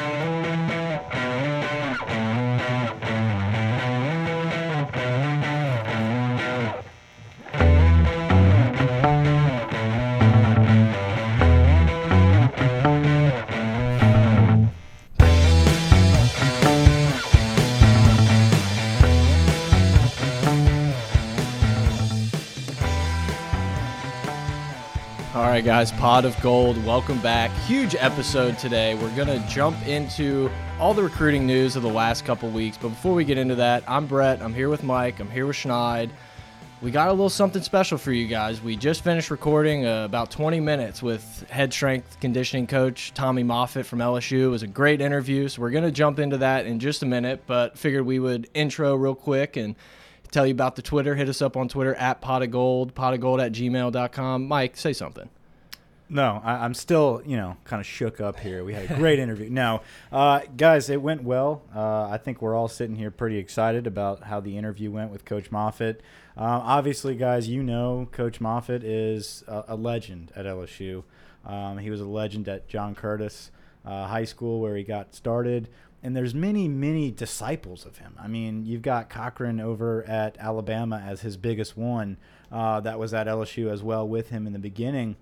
right, 0.00 0.39
guys, 25.70 25.92
Pod 25.92 26.24
of 26.24 26.36
Gold, 26.40 26.84
welcome 26.84 27.20
back. 27.20 27.48
Huge 27.68 27.94
episode 27.94 28.58
today. 28.58 28.96
We're 28.96 29.14
going 29.14 29.28
to 29.28 29.38
jump 29.46 29.80
into 29.86 30.50
all 30.80 30.92
the 30.92 31.04
recruiting 31.04 31.46
news 31.46 31.76
of 31.76 31.84
the 31.84 31.88
last 31.88 32.24
couple 32.24 32.50
weeks. 32.50 32.76
But 32.76 32.88
before 32.88 33.14
we 33.14 33.24
get 33.24 33.38
into 33.38 33.54
that, 33.54 33.84
I'm 33.86 34.08
Brett. 34.08 34.42
I'm 34.42 34.52
here 34.52 34.68
with 34.68 34.82
Mike. 34.82 35.20
I'm 35.20 35.30
here 35.30 35.46
with 35.46 35.54
Schneid. 35.54 36.10
We 36.82 36.90
got 36.90 37.06
a 37.06 37.12
little 37.12 37.30
something 37.30 37.62
special 37.62 37.98
for 37.98 38.10
you 38.10 38.26
guys. 38.26 38.60
We 38.60 38.74
just 38.74 39.04
finished 39.04 39.30
recording 39.30 39.86
uh, 39.86 40.04
about 40.04 40.32
20 40.32 40.58
minutes 40.58 41.04
with 41.04 41.48
head 41.48 41.72
strength 41.72 42.18
conditioning 42.18 42.66
coach 42.66 43.14
Tommy 43.14 43.44
Moffitt 43.44 43.86
from 43.86 44.00
LSU. 44.00 44.46
It 44.46 44.48
was 44.48 44.64
a 44.64 44.66
great 44.66 45.00
interview, 45.00 45.46
so 45.46 45.62
we're 45.62 45.70
going 45.70 45.84
to 45.84 45.92
jump 45.92 46.18
into 46.18 46.38
that 46.38 46.66
in 46.66 46.80
just 46.80 47.04
a 47.04 47.06
minute, 47.06 47.44
but 47.46 47.78
figured 47.78 48.04
we 48.04 48.18
would 48.18 48.50
intro 48.54 48.96
real 48.96 49.14
quick 49.14 49.56
and 49.56 49.76
tell 50.32 50.44
you 50.44 50.52
about 50.52 50.74
the 50.74 50.82
Twitter. 50.82 51.14
Hit 51.14 51.28
us 51.28 51.40
up 51.40 51.56
on 51.56 51.68
Twitter 51.68 51.94
at 51.94 52.20
pot 52.20 52.42
of 52.42 52.50
gold, 52.50 52.92
pot 52.92 53.14
of 53.14 53.20
gold 53.20 53.40
at 53.40 53.52
gmail.com. 53.52 54.48
Mike, 54.48 54.76
say 54.76 54.92
something. 54.92 55.30
No, 56.12 56.40
I, 56.42 56.64
am 56.64 56.74
still, 56.74 57.22
you 57.24 57.36
know, 57.36 57.56
kind 57.62 57.78
of 57.78 57.86
shook 57.86 58.20
up 58.20 58.40
here. 58.40 58.64
We 58.64 58.74
had 58.74 58.90
a 58.90 58.96
great 58.96 59.18
interview. 59.20 59.48
No, 59.48 59.82
uh, 60.10 60.40
guys, 60.56 60.90
it 60.90 61.00
went 61.00 61.22
well. 61.22 61.62
Uh, 61.72 62.08
I 62.08 62.18
think 62.18 62.42
we're 62.42 62.56
all 62.56 62.66
sitting 62.66 62.96
here 62.96 63.12
pretty 63.12 63.38
excited 63.38 63.86
about 63.86 64.24
how 64.24 64.40
the 64.40 64.58
interview 64.58 64.90
went 64.90 65.12
with 65.12 65.24
Coach 65.24 65.52
Moffitt. 65.52 66.02
Uh, 66.36 66.60
obviously, 66.64 67.14
guys, 67.14 67.48
you 67.48 67.62
know 67.62 68.08
Coach 68.10 68.40
Moffitt 68.40 68.82
is 68.82 69.44
a, 69.46 69.66
a 69.68 69.76
legend 69.76 70.32
at 70.34 70.46
LSU. 70.46 71.04
Um, 71.46 71.78
he 71.78 71.90
was 71.90 72.00
a 72.00 72.06
legend 72.06 72.48
at 72.48 72.68
John 72.68 72.96
Curtis 72.96 73.52
uh, 73.84 74.08
High 74.08 74.24
School 74.24 74.60
where 74.60 74.74
he 74.74 74.82
got 74.82 75.14
started. 75.14 75.68
And 76.02 76.16
there's 76.16 76.34
many, 76.34 76.66
many 76.66 77.12
disciples 77.12 77.86
of 77.86 77.98
him. 77.98 78.14
I 78.18 78.26
mean, 78.26 78.64
you've 78.64 78.82
got 78.82 79.10
Cochran 79.10 79.60
over 79.60 80.02
at 80.04 80.36
Alabama 80.38 81.00
as 81.06 81.20
his 81.20 81.36
biggest 81.36 81.76
one. 81.76 82.16
Uh, 82.50 82.80
that 82.80 82.98
was 82.98 83.14
at 83.14 83.28
LSU 83.28 83.70
as 83.70 83.82
well 83.82 84.08
with 84.08 84.30
him 84.30 84.46
in 84.46 84.52
the 84.52 84.58
beginning 84.58 85.16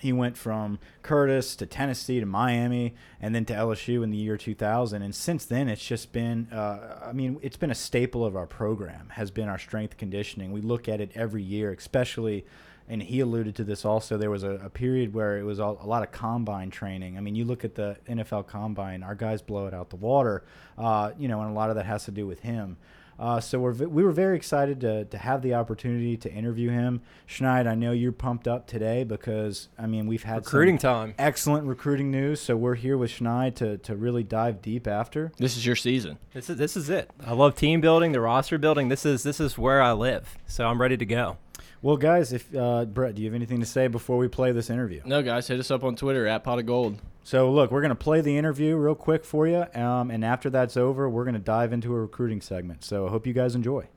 he 0.00 0.12
went 0.12 0.36
from 0.36 0.78
Curtis 1.02 1.56
to 1.56 1.66
Tennessee 1.66 2.20
to 2.20 2.26
Miami 2.26 2.94
and 3.20 3.34
then 3.34 3.44
to 3.46 3.54
LSU 3.54 4.02
in 4.02 4.10
the 4.10 4.16
year 4.16 4.36
2000 4.36 5.02
and 5.02 5.14
since 5.14 5.44
then 5.44 5.68
it's 5.68 5.84
just 5.84 6.12
been 6.12 6.48
uh, 6.52 7.00
I 7.06 7.12
mean 7.12 7.38
it's 7.42 7.56
been 7.56 7.70
a 7.70 7.74
staple 7.74 8.24
of 8.24 8.36
our 8.36 8.46
program 8.46 9.10
has 9.10 9.30
been 9.30 9.48
our 9.48 9.58
strength 9.58 9.96
conditioning. 9.96 10.52
We 10.52 10.60
look 10.60 10.88
at 10.88 11.00
it 11.00 11.10
every 11.14 11.42
year 11.42 11.72
especially 11.72 12.44
and 12.88 13.02
he 13.02 13.20
alluded 13.20 13.56
to 13.56 13.64
this 13.64 13.84
also 13.84 14.16
there 14.16 14.30
was 14.30 14.42
a, 14.42 14.52
a 14.52 14.70
period 14.70 15.12
where 15.12 15.38
it 15.38 15.42
was 15.42 15.58
all, 15.58 15.78
a 15.82 15.86
lot 15.86 16.02
of 16.02 16.12
combine 16.12 16.70
training. 16.70 17.16
I 17.16 17.20
mean 17.20 17.34
you 17.34 17.44
look 17.44 17.64
at 17.64 17.74
the 17.74 17.96
NFL 18.08 18.46
combine 18.46 19.02
our 19.02 19.14
guys 19.14 19.42
blow 19.42 19.66
it 19.66 19.74
out 19.74 19.90
the 19.90 19.96
water 19.96 20.44
uh, 20.78 21.12
you 21.18 21.28
know 21.28 21.40
and 21.40 21.50
a 21.50 21.54
lot 21.54 21.70
of 21.70 21.76
that 21.76 21.86
has 21.86 22.04
to 22.04 22.10
do 22.10 22.26
with 22.26 22.40
him 22.40 22.76
uh, 23.18 23.40
so 23.40 23.58
we're 23.58 23.72
we 23.72 24.04
were 24.04 24.12
very 24.12 24.36
excited 24.36 24.80
to, 24.82 25.04
to 25.06 25.18
have 25.18 25.42
the 25.42 25.54
opportunity 25.54 26.16
to 26.18 26.30
interview 26.30 26.70
him. 26.70 27.00
Schneid, 27.26 27.66
I 27.66 27.74
know 27.74 27.92
you're 27.92 28.12
pumped 28.12 28.46
up 28.46 28.66
today 28.66 29.04
because 29.04 29.68
I 29.78 29.86
mean 29.86 30.06
we've 30.06 30.22
had 30.22 30.38
recruiting 30.38 30.78
time, 30.78 31.14
excellent 31.18 31.66
recruiting 31.66 32.10
news. 32.10 32.40
So 32.40 32.56
we're 32.56 32.74
here 32.74 32.98
with 32.98 33.10
Schneid 33.10 33.54
to, 33.56 33.78
to 33.78 33.96
really 33.96 34.22
dive 34.22 34.60
deep 34.60 34.86
after. 34.86 35.32
This 35.38 35.56
is 35.56 35.64
your 35.64 35.76
season. 35.76 36.18
This 36.34 36.50
is 36.50 36.58
this 36.58 36.76
is 36.76 36.90
it. 36.90 37.10
I 37.24 37.32
love 37.32 37.54
team 37.54 37.80
building, 37.80 38.12
the 38.12 38.20
roster 38.20 38.58
building. 38.58 38.88
This 38.88 39.06
is 39.06 39.22
this 39.22 39.40
is 39.40 39.56
where 39.56 39.80
I 39.80 39.92
live. 39.92 40.36
So 40.46 40.66
I'm 40.66 40.80
ready 40.80 40.96
to 40.96 41.06
go. 41.06 41.38
Well, 41.82 41.96
guys, 41.96 42.32
if 42.32 42.54
uh, 42.54 42.84
Brett, 42.84 43.14
do 43.14 43.22
you 43.22 43.28
have 43.28 43.34
anything 43.34 43.60
to 43.60 43.66
say 43.66 43.86
before 43.86 44.16
we 44.18 44.28
play 44.28 44.52
this 44.52 44.70
interview? 44.70 45.02
No, 45.04 45.22
guys, 45.22 45.46
hit 45.46 45.60
us 45.60 45.70
up 45.70 45.84
on 45.84 45.94
Twitter 45.96 46.26
at 46.26 46.42
pot 46.42 46.58
of 46.58 46.66
gold. 46.66 47.00
So, 47.26 47.50
look, 47.50 47.72
we're 47.72 47.80
going 47.80 47.88
to 47.88 47.96
play 47.96 48.20
the 48.20 48.38
interview 48.38 48.76
real 48.76 48.94
quick 48.94 49.24
for 49.24 49.48
you. 49.48 49.66
Um, 49.74 50.12
and 50.12 50.24
after 50.24 50.48
that's 50.48 50.76
over, 50.76 51.10
we're 51.10 51.24
going 51.24 51.34
to 51.34 51.40
dive 51.40 51.72
into 51.72 51.92
a 51.92 51.98
recruiting 51.98 52.40
segment. 52.40 52.84
So, 52.84 53.08
I 53.08 53.10
hope 53.10 53.26
you 53.26 53.32
guys 53.32 53.56
enjoy. 53.56 53.88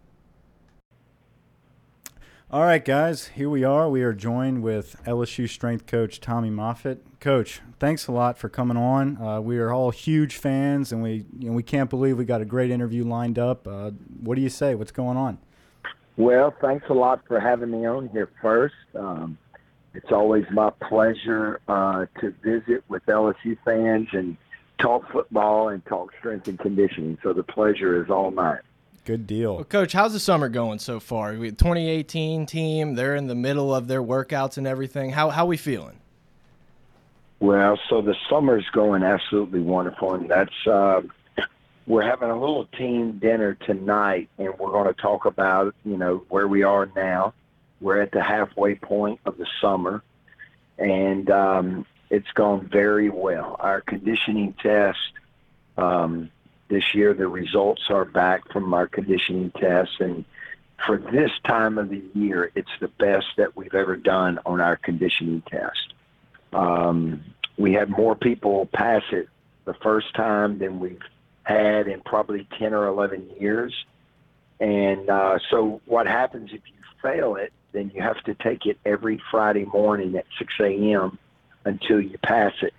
All 2.49 2.63
right, 2.63 2.83
guys, 2.83 3.27
here 3.27 3.47
we 3.47 3.63
are. 3.63 3.87
We 3.87 4.01
are 4.01 4.13
joined 4.13 4.63
with 4.63 4.95
LSU 5.05 5.47
strength 5.47 5.85
coach 5.85 6.19
Tommy 6.19 6.49
Moffitt. 6.49 7.05
Coach, 7.19 7.61
thanks 7.77 8.07
a 8.07 8.11
lot 8.11 8.39
for 8.39 8.49
coming 8.49 8.77
on. 8.77 9.21
Uh, 9.21 9.39
we 9.41 9.59
are 9.59 9.71
all 9.71 9.91
huge 9.91 10.37
fans, 10.37 10.91
and 10.91 11.03
we 11.03 11.27
you 11.37 11.49
know, 11.49 11.55
we 11.55 11.61
can't 11.61 11.91
believe 11.91 12.17
we 12.17 12.25
got 12.25 12.41
a 12.41 12.45
great 12.45 12.71
interview 12.71 13.03
lined 13.03 13.37
up. 13.37 13.67
Uh, 13.67 13.91
what 14.23 14.37
do 14.37 14.41
you 14.41 14.49
say? 14.49 14.73
What's 14.73 14.91
going 14.91 15.17
on? 15.17 15.37
Well, 16.17 16.51
thanks 16.59 16.87
a 16.89 16.93
lot 16.93 17.21
for 17.27 17.39
having 17.39 17.69
me 17.69 17.85
on 17.85 18.09
here 18.09 18.31
first. 18.41 18.73
Um, 18.95 19.37
it's 19.93 20.11
always 20.11 20.45
my 20.51 20.69
pleasure 20.69 21.59
uh, 21.67 22.05
to 22.21 22.33
visit 22.43 22.83
with 22.87 23.05
LSU 23.05 23.57
fans 23.65 24.07
and 24.11 24.37
talk 24.79 25.11
football 25.11 25.69
and 25.69 25.85
talk 25.85 26.11
strength 26.19 26.47
and 26.47 26.59
conditioning. 26.59 27.17
So 27.23 27.33
the 27.33 27.43
pleasure 27.43 28.01
is 28.01 28.09
all 28.09 28.31
mine. 28.31 28.59
Good 29.05 29.25
deal. 29.25 29.55
Well, 29.55 29.63
Coach, 29.63 29.93
how's 29.93 30.13
the 30.13 30.19
summer 30.19 30.49
going 30.49 30.79
so 30.79 30.99
far? 30.99 31.33
We 31.33 31.49
2018 31.49 32.45
team, 32.45 32.95
they're 32.95 33.15
in 33.15 33.27
the 33.27 33.35
middle 33.35 33.73
of 33.73 33.87
their 33.87 34.03
workouts 34.03 34.57
and 34.57 34.67
everything. 34.67 35.11
How 35.11 35.29
how 35.29 35.45
we 35.45 35.57
feeling? 35.57 35.99
Well, 37.39 37.79
so 37.89 38.01
the 38.01 38.15
summer's 38.29 38.67
going 38.71 39.01
absolutely 39.01 39.61
wonderful, 39.61 40.13
and 40.13 40.29
that's 40.29 40.67
uh, 40.67 41.01
we're 41.87 42.03
having 42.03 42.29
a 42.29 42.39
little 42.39 42.65
team 42.77 43.17
dinner 43.17 43.55
tonight, 43.65 44.29
and 44.37 44.49
we're 44.59 44.71
going 44.71 44.93
to 44.93 45.01
talk 45.01 45.25
about 45.25 45.73
you 45.83 45.97
know 45.97 46.23
where 46.29 46.47
we 46.47 46.63
are 46.63 46.87
now. 46.95 47.33
We're 47.81 48.01
at 48.01 48.11
the 48.11 48.23
halfway 48.23 48.75
point 48.75 49.19
of 49.25 49.37
the 49.37 49.47
summer, 49.61 50.03
and 50.77 51.29
um, 51.29 51.85
it's 52.09 52.31
gone 52.33 52.67
very 52.71 53.09
well. 53.09 53.55
Our 53.59 53.81
conditioning 53.81 54.53
test 54.61 54.99
um, 55.77 56.29
this 56.69 56.93
year, 56.93 57.13
the 57.13 57.27
results 57.27 57.83
are 57.89 58.05
back 58.05 58.51
from 58.51 58.73
our 58.73 58.87
conditioning 58.87 59.51
tests, 59.51 59.95
and 59.99 60.25
for 60.85 60.97
this 60.97 61.31
time 61.45 61.77
of 61.77 61.89
the 61.89 62.03
year, 62.13 62.51
it's 62.55 62.71
the 62.79 62.87
best 62.87 63.27
that 63.37 63.55
we've 63.55 63.75
ever 63.75 63.95
done 63.95 64.39
on 64.45 64.61
our 64.61 64.77
conditioning 64.77 65.43
test. 65.49 65.93
Um, 66.53 67.23
we 67.57 67.73
had 67.73 67.89
more 67.89 68.15
people 68.15 68.67
pass 68.73 69.03
it 69.11 69.27
the 69.65 69.73
first 69.73 70.13
time 70.15 70.59
than 70.59 70.79
we've 70.79 71.01
had 71.43 71.87
in 71.87 72.01
probably 72.01 72.47
10 72.57 72.73
or 72.73 72.87
11 72.87 73.29
years. 73.39 73.73
And 74.59 75.09
uh, 75.09 75.39
so 75.49 75.81
what 75.85 76.07
happens 76.07 76.51
if 76.53 76.61
you 76.65 76.73
fail 77.01 77.35
it, 77.35 77.51
then 77.71 77.91
you 77.93 78.01
have 78.01 78.21
to 78.23 78.33
take 78.33 78.65
it 78.65 78.77
every 78.85 79.21
Friday 79.31 79.65
morning 79.65 80.15
at 80.15 80.25
6 80.37 80.53
a.m. 80.59 81.17
until 81.65 82.01
you 82.01 82.17
pass 82.17 82.53
it. 82.61 82.73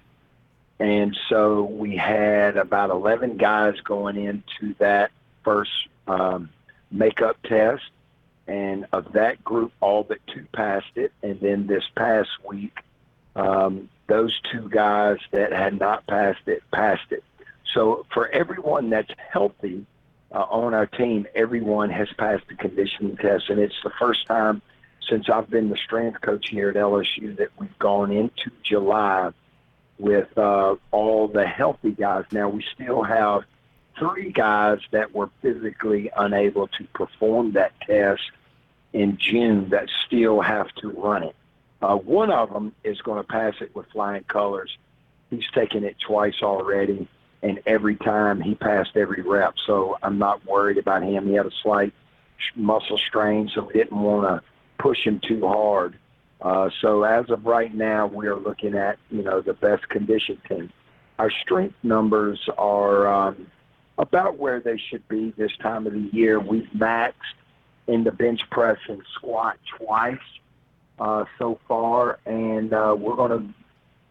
And 0.79 1.17
so 1.29 1.65
we 1.65 1.97
had 1.97 2.57
about 2.57 2.91
11 2.91 3.37
guys 3.37 3.75
going 3.85 4.17
into 4.17 4.75
that 4.79 5.11
first 5.45 5.71
um, 6.09 6.51
makeup 6.91 7.37
test. 7.45 7.83
And 8.47 8.87
of 8.93 9.13
that 9.13 9.45
group, 9.45 9.73
all 9.81 10.03
but 10.03 10.19
two 10.27 10.45
passed 10.53 10.97
it. 10.97 11.13
And 11.23 11.39
then 11.41 11.69
this 11.69 11.85
past 11.95 12.31
week, 12.45 12.77
um, 13.37 13.89
those 14.09 14.37
two 14.51 14.69
guys 14.69 15.19
that 15.31 15.53
had 15.53 15.79
not 15.79 16.05
passed 16.09 16.41
it 16.47 16.63
passed 16.73 17.13
it. 17.13 17.23
So 17.75 18.07
for 18.13 18.29
everyone 18.29 18.91
that's 18.91 19.11
healthy 19.33 19.87
uh, 20.33 20.47
on 20.51 20.75
our 20.75 20.87
team, 20.87 21.27
everyone 21.35 21.91
has 21.91 22.09
passed 22.19 22.45
the 22.49 22.55
conditioning 22.55 23.17
test, 23.17 23.51
and 23.51 23.61
it's 23.61 23.81
the 23.85 23.93
first 24.01 24.27
time 24.27 24.63
since 25.09 25.29
I've 25.29 25.51
been 25.51 25.71
the 25.71 25.77
strength 25.77 26.21
coach 26.21 26.49
here 26.49 26.71
at 26.71 26.77
LSU 26.77 27.37
that 27.37 27.49
we've 27.59 27.79
gone 27.79 28.13
into 28.13 28.51
July 28.63 29.31
with 29.99 30.37
uh, 30.39 30.77
all 30.91 31.29
the 31.29 31.47
healthy 31.47 31.93
guys. 31.93 32.25
Now 32.33 32.49
we 32.49 32.65
still 32.75 33.03
have 33.03 33.45
three 33.99 34.33
guys 34.33 34.79
that 34.93 35.15
were 35.15 35.31
physically 35.43 36.11
unable 36.17 36.69
to 36.69 36.85
perform 36.95 37.53
that 37.53 37.73
test 37.81 38.23
in 38.93 39.19
June 39.19 39.69
that 39.71 39.89
still 40.07 40.41
have 40.41 40.73
to 40.77 40.91
run 40.91 41.25
it. 41.25 41.37
Uh, 41.83 41.97
one 41.97 42.31
of 42.31 42.53
them 42.53 42.75
is 42.85 43.01
going 43.01 43.23
to 43.23 43.27
pass 43.27 43.55
it 43.61 43.75
with 43.75 43.87
flying 43.89 44.25
colors. 44.25 44.77
He's 45.31 45.49
taken 45.55 45.85
it 45.85 45.97
twice 45.99 46.43
already 46.43 47.09
and 47.43 47.61
every 47.67 47.97
time 47.97 48.41
he 48.41 48.55
passed 48.55 48.97
every 48.97 49.23
rep. 49.23 49.55
So 49.67 49.97
I'm 50.03 50.19
not 50.19 50.45
worried 50.45 50.79
about 50.79 51.03
him. 51.03 51.29
He 51.29 51.35
had 51.35 51.47
a 51.47 51.51
slight 51.63 51.93
muscle 52.55 52.99
strain, 52.99 53.51
so 53.55 53.63
we 53.63 53.75
didn't 53.75 53.99
want 53.99 54.43
to 54.43 54.50
push 54.81 55.05
him 55.05 55.21
too 55.27 55.47
hard. 55.47 55.99
Uh, 56.41 56.71
so 56.81 57.03
as 57.03 57.29
of 57.29 57.45
right 57.45 57.75
now, 57.75 58.07
we 58.07 58.27
are 58.27 58.39
looking 58.39 58.75
at 58.75 58.99
you 59.11 59.23
know 59.23 59.41
the 59.41 59.53
best 59.55 59.89
condition 59.89 60.41
team. 60.49 60.73
Our 61.19 61.31
strength 61.43 61.75
numbers 61.83 62.41
are 62.57 63.07
um, 63.07 63.47
about 63.99 64.39
where 64.39 64.61
they 64.61 64.81
should 64.89 65.07
be 65.09 65.35
this 65.37 65.53
time 65.63 65.87
of 65.87 65.93
the 65.93 66.09
year. 66.13 66.41
We've 66.41 66.69
maxed 66.75 67.13
in 67.87 68.05
the 68.05 68.13
bench 68.13 68.41
press 68.51 68.79
and 68.89 69.03
squat 69.15 69.59
twice 69.77 70.17
uh, 70.99 71.25
so 71.39 71.61
far, 71.69 72.19
and 72.25 72.73
uh, 72.73 72.97
we're 72.99 73.17
going 73.17 73.39
to 73.39 73.55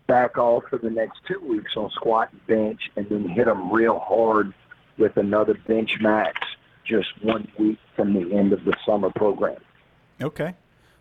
back 0.08 0.38
off 0.38 0.64
for 0.70 0.78
the 0.78 0.90
next 0.90 1.20
two 1.28 1.40
weeks 1.40 1.72
on 1.76 1.90
squat 1.92 2.30
and 2.32 2.46
bench, 2.48 2.82
and 2.96 3.08
then 3.10 3.28
hit 3.28 3.46
them 3.46 3.72
real 3.72 4.00
hard 4.00 4.54
with 5.00 5.18
another 5.18 5.56
bench 5.68 5.92
max 6.02 6.40
just 6.86 7.08
one 7.24 7.48
week 7.58 7.80
from 7.96 8.14
the 8.14 8.36
end 8.36 8.54
of 8.54 8.64
the 8.66 8.76
summer 8.86 9.12
program. 9.16 9.58
Okay. 10.22 10.56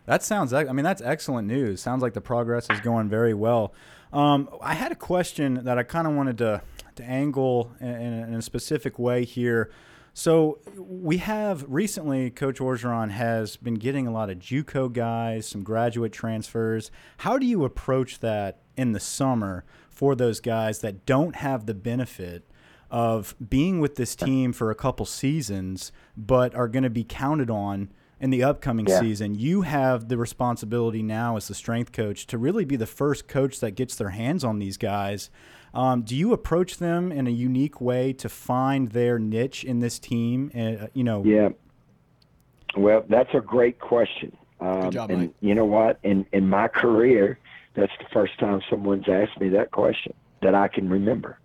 That 0.05 0.23
sounds. 0.23 0.53
I 0.53 0.63
mean, 0.63 0.83
that's 0.83 1.01
excellent 1.03 1.47
news. 1.47 1.81
Sounds 1.81 2.01
like 2.01 2.13
the 2.13 2.21
progress 2.21 2.67
is 2.69 2.79
going 2.79 3.09
very 3.09 3.33
well. 3.33 3.73
Um, 4.11 4.49
I 4.61 4.73
had 4.73 4.91
a 4.91 4.95
question 4.95 5.65
that 5.65 5.77
I 5.77 5.83
kind 5.83 6.07
of 6.07 6.13
wanted 6.13 6.39
to 6.39 6.63
to 6.95 7.03
angle 7.03 7.71
in, 7.79 7.87
in, 7.87 8.33
a 8.33 8.41
specific 8.41 8.99
way 8.99 9.23
here. 9.23 9.71
So 10.13 10.59
we 10.75 11.17
have 11.17 11.63
recently, 11.67 12.29
Coach 12.29 12.59
Orgeron 12.59 13.11
has 13.11 13.55
been 13.55 13.75
getting 13.75 14.05
a 14.05 14.11
lot 14.11 14.29
of 14.29 14.39
JUCO 14.39 14.91
guys, 14.91 15.47
some 15.47 15.63
graduate 15.63 16.11
transfers. 16.11 16.91
How 17.19 17.37
do 17.37 17.45
you 17.45 17.63
approach 17.63 18.19
that 18.19 18.59
in 18.75 18.91
the 18.91 18.99
summer 18.99 19.63
for 19.89 20.13
those 20.13 20.41
guys 20.41 20.79
that 20.79 21.05
don't 21.05 21.37
have 21.37 21.67
the 21.67 21.73
benefit 21.73 22.49
of 22.91 23.35
being 23.49 23.79
with 23.79 23.95
this 23.95 24.15
team 24.15 24.51
for 24.51 24.71
a 24.71 24.75
couple 24.75 25.05
seasons, 25.05 25.91
but 26.17 26.53
are 26.53 26.67
going 26.67 26.83
to 26.83 26.89
be 26.89 27.03
counted 27.03 27.49
on 27.49 27.89
in 28.19 28.29
the 28.29 28.43
upcoming 28.43 28.87
yeah. 28.87 28.99
season, 28.99 29.35
you 29.35 29.61
have 29.61 30.09
the 30.09 30.17
responsibility 30.17 31.01
now 31.01 31.37
as 31.37 31.47
the 31.47 31.55
strength 31.55 31.91
coach 31.91 32.27
to 32.27 32.37
really 32.37 32.65
be 32.65 32.75
the 32.75 32.85
first 32.85 33.27
coach 33.27 33.59
that 33.59 33.71
gets 33.71 33.95
their 33.95 34.09
hands 34.09 34.43
on 34.43 34.59
these 34.59 34.77
guys. 34.77 35.29
Um, 35.73 36.01
do 36.01 36.15
you 36.15 36.33
approach 36.33 36.77
them 36.77 37.11
in 37.11 37.27
a 37.27 37.31
unique 37.31 37.79
way 37.79 38.13
to 38.13 38.27
find 38.27 38.89
their 38.91 39.19
niche 39.19 39.63
in 39.63 39.79
this 39.79 39.99
team? 39.99 40.51
Uh, 40.55 40.87
you 40.93 41.03
know. 41.03 41.23
Yeah. 41.23 41.49
Well, 42.75 43.05
that's 43.07 43.33
a 43.33 43.39
great 43.39 43.79
question. 43.79 44.35
Um, 44.59 44.81
Good 44.81 44.91
job, 44.91 45.11
and 45.11 45.19
Mike. 45.19 45.33
you 45.39 45.55
know 45.55 45.65
what? 45.65 45.99
In 46.03 46.25
in 46.33 46.49
my 46.49 46.67
career, 46.67 47.39
that's 47.75 47.91
the 47.99 48.05
first 48.11 48.37
time 48.39 48.61
someone's 48.69 49.07
asked 49.07 49.39
me 49.39 49.49
that 49.49 49.71
question 49.71 50.13
that 50.41 50.55
I 50.55 50.67
can 50.67 50.89
remember. 50.89 51.39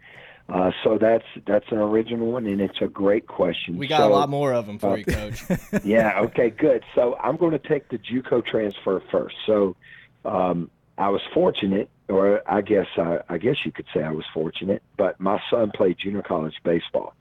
Uh, 0.47 0.71
so 0.83 0.99
that's 0.99 1.25
that's 1.47 1.65
an 1.71 1.79
original 1.79 2.33
one, 2.33 2.47
and 2.47 2.61
it's 2.61 2.81
a 2.83 2.87
great 2.87 3.27
question. 3.27 3.79
We 3.79 3.87
got 3.87 4.01
so, 4.01 4.09
a 4.09 4.13
lot 4.13 4.29
more 4.29 4.53
of 4.53 4.67
them 4.67 4.79
for 4.79 4.91
uh, 4.91 4.97
you, 4.97 5.05
Coach. 5.07 5.43
yeah. 5.85 6.21
Okay. 6.21 6.51
Good. 6.51 6.85
So 6.95 7.17
I'm 7.17 7.37
going 7.37 7.53
to 7.53 7.59
take 7.59 7.89
the 7.89 7.97
JUCO 7.99 8.45
transfer 8.45 9.03
first. 9.11 9.37
So 9.47 9.75
um, 10.27 10.71
I 10.99 11.09
was 11.09 11.23
fortunate, 11.33 11.89
or 12.11 12.43
I 12.47 12.61
guess 12.61 12.87
I, 12.99 13.21
I 13.31 13.39
guess 13.39 13.57
you 13.65 13.73
could 13.73 13.87
say 13.95 14.03
I 14.03 14.11
was 14.11 14.27
fortunate, 14.35 14.83
but 14.99 15.19
my 15.19 15.41
son 15.49 15.73
played 15.75 15.97
junior 15.99 16.23
college 16.23 16.55
baseball, 16.63 17.15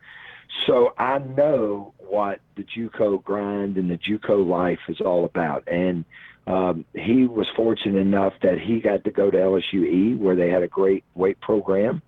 so 0.68 0.94
I 0.98 1.20
know 1.20 1.94
what 2.00 2.42
the 2.58 2.64
JUCO 2.64 3.24
grind 3.24 3.78
and 3.78 3.90
the 3.90 3.98
JUCO 3.98 4.46
life 4.46 4.80
is 4.90 5.00
all 5.02 5.26
about, 5.26 5.68
and. 5.68 6.06
Um, 6.46 6.84
he 6.94 7.26
was 7.26 7.48
fortunate 7.56 8.02
enough 8.02 8.34
that 8.42 8.60
he 8.60 8.82
got 8.82 9.06
to 9.06 9.12
go 9.12 9.32
to 9.32 9.38
LSUE, 9.38 10.18
where 10.18 10.36
they 10.36 10.50
had 10.50 10.62
a 10.62 10.68
great 10.68 11.06
weight 11.16 11.40
program. 11.40 12.02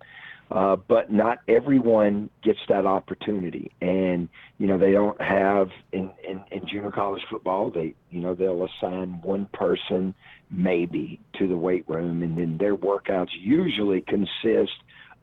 Uh, 0.52 0.76
but 0.76 1.12
not 1.12 1.40
everyone 1.48 2.30
gets 2.44 2.60
that 2.70 2.86
opportunity, 2.86 3.72
and 3.82 4.30
you 4.60 4.68
know 4.68 4.78
they 4.78 4.92
don't 4.92 5.20
have 5.20 5.70
in, 5.92 6.12
in 6.28 6.40
in 6.52 6.68
junior 6.68 6.92
college 6.92 7.24
football. 7.32 7.72
They 7.72 7.96
you 8.12 8.22
know 8.22 8.36
they'll 8.36 8.68
assign 8.78 9.22
one 9.24 9.50
person 9.54 10.14
maybe 10.52 11.20
to 11.40 11.48
the 11.48 11.58
weight 11.58 11.84
room, 11.88 12.22
and 12.22 12.38
then 12.38 12.58
their 12.60 12.76
workouts 12.76 13.30
usually 13.40 14.02
consist 14.02 14.74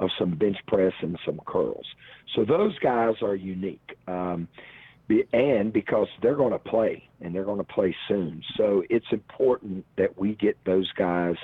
of 0.00 0.10
some 0.18 0.34
bench 0.36 0.56
press 0.66 0.92
and 1.02 1.16
some 1.24 1.40
curls. 1.46 1.86
So 2.34 2.44
those 2.44 2.76
guys 2.80 3.14
are 3.22 3.36
unique. 3.36 3.96
Um, 4.08 4.48
and 5.32 5.72
because 5.72 6.08
they're 6.22 6.36
going 6.36 6.52
to 6.52 6.58
play 6.58 7.08
and 7.20 7.34
they're 7.34 7.44
going 7.44 7.58
to 7.58 7.64
play 7.64 7.94
soon. 8.08 8.42
So 8.56 8.82
it's 8.88 9.06
important 9.10 9.84
that 9.98 10.18
we 10.18 10.34
get 10.36 10.56
those 10.64 10.90
guys 10.92 11.34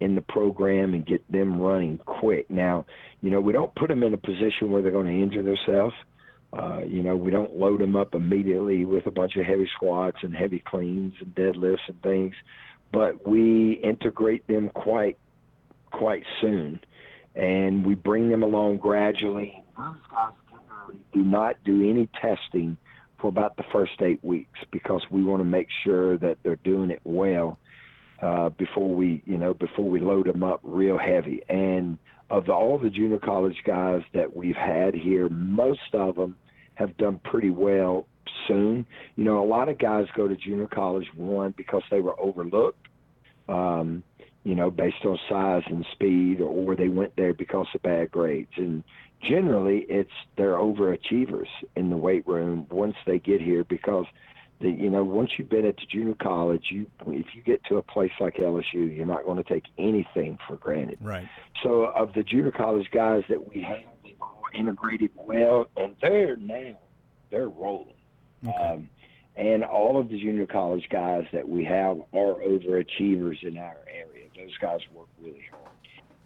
in 0.00 0.14
the 0.14 0.22
program 0.22 0.94
and 0.94 1.06
get 1.06 1.30
them 1.30 1.60
running 1.60 1.98
quick. 1.98 2.50
Now, 2.50 2.86
you 3.20 3.30
know, 3.30 3.40
we 3.40 3.52
don't 3.52 3.74
put 3.74 3.88
them 3.88 4.02
in 4.02 4.14
a 4.14 4.18
position 4.18 4.70
where 4.70 4.82
they're 4.82 4.90
going 4.90 5.06
to 5.06 5.22
injure 5.22 5.42
themselves. 5.42 5.94
Uh, 6.52 6.80
you 6.86 7.02
know, 7.02 7.14
we 7.14 7.30
don't 7.30 7.56
load 7.56 7.80
them 7.80 7.94
up 7.94 8.14
immediately 8.14 8.84
with 8.84 9.06
a 9.06 9.10
bunch 9.10 9.36
of 9.36 9.44
heavy 9.44 9.68
squats 9.76 10.16
and 10.22 10.34
heavy 10.34 10.62
cleans 10.66 11.14
and 11.20 11.34
deadlifts 11.34 11.86
and 11.86 12.02
things, 12.02 12.34
but 12.92 13.28
we 13.28 13.74
integrate 13.84 14.46
them 14.48 14.68
quite 14.70 15.16
quite 15.92 16.24
soon, 16.40 16.80
and 17.36 17.86
we 17.86 17.94
bring 17.94 18.30
them 18.30 18.42
along 18.42 18.78
gradually. 18.78 19.62
Those 19.76 19.94
guys 20.10 20.32
do 21.12 21.22
not 21.22 21.56
do 21.64 21.88
any 21.88 22.08
testing 22.20 22.76
for 23.20 23.28
about 23.28 23.56
the 23.56 23.64
first 23.72 23.92
eight 24.00 24.22
weeks 24.24 24.58
because 24.72 25.02
we 25.10 25.22
want 25.22 25.40
to 25.40 25.44
make 25.44 25.68
sure 25.84 26.16
that 26.18 26.38
they're 26.42 26.56
doing 26.56 26.90
it 26.90 27.00
well 27.04 27.58
uh, 28.22 28.50
before 28.50 28.94
we, 28.94 29.22
you 29.24 29.38
know, 29.38 29.54
before 29.54 29.88
we 29.88 30.00
load 30.00 30.26
them 30.26 30.42
up 30.42 30.60
real 30.62 30.98
heavy. 30.98 31.42
And 31.48 31.98
of 32.28 32.46
the, 32.46 32.52
all 32.52 32.78
the 32.78 32.90
junior 32.90 33.18
college 33.18 33.56
guys 33.66 34.02
that 34.14 34.36
we've 34.36 34.56
had 34.56 34.94
here, 34.94 35.28
most 35.28 35.94
of 35.94 36.16
them 36.16 36.36
have 36.74 36.96
done 36.96 37.20
pretty 37.24 37.50
well 37.50 38.06
soon. 38.46 38.86
You 39.16 39.24
know, 39.24 39.42
a 39.42 39.46
lot 39.46 39.68
of 39.68 39.78
guys 39.78 40.06
go 40.16 40.28
to 40.28 40.36
junior 40.36 40.66
college 40.66 41.06
one 41.16 41.54
because 41.56 41.82
they 41.90 42.00
were 42.00 42.18
overlooked, 42.20 42.86
um, 43.48 44.02
you 44.44 44.54
know, 44.54 44.70
based 44.70 45.04
on 45.04 45.18
size 45.28 45.62
and 45.66 45.84
speed, 45.92 46.40
or 46.40 46.76
they 46.76 46.88
went 46.88 47.14
there 47.16 47.34
because 47.34 47.66
of 47.74 47.82
bad 47.82 48.10
grades. 48.10 48.52
And 48.56 48.84
generally, 49.28 49.84
it's 49.88 50.10
they're 50.36 50.56
overachievers 50.56 51.48
in 51.76 51.90
the 51.90 51.96
weight 51.96 52.26
room 52.26 52.66
once 52.70 52.96
they 53.06 53.18
get 53.18 53.40
here 53.40 53.64
because– 53.64 54.06
the, 54.60 54.70
you 54.70 54.90
know, 54.90 55.02
once 55.02 55.30
you've 55.38 55.48
been 55.48 55.64
at 55.64 55.76
the 55.76 55.86
junior 55.90 56.14
college, 56.14 56.66
you 56.70 56.86
if 57.06 57.26
you 57.34 57.42
get 57.42 57.64
to 57.64 57.76
a 57.78 57.82
place 57.82 58.12
like 58.20 58.36
LSU, 58.36 58.94
you're 58.94 59.06
not 59.06 59.24
going 59.24 59.42
to 59.42 59.48
take 59.48 59.64
anything 59.78 60.38
for 60.46 60.56
granted. 60.56 60.98
Right. 61.00 61.26
So, 61.62 61.84
of 61.84 62.12
the 62.12 62.22
junior 62.22 62.50
college 62.50 62.90
guys 62.92 63.22
that 63.28 63.54
we 63.54 63.62
have, 63.62 63.80
they 64.02 64.16
all 64.20 64.42
integrated 64.54 65.10
well, 65.16 65.66
and 65.76 65.96
they're 66.02 66.36
now 66.36 66.76
they're 67.30 67.48
rolling. 67.48 67.94
Okay. 68.46 68.56
Um, 68.56 68.90
and 69.36 69.64
all 69.64 69.98
of 69.98 70.08
the 70.10 70.20
junior 70.20 70.46
college 70.46 70.86
guys 70.90 71.24
that 71.32 71.48
we 71.48 71.64
have 71.64 71.98
are 72.12 72.34
overachievers 72.34 73.42
in 73.42 73.56
our 73.56 73.78
area. 73.88 74.26
Those 74.36 74.56
guys 74.60 74.80
work 74.92 75.08
really 75.22 75.44
hard. 75.50 75.70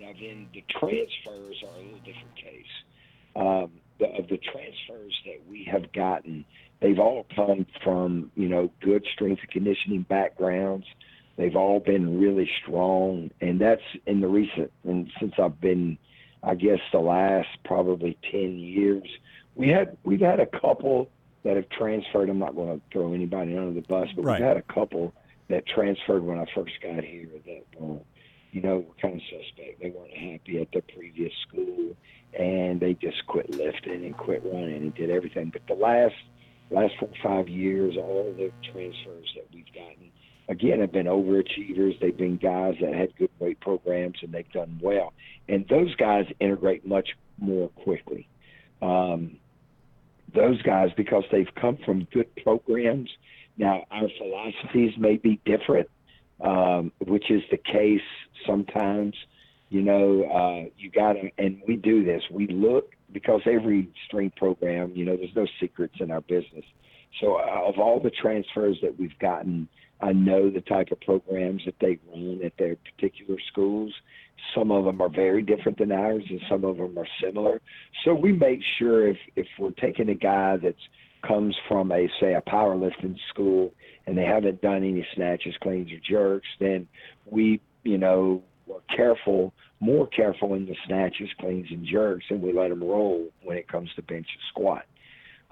Now, 0.00 0.12
then 0.18 0.48
the 0.52 0.64
transfers 0.68 1.62
are 1.62 1.78
a 1.78 1.82
little 1.82 1.98
different 1.98 2.34
case. 2.34 2.66
Um, 3.36 3.70
the, 3.98 4.06
of 4.06 4.28
the 4.28 4.38
transfers 4.38 5.16
that 5.26 5.40
we 5.48 5.68
have 5.70 5.92
gotten 5.92 6.44
They've 6.84 6.98
all 6.98 7.24
come 7.34 7.64
from, 7.82 8.30
you 8.36 8.46
know, 8.46 8.70
good 8.82 9.06
strength 9.10 9.40
and 9.40 9.50
conditioning 9.50 10.02
backgrounds. 10.02 10.84
They've 11.38 11.56
all 11.56 11.80
been 11.80 12.20
really 12.20 12.50
strong, 12.62 13.30
and 13.40 13.58
that's 13.58 13.80
in 14.04 14.20
the 14.20 14.28
recent 14.28 14.70
and 14.86 15.10
since 15.18 15.32
I've 15.38 15.58
been, 15.62 15.96
I 16.42 16.54
guess, 16.54 16.80
the 16.92 16.98
last 16.98 17.48
probably 17.64 18.18
ten 18.30 18.58
years. 18.58 19.08
We 19.54 19.68
had 19.68 19.96
we've 20.04 20.20
had 20.20 20.40
a 20.40 20.46
couple 20.46 21.08
that 21.42 21.56
have 21.56 21.70
transferred. 21.70 22.28
I'm 22.28 22.38
not 22.38 22.54
going 22.54 22.78
to 22.78 22.84
throw 22.92 23.14
anybody 23.14 23.56
under 23.56 23.72
the 23.72 23.86
bus, 23.86 24.08
but 24.14 24.26
right. 24.26 24.38
we've 24.38 24.46
had 24.46 24.58
a 24.58 24.74
couple 24.74 25.14
that 25.48 25.66
transferred 25.66 26.22
when 26.22 26.38
I 26.38 26.44
first 26.54 26.74
got 26.82 27.02
here 27.02 27.28
that 27.46 27.64
uh, 27.82 27.96
you 28.52 28.60
know 28.60 28.80
were 28.80 28.94
kind 29.00 29.14
of 29.14 29.22
suspect. 29.22 29.80
They 29.80 29.88
weren't 29.88 30.12
happy 30.12 30.60
at 30.60 30.68
their 30.70 30.82
previous 30.82 31.32
school, 31.48 31.96
and 32.38 32.78
they 32.78 32.92
just 32.92 33.26
quit 33.26 33.48
lifting 33.52 34.04
and 34.04 34.14
quit 34.14 34.42
running 34.44 34.82
and 34.82 34.94
did 34.94 35.08
everything. 35.08 35.48
But 35.48 35.66
the 35.66 35.82
last 35.82 36.14
last 36.70 36.94
five 37.22 37.48
years, 37.48 37.96
all 37.96 38.34
the 38.36 38.50
transfers 38.72 39.32
that 39.36 39.46
we've 39.52 39.72
gotten, 39.74 40.10
again, 40.48 40.80
have 40.80 40.92
been 40.92 41.06
overachievers. 41.06 41.98
They've 42.00 42.16
been 42.16 42.36
guys 42.36 42.74
that 42.80 42.94
had 42.94 43.16
good 43.16 43.30
weight 43.38 43.60
programs 43.60 44.16
and 44.22 44.32
they've 44.32 44.50
done 44.52 44.78
well. 44.82 45.12
And 45.48 45.66
those 45.68 45.94
guys 45.96 46.26
integrate 46.40 46.86
much 46.86 47.10
more 47.38 47.68
quickly. 47.70 48.28
Um, 48.82 49.36
those 50.34 50.60
guys, 50.62 50.90
because 50.96 51.24
they've 51.30 51.54
come 51.60 51.78
from 51.84 52.06
good 52.12 52.28
programs, 52.42 53.10
now 53.56 53.84
our 53.90 54.08
philosophies 54.18 54.92
may 54.98 55.16
be 55.16 55.40
different, 55.44 55.88
um, 56.40 56.92
which 57.06 57.30
is 57.30 57.42
the 57.50 57.56
case 57.56 58.02
sometimes. 58.46 59.14
You 59.70 59.82
know, 59.82 60.24
uh, 60.24 60.68
you 60.76 60.90
got 60.90 61.14
to, 61.14 61.30
and 61.38 61.62
we 61.66 61.76
do 61.76 62.04
this. 62.04 62.22
We 62.30 62.46
look 62.48 62.94
because 63.14 63.40
every 63.46 63.88
strength 64.06 64.36
program, 64.36 64.92
you 64.94 65.06
know, 65.06 65.16
there's 65.16 65.34
no 65.34 65.46
secrets 65.60 65.94
in 66.00 66.10
our 66.10 66.20
business. 66.20 66.64
So, 67.20 67.36
uh, 67.36 67.68
of 67.68 67.78
all 67.78 68.00
the 68.00 68.10
transfers 68.10 68.76
that 68.82 68.98
we've 68.98 69.18
gotten, 69.20 69.68
I 70.00 70.12
know 70.12 70.50
the 70.50 70.60
type 70.60 70.90
of 70.90 71.00
programs 71.00 71.62
that 71.64 71.76
they 71.80 71.98
run 72.12 72.40
at 72.44 72.52
their 72.58 72.76
particular 72.76 73.38
schools. 73.50 73.94
Some 74.54 74.72
of 74.72 74.84
them 74.84 75.00
are 75.00 75.08
very 75.08 75.40
different 75.40 75.78
than 75.78 75.92
ours, 75.92 76.24
and 76.28 76.40
some 76.50 76.64
of 76.64 76.76
them 76.76 76.98
are 76.98 77.06
similar. 77.22 77.62
So 78.04 78.12
we 78.14 78.32
make 78.32 78.60
sure 78.78 79.08
if 79.08 79.16
if 79.36 79.46
we're 79.58 79.70
taking 79.70 80.08
a 80.08 80.14
guy 80.14 80.56
that 80.58 80.74
comes 81.26 81.56
from 81.68 81.92
a 81.92 82.08
say 82.20 82.34
a 82.34 82.42
powerlifting 82.42 83.16
school 83.30 83.72
and 84.06 84.18
they 84.18 84.24
haven't 84.24 84.60
done 84.60 84.78
any 84.84 85.06
snatches, 85.14 85.54
cleans, 85.62 85.90
or 85.92 86.00
jerks, 86.06 86.48
then 86.58 86.86
we 87.30 87.60
you 87.84 87.96
know 87.96 88.42
we're 88.66 88.80
careful 88.94 89.52
more 89.84 90.06
careful 90.06 90.54
in 90.54 90.66
the 90.66 90.76
snatches, 90.86 91.28
cleans, 91.38 91.66
and 91.70 91.86
jerks, 91.86 92.24
and 92.30 92.40
we 92.40 92.52
let 92.52 92.70
them 92.70 92.82
roll 92.82 93.28
when 93.42 93.58
it 93.58 93.68
comes 93.68 93.90
to 93.96 94.02
bench 94.02 94.26
and 94.32 94.42
squat. 94.48 94.86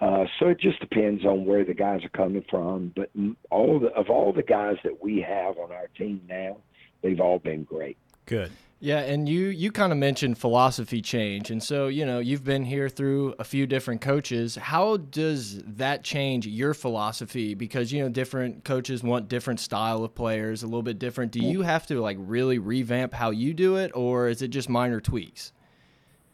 Uh, 0.00 0.24
so 0.38 0.48
it 0.48 0.58
just 0.58 0.80
depends 0.80 1.24
on 1.24 1.44
where 1.44 1.64
the 1.64 1.74
guys 1.74 2.02
are 2.04 2.08
coming 2.08 2.44
from. 2.50 2.92
But 2.96 3.10
all 3.50 3.78
the, 3.78 3.88
of 3.88 4.10
all 4.10 4.32
the 4.32 4.42
guys 4.42 4.76
that 4.84 5.02
we 5.02 5.20
have 5.20 5.58
on 5.58 5.70
our 5.70 5.88
team 5.96 6.22
now, 6.28 6.56
they've 7.02 7.20
all 7.20 7.38
been 7.38 7.64
great. 7.64 7.96
Good. 8.26 8.50
Yeah, 8.84 8.98
and 8.98 9.28
you 9.28 9.46
you 9.46 9.70
kind 9.70 9.92
of 9.92 9.98
mentioned 9.98 10.38
philosophy 10.38 11.00
change, 11.02 11.52
and 11.52 11.62
so 11.62 11.86
you 11.86 12.04
know 12.04 12.18
you've 12.18 12.42
been 12.42 12.64
here 12.64 12.88
through 12.88 13.32
a 13.38 13.44
few 13.44 13.64
different 13.64 14.00
coaches. 14.00 14.56
How 14.56 14.96
does 14.96 15.62
that 15.62 16.02
change 16.02 16.48
your 16.48 16.74
philosophy? 16.74 17.54
Because 17.54 17.92
you 17.92 18.02
know 18.02 18.08
different 18.08 18.64
coaches 18.64 19.04
want 19.04 19.28
different 19.28 19.60
style 19.60 20.02
of 20.02 20.16
players, 20.16 20.64
a 20.64 20.66
little 20.66 20.82
bit 20.82 20.98
different. 20.98 21.30
Do 21.30 21.38
you 21.38 21.62
have 21.62 21.86
to 21.86 22.00
like 22.00 22.16
really 22.18 22.58
revamp 22.58 23.14
how 23.14 23.30
you 23.30 23.54
do 23.54 23.76
it, 23.76 23.92
or 23.94 24.26
is 24.26 24.42
it 24.42 24.48
just 24.48 24.68
minor 24.68 25.00
tweaks? 25.00 25.52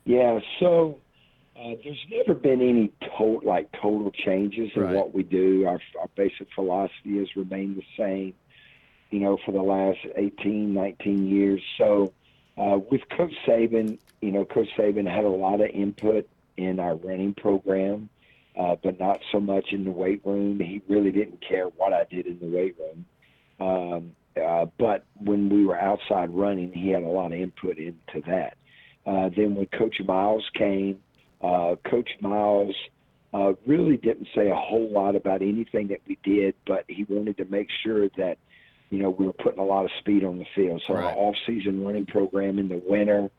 Yeah, 0.06 0.40
so 0.58 0.96
uh, 1.54 1.74
there's 1.84 2.02
never 2.10 2.32
been 2.32 2.62
any 2.62 2.90
to- 3.18 3.46
like 3.46 3.70
total 3.72 4.10
changes 4.10 4.70
in 4.74 4.84
Right. 4.84 4.94
what 4.94 5.12
we 5.12 5.22
do. 5.22 5.66
Our, 5.66 5.80
our 6.00 6.08
basic 6.16 6.48
philosophy 6.54 7.18
has 7.18 7.28
remained 7.36 7.76
the 7.76 7.84
same, 8.02 8.32
you 9.10 9.20
know, 9.20 9.36
for 9.44 9.52
the 9.52 9.60
last 9.60 9.98
18, 10.16 10.72
19 10.72 11.26
years. 11.28 11.60
So 11.76 12.14
uh, 12.58 12.78
with 12.90 13.02
Coach 13.16 13.34
Saban, 13.46 13.98
you 14.20 14.32
know, 14.32 14.44
Coach 14.44 14.68
Saban 14.76 15.08
had 15.08 15.24
a 15.24 15.28
lot 15.28 15.60
of 15.60 15.68
input 15.68 16.28
in 16.56 16.80
our 16.80 16.96
running 16.96 17.34
program, 17.34 18.08
uh, 18.58 18.76
but 18.82 18.98
not 18.98 19.20
so 19.30 19.38
much 19.38 19.66
in 19.72 19.84
the 19.84 19.90
weight 19.90 20.22
room. 20.24 20.58
He 20.58 20.82
really 20.88 21.12
didn't 21.12 21.40
care 21.46 21.66
what 21.66 21.92
I 21.92 22.04
did 22.10 22.26
in 22.26 22.38
the 22.40 22.46
weight 22.46 22.76
room. 22.78 23.06
Um, 23.60 24.16
uh, 24.40 24.66
but 24.78 25.04
when 25.14 25.48
we 25.48 25.64
were 25.64 25.78
outside 25.78 26.30
running, 26.30 26.72
he 26.72 26.90
had 26.90 27.02
a 27.02 27.08
lot 27.08 27.32
of 27.32 27.38
input 27.38 27.78
into 27.78 28.22
that. 28.26 28.56
Uh, 29.06 29.30
then 29.34 29.54
when 29.54 29.66
Coach 29.66 29.96
Miles 30.04 30.44
came, 30.54 30.98
uh, 31.40 31.76
Coach 31.88 32.10
Miles 32.20 32.74
uh, 33.32 33.52
really 33.66 33.96
didn't 33.96 34.28
say 34.34 34.48
a 34.48 34.54
whole 34.54 34.90
lot 34.90 35.14
about 35.16 35.42
anything 35.42 35.88
that 35.88 36.00
we 36.06 36.18
did, 36.22 36.54
but 36.66 36.84
he 36.88 37.04
wanted 37.04 37.36
to 37.38 37.44
make 37.46 37.68
sure 37.84 38.08
that 38.16 38.38
you 38.90 38.98
know 38.98 39.10
we 39.10 39.26
were 39.26 39.32
putting 39.32 39.60
a 39.60 39.64
lot 39.64 39.84
of 39.84 39.90
speed 40.00 40.24
on 40.24 40.38
the 40.38 40.46
field. 40.54 40.82
So 40.86 40.94
Right. 40.94 41.04
our 41.04 41.12
off-season 41.12 41.84
running 41.84 42.06
program 42.06 42.58
in 42.58 42.68
the 42.68 42.82
winter 42.84 43.30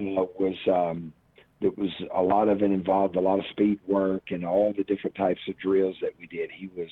uh, 0.00 0.24
was 0.38 0.56
um, 0.70 1.12
it 1.60 1.76
was 1.76 1.90
a 2.14 2.22
lot 2.22 2.48
of 2.48 2.62
it 2.62 2.70
involved 2.70 3.16
a 3.16 3.20
lot 3.20 3.38
of 3.38 3.44
speed 3.50 3.80
work 3.86 4.30
and 4.30 4.44
all 4.44 4.72
the 4.76 4.84
different 4.84 5.16
types 5.16 5.40
of 5.48 5.58
drills 5.58 5.96
that 6.02 6.12
we 6.18 6.26
did. 6.26 6.50
He 6.50 6.68
was, 6.76 6.90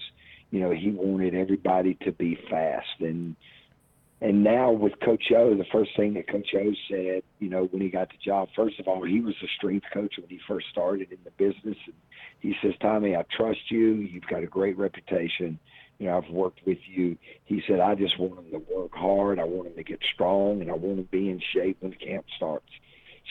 you 0.51 0.61
know, 0.61 0.71
he 0.71 0.91
wanted 0.91 1.35
everybody 1.35 1.95
to 2.05 2.13
be 2.13 2.37
fast 2.51 3.01
and 3.01 3.37
and 4.21 4.43
now 4.43 4.71
with 4.71 4.95
Coach 5.05 5.25
O, 5.37 5.55
the 5.55 5.67
first 5.71 5.91
thing 5.95 6.15
that 6.15 6.27
Coach 6.29 6.49
O 6.55 6.73
said, 6.89 7.23
you 7.39 7.51
know, 7.51 7.65
when 7.65 7.83
he 7.83 7.91
got 7.91 8.09
the 8.09 8.17
job, 8.25 8.49
first 8.57 8.81
of 8.81 8.89
all, 8.89 9.05
he 9.05 9.21
was 9.21 9.35
a 9.43 9.47
strength 9.59 9.87
coach 9.93 10.15
when 10.19 10.31
he 10.31 10.41
first 10.49 10.67
started 10.71 11.13
in 11.13 11.19
the 11.23 11.31
business. 11.33 11.77
And 11.85 11.95
he 12.41 12.55
says, 12.63 12.73
Tommy, 12.81 13.15
I 13.15 13.25
trust 13.37 13.61
you. 13.71 13.97
You've 13.97 14.27
got 14.27 14.43
a 14.43 14.47
great 14.47 14.79
reputation. 14.79 15.59
You 15.99 16.09
know, 16.09 16.19
I've 16.19 16.31
worked 16.31 16.61
with 16.67 16.79
you. 16.87 17.17
He 17.45 17.63
said, 17.67 17.81
I 17.81 17.95
just 17.95 18.19
want 18.19 18.39
him 18.39 18.51
to 18.53 18.75
work 18.75 18.93
hard. 18.95 19.39
I 19.39 19.45
want 19.45 19.69
him 19.69 19.77
to 19.77 19.83
get 19.83 20.01
strong, 20.15 20.61
and 20.61 20.71
I 20.71 20.75
want 20.75 20.99
him 20.99 21.05
to 21.05 21.11
be 21.11 21.31
in 21.31 21.41
shape 21.55 21.79
when 21.81 21.93
camp 21.93 22.27
starts. 22.37 22.69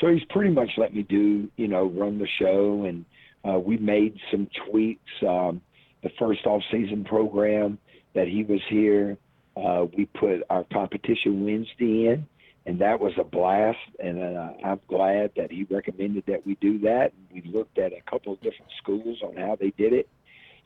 So 0.01 0.07
he's 0.07 0.24
pretty 0.29 0.51
much 0.51 0.69
let 0.77 0.93
me 0.93 1.03
do, 1.03 1.50
you 1.57 1.67
know, 1.67 1.86
run 1.86 2.17
the 2.17 2.27
show. 2.39 2.86
And 2.86 3.05
uh, 3.48 3.60
we 3.60 3.77
made 3.77 4.17
some 4.31 4.48
tweaks. 4.67 5.12
Um, 5.27 5.62
the 6.03 6.10
first 6.19 6.45
off-season 6.45 7.03
program 7.05 7.77
that 8.13 8.27
he 8.27 8.43
was 8.43 8.62
here, 8.69 9.17
uh, 9.57 9.86
we 9.95 10.05
put 10.05 10.41
our 10.50 10.65
competition 10.72 11.45
Wednesday 11.45 12.07
in, 12.07 12.27
and 12.65 12.79
that 12.79 13.00
was 13.00 13.13
a 13.19 13.24
blast. 13.24 13.77
And 14.00 14.22
uh, 14.22 14.53
I'm 14.63 14.81
glad 14.88 15.31
that 15.38 15.51
he 15.51 15.65
recommended 15.69 16.24
that 16.27 16.45
we 16.45 16.55
do 16.55 16.79
that. 16.79 17.12
We 17.34 17.41
looked 17.43 17.77
at 17.77 17.91
a 17.93 18.01
couple 18.10 18.34
of 18.34 18.41
different 18.41 18.72
schools 18.81 19.19
on 19.24 19.36
how 19.36 19.55
they 19.60 19.72
did 19.77 19.93
it. 19.93 20.10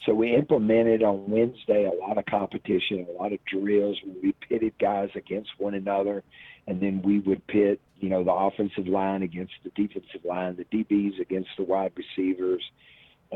So 0.05 0.13
we 0.13 0.33
implemented 0.33 1.03
on 1.03 1.29
Wednesday 1.29 1.85
a 1.85 1.93
lot 1.93 2.17
of 2.17 2.25
competition, 2.25 3.05
a 3.09 3.21
lot 3.21 3.33
of 3.33 3.39
drills 3.45 3.97
where 4.05 4.15
we 4.23 4.35
pitted 4.47 4.73
guys 4.79 5.09
against 5.15 5.49
one 5.57 5.73
another, 5.73 6.23
and 6.67 6.81
then 6.81 7.01
we 7.01 7.19
would 7.19 7.45
pit, 7.47 7.81
you 7.99 8.09
know, 8.09 8.23
the 8.23 8.31
offensive 8.31 8.87
line 8.87 9.23
against 9.23 9.53
the 9.63 9.71
defensive 9.71 10.23
line, 10.23 10.55
the 10.55 10.65
DBs 10.65 11.19
against 11.19 11.49
the 11.57 11.63
wide 11.63 11.91
receivers. 11.97 12.63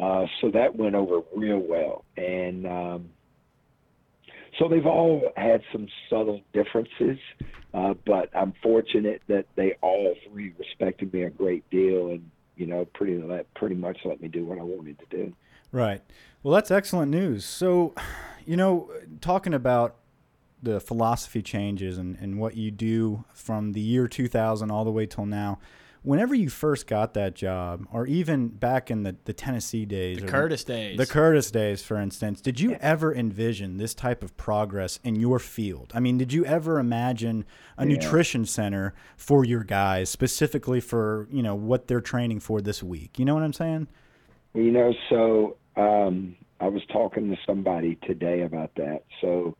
Uh, 0.01 0.25
so 0.39 0.51
that 0.51 0.75
went 0.75 0.95
over 0.95 1.19
real 1.35 1.59
well, 1.59 2.05
and 2.17 2.65
um, 2.65 3.09
so 4.57 4.67
they've 4.67 4.85
all 4.85 5.31
had 5.35 5.61
some 5.71 5.87
subtle 6.09 6.41
differences, 6.53 7.19
uh, 7.73 7.93
but 8.05 8.29
I'm 8.35 8.53
fortunate 8.63 9.21
that 9.27 9.45
they 9.55 9.75
all 9.81 10.15
three 10.29 10.53
respected 10.57 11.13
me 11.13 11.23
a 11.23 11.29
great 11.29 11.69
deal, 11.69 12.07
and 12.07 12.29
you 12.55 12.65
know, 12.67 12.85
pretty 12.85 13.21
pretty 13.55 13.75
much 13.75 13.97
let 14.05 14.21
me 14.21 14.29
do 14.29 14.45
what 14.45 14.57
I 14.57 14.63
wanted 14.63 14.97
to 14.99 15.05
do. 15.15 15.33
Right. 15.71 16.01
Well, 16.43 16.53
that's 16.53 16.71
excellent 16.71 17.09
news. 17.09 17.45
So, 17.45 17.93
you 18.45 18.57
know, 18.57 18.91
talking 19.21 19.53
about 19.53 19.95
the 20.61 20.79
philosophy 20.79 21.41
changes 21.41 21.97
and, 21.97 22.17
and 22.21 22.37
what 22.39 22.55
you 22.55 22.69
do 22.71 23.23
from 23.33 23.71
the 23.73 23.81
year 23.81 24.07
2000 24.07 24.69
all 24.71 24.83
the 24.85 24.91
way 24.91 25.05
till 25.05 25.25
now, 25.25 25.59
whenever 26.03 26.33
you 26.35 26.49
first 26.49 26.85
got 26.87 27.13
that 27.13 27.33
job, 27.33 27.85
or 27.93 28.05
even 28.07 28.49
back 28.49 28.91
in 28.91 29.03
the, 29.03 29.15
the 29.25 29.31
Tennessee 29.33 29.85
days, 29.85 30.19
The 30.19 30.25
or 30.25 30.29
Curtis 30.29 30.63
days. 30.65 30.97
the 30.97 31.05
Curtis 31.05 31.49
days, 31.51 31.81
for 31.83 31.97
instance, 31.97 32.41
did 32.41 32.59
you 32.59 32.77
ever 32.81 33.13
envision 33.13 33.77
this 33.77 33.93
type 33.93 34.21
of 34.23 34.35
progress 34.35 34.99
in 35.03 35.15
your 35.15 35.39
field? 35.39 35.91
I 35.95 35.99
mean, 36.01 36.17
did 36.17 36.31
you 36.33 36.45
ever 36.45 36.77
imagine 36.79 37.45
a 37.77 37.85
Yeah. 37.85 37.95
nutrition 37.95 38.45
center 38.45 38.93
for 39.15 39.45
your 39.45 39.63
guys, 39.63 40.09
specifically 40.09 40.81
for 40.81 41.27
you 41.31 41.41
know 41.43 41.55
what 41.55 41.87
they're 41.87 42.01
training 42.01 42.41
for 42.41 42.59
this 42.61 42.83
week? 42.83 43.17
You 43.17 43.23
know 43.25 43.33
what 43.33 43.43
I'm 43.43 43.53
saying? 43.53 43.87
You 44.53 44.71
know, 44.71 44.93
so 45.09 45.57
um, 45.75 46.35
I 46.59 46.67
was 46.67 46.81
talking 46.91 47.29
to 47.29 47.37
somebody 47.45 47.97
today 48.03 48.41
about 48.41 48.71
that. 48.75 49.03
So 49.21 49.55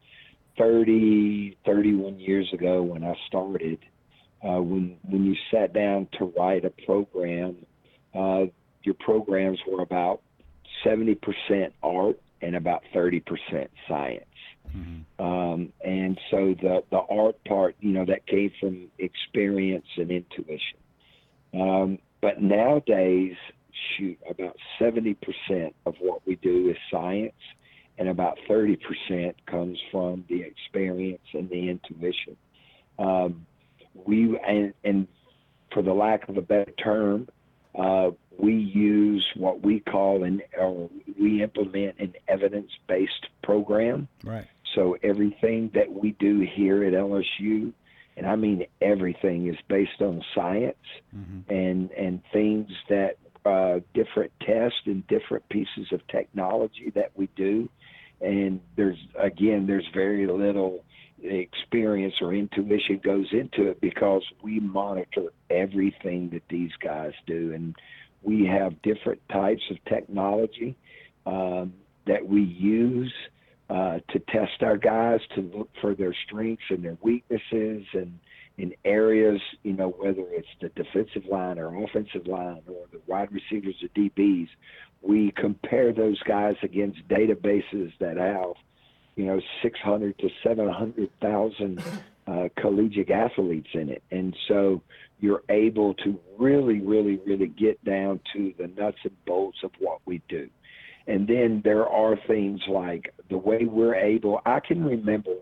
30, 0.58 1.58
31 1.66 2.20
years 2.20 2.50
ago 2.54 2.82
when 2.82 3.04
I 3.04 3.14
started, 3.28 3.80
uh, 4.44 4.62
when 4.62 4.98
when 5.04 5.26
you 5.26 5.36
sat 5.52 5.74
down 5.74 6.08
to 6.20 6.34
write 6.38 6.66
a 6.66 6.70
program, 6.86 7.56
uh, 8.14 8.46
your 8.84 8.96
programs 9.00 9.60
were 9.68 9.82
about 9.82 10.22
70% 10.86 11.18
art 11.82 12.20
and 12.42 12.56
about 12.56 12.84
30% 12.94 13.22
science. 13.88 14.26
Um, 15.20 15.72
and 15.84 16.20
so 16.30 16.56
the, 16.62 16.84
the 16.90 16.98
art 16.98 17.44
part, 17.46 17.76
you 17.80 17.92
know, 17.92 18.06
that 18.06 18.26
came 18.28 18.52
from 18.60 18.88
experience 18.98 19.86
and 19.98 20.12
intuition. 20.12 20.80
Um, 21.54 22.00
but 22.22 22.42
nowadays, 22.42 23.36
shoot, 23.98 24.18
about 24.30 24.58
70% 24.80 25.16
of 25.86 25.96
what 26.00 26.26
we 26.26 26.36
do 26.38 26.70
is 26.70 26.78
science, 26.92 27.34
and 27.98 28.10
about 28.10 28.38
30% 28.50 29.34
comes 29.46 29.80
from 29.92 30.26
the 30.30 30.42
experience 30.42 31.22
and 31.34 31.50
the 31.50 31.70
intuition. 31.70 32.36
Um, 32.98 33.46
we, 33.94 34.38
and, 34.40 34.74
and 34.84 35.08
for 35.72 35.84
the 35.84 35.94
lack 35.94 36.28
of 36.30 36.38
a 36.38 36.42
better 36.42 36.72
term, 36.72 37.28
uh, 37.78 38.12
we 38.38 38.54
use 38.54 39.26
what 39.36 39.62
we 39.62 39.80
call 39.80 40.24
an, 40.24 40.42
or 40.58 40.90
we 41.20 41.44
implement 41.44 41.96
an 42.00 42.14
evidence 42.28 42.72
based 42.88 43.28
program. 43.42 44.08
Right. 44.24 44.46
So 44.76 44.98
everything 45.04 45.72
that 45.74 45.92
we 45.92 46.12
do 46.14 46.40
here 46.40 46.84
at 46.84 46.94
LSU, 46.94 47.74
and 48.18 48.28
I 48.28 48.36
mean 48.36 48.66
everything, 48.82 49.48
is 49.48 49.58
based 49.68 50.02
on 50.02 50.24
science 50.36 50.76
and 51.50 51.92
and 51.92 52.22
things 52.32 52.70
that 52.90 53.18
uh, 53.46 53.80
different 53.94 54.32
tests 54.42 54.80
and 54.86 55.06
different 55.08 55.48
pieces 55.50 55.88
of 55.92 56.06
technology 56.08 56.92
that 56.96 57.12
we 57.16 57.28
do. 57.36 57.70
And 58.22 58.62
there's 58.76 58.98
again, 59.20 59.68
there's 59.68 59.88
very 59.94 60.26
little 60.28 60.84
experience 61.22 62.16
or 62.22 62.34
intuition 62.34 63.00
goes 63.04 63.28
into 63.32 63.70
it 63.70 63.80
because 63.82 64.24
we 64.42 64.60
monitor 64.60 65.32
everything 65.50 66.30
that 66.32 66.44
these 66.50 66.72
guys 66.82 67.14
do, 67.26 67.54
and 67.54 67.76
we 68.22 68.46
have 68.46 68.82
different 68.82 69.22
types 69.30 69.64
of 69.72 69.78
technology 69.86 70.76
um, 71.26 71.74
that 72.08 72.26
we 72.26 72.42
use 72.42 73.14
uh, 73.70 74.00
to 74.10 74.20
test 74.30 74.62
our 74.62 74.78
guys 74.78 75.20
to 75.36 75.42
look 75.42 75.70
for 75.82 75.96
their 75.96 76.14
strengths 76.26 76.64
and 76.70 76.84
their 76.84 76.98
weaknesses 77.02 77.86
and 77.94 78.20
in 78.58 78.74
areas, 78.86 79.42
you 79.64 79.74
know, 79.74 79.90
whether 79.90 80.24
it's 80.30 80.48
the 80.62 80.70
defensive 80.70 81.26
line 81.30 81.58
or 81.58 81.84
offensive 81.84 82.28
line 82.28 82.62
or 82.68 82.86
the 82.92 83.02
wide 83.08 83.30
receivers 83.32 83.76
or 83.82 83.88
DBs, 84.00 84.48
we 85.02 85.32
compare 85.36 85.92
those 85.92 86.22
guys 86.24 86.56
against 86.62 87.00
databases 87.08 87.92
that 88.00 88.18
have, 88.18 88.54
you 89.16 89.26
know, 89.26 89.42
600 89.62 90.18
to 90.20 90.30
700,000 90.44 91.84
uh, 92.26 92.48
collegiate 92.58 93.12
athletes 93.12 93.70
in 93.74 93.90
it. 93.90 94.04
And 94.12 94.36
so 94.48 94.82
you're 95.20 95.44
able 95.50 95.94
to 95.96 96.20
really, 96.38 96.80
really, 96.80 97.20
really 97.26 97.48
get 97.48 97.84
down 97.84 98.20
to 98.34 98.54
the 98.58 98.68
nuts 98.68 98.98
and 99.04 99.26
bolts 99.26 99.58
of 99.64 99.72
what 99.80 100.00
we 100.06 100.22
do. 100.30 100.50
And 101.08 101.28
then 101.28 101.62
there 101.66 101.88
are 101.88 102.16
things 102.28 102.62
like 102.68 103.14
the 103.30 103.38
way 103.38 103.66
we're 103.66 103.96
able, 103.96 104.40
I 104.46 104.62
can 104.62 104.86
remember 104.86 105.36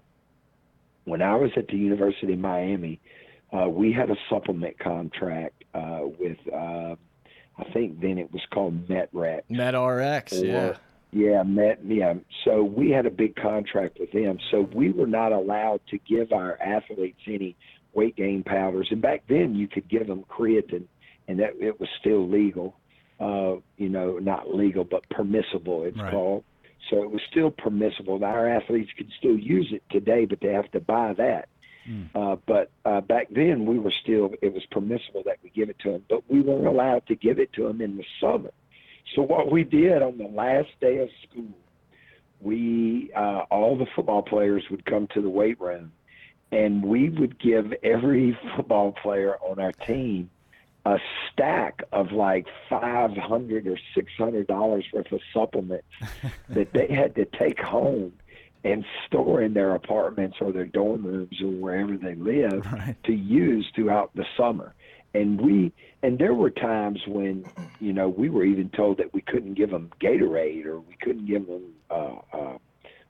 when 1.05 1.21
I 1.21 1.35
was 1.35 1.51
at 1.57 1.67
the 1.67 1.77
University 1.77 2.33
of 2.33 2.39
Miami, 2.39 2.99
uh, 3.53 3.67
we 3.67 3.91
had 3.91 4.09
a 4.09 4.15
supplement 4.29 4.79
contract 4.79 5.63
uh, 5.73 6.01
with, 6.19 6.37
uh, 6.53 6.95
I 7.57 7.63
think 7.73 7.99
then 8.01 8.17
it 8.17 8.31
was 8.31 8.41
called 8.53 8.87
MetRec. 8.87 9.41
MedRx, 9.49 10.41
Or- 10.41 10.45
yeah. 10.45 10.77
Yeah, 11.13 11.43
Met. 11.43 11.79
Yeah. 11.85 12.13
So 12.45 12.63
we 12.63 12.89
had 12.91 13.05
a 13.05 13.09
big 13.09 13.35
contract 13.35 13.97
with 13.99 14.13
them. 14.13 14.37
So 14.49 14.61
we 14.73 14.91
were 14.93 15.07
not 15.07 15.33
allowed 15.33 15.81
to 15.89 15.97
give 15.97 16.31
our 16.31 16.57
athletes 16.61 17.19
any 17.27 17.57
weight 17.93 18.15
gain 18.15 18.43
powders. 18.43 18.87
And 18.91 19.01
back 19.01 19.23
then, 19.27 19.53
you 19.53 19.67
could 19.67 19.89
give 19.89 20.07
them 20.07 20.23
creatine, 20.29 20.85
and 21.27 21.37
that 21.41 21.51
it 21.59 21.81
was 21.81 21.89
still 21.99 22.29
legal. 22.29 22.77
Uh, 23.19 23.57
you 23.77 23.89
know, 23.89 24.19
not 24.19 24.55
legal, 24.55 24.85
but 24.85 25.07
permissible. 25.09 25.83
It's 25.83 25.97
Right. 25.97 26.11
called. 26.13 26.45
So 26.89 27.03
it 27.03 27.11
was 27.11 27.21
still 27.29 27.51
permissible. 27.51 28.23
Our 28.23 28.49
athletes 28.49 28.91
could 28.97 29.09
still 29.17 29.37
use 29.37 29.69
it 29.71 29.83
today, 29.89 30.25
but 30.25 30.39
they 30.41 30.53
have 30.53 30.71
to 30.71 30.79
buy 30.79 31.13
that. 31.13 31.47
Mm. 31.87 32.09
Uh, 32.13 32.35
but 32.45 32.71
uh, 32.85 33.01
back 33.01 33.27
then, 33.31 33.65
we 33.65 33.79
were 33.79 33.93
still 34.03 34.31
it 34.41 34.53
was 34.53 34.63
permissible 34.71 35.23
that 35.25 35.37
we 35.43 35.49
give 35.49 35.69
it 35.69 35.79
to 35.79 35.91
them, 35.93 36.03
but 36.09 36.29
we 36.29 36.41
weren't 36.41 36.67
allowed 36.67 37.05
to 37.07 37.15
give 37.15 37.39
it 37.39 37.53
to 37.53 37.67
them 37.67 37.81
in 37.81 37.97
the 37.97 38.05
summer. 38.19 38.51
So 39.15 39.21
what 39.23 39.51
we 39.51 39.63
did 39.63 40.01
on 40.01 40.17
the 40.17 40.27
last 40.27 40.69
day 40.79 40.99
of 40.99 41.09
school, 41.29 41.57
we 42.39 43.11
uh, 43.15 43.45
all 43.49 43.77
the 43.77 43.87
football 43.95 44.21
players 44.21 44.63
would 44.69 44.85
come 44.85 45.07
to 45.13 45.21
the 45.21 45.29
weight 45.29 45.59
room, 45.59 45.91
and 46.51 46.83
we 46.83 47.09
would 47.09 47.39
give 47.39 47.73
every 47.83 48.37
football 48.55 48.91
player 48.91 49.37
on 49.37 49.59
our 49.59 49.71
team 49.71 50.29
a 50.85 50.97
stack 51.31 51.83
of 51.91 52.11
like 52.11 52.47
five 52.69 53.11
hundred 53.15 53.67
or 53.67 53.77
six 53.93 54.11
hundred 54.17 54.47
dollars 54.47 54.85
worth 54.93 55.11
of 55.11 55.19
supplements 55.33 55.87
that 56.49 56.73
they 56.73 56.87
had 56.87 57.13
to 57.15 57.25
take 57.25 57.59
home 57.59 58.13
and 58.63 58.85
store 59.07 59.41
in 59.41 59.53
their 59.53 59.73
apartments 59.75 60.37
or 60.39 60.51
their 60.51 60.65
dorm 60.65 61.03
rooms 61.05 61.41
or 61.41 61.47
wherever 61.49 61.97
they 61.97 62.15
live 62.15 62.65
Right. 62.71 62.95
to 63.05 63.13
use 63.13 63.67
throughout 63.75 64.11
the 64.15 64.25
summer. 64.37 64.73
And 65.13 65.39
we 65.41 65.71
and 66.03 66.17
there 66.17 66.33
were 66.33 66.49
times 66.49 66.99
when 67.07 67.45
you 67.79 67.93
know 67.93 68.09
we 68.09 68.29
were 68.29 68.45
even 68.45 68.69
told 68.69 68.97
that 68.97 69.13
we 69.13 69.21
couldn't 69.21 69.55
give 69.55 69.69
them 69.69 69.91
Gatorade 69.99 70.65
or 70.65 70.79
we 70.79 70.95
couldn't 71.01 71.25
give 71.27 71.45
them 71.47 71.63
uh, 71.91 72.15
uh, 72.33 72.57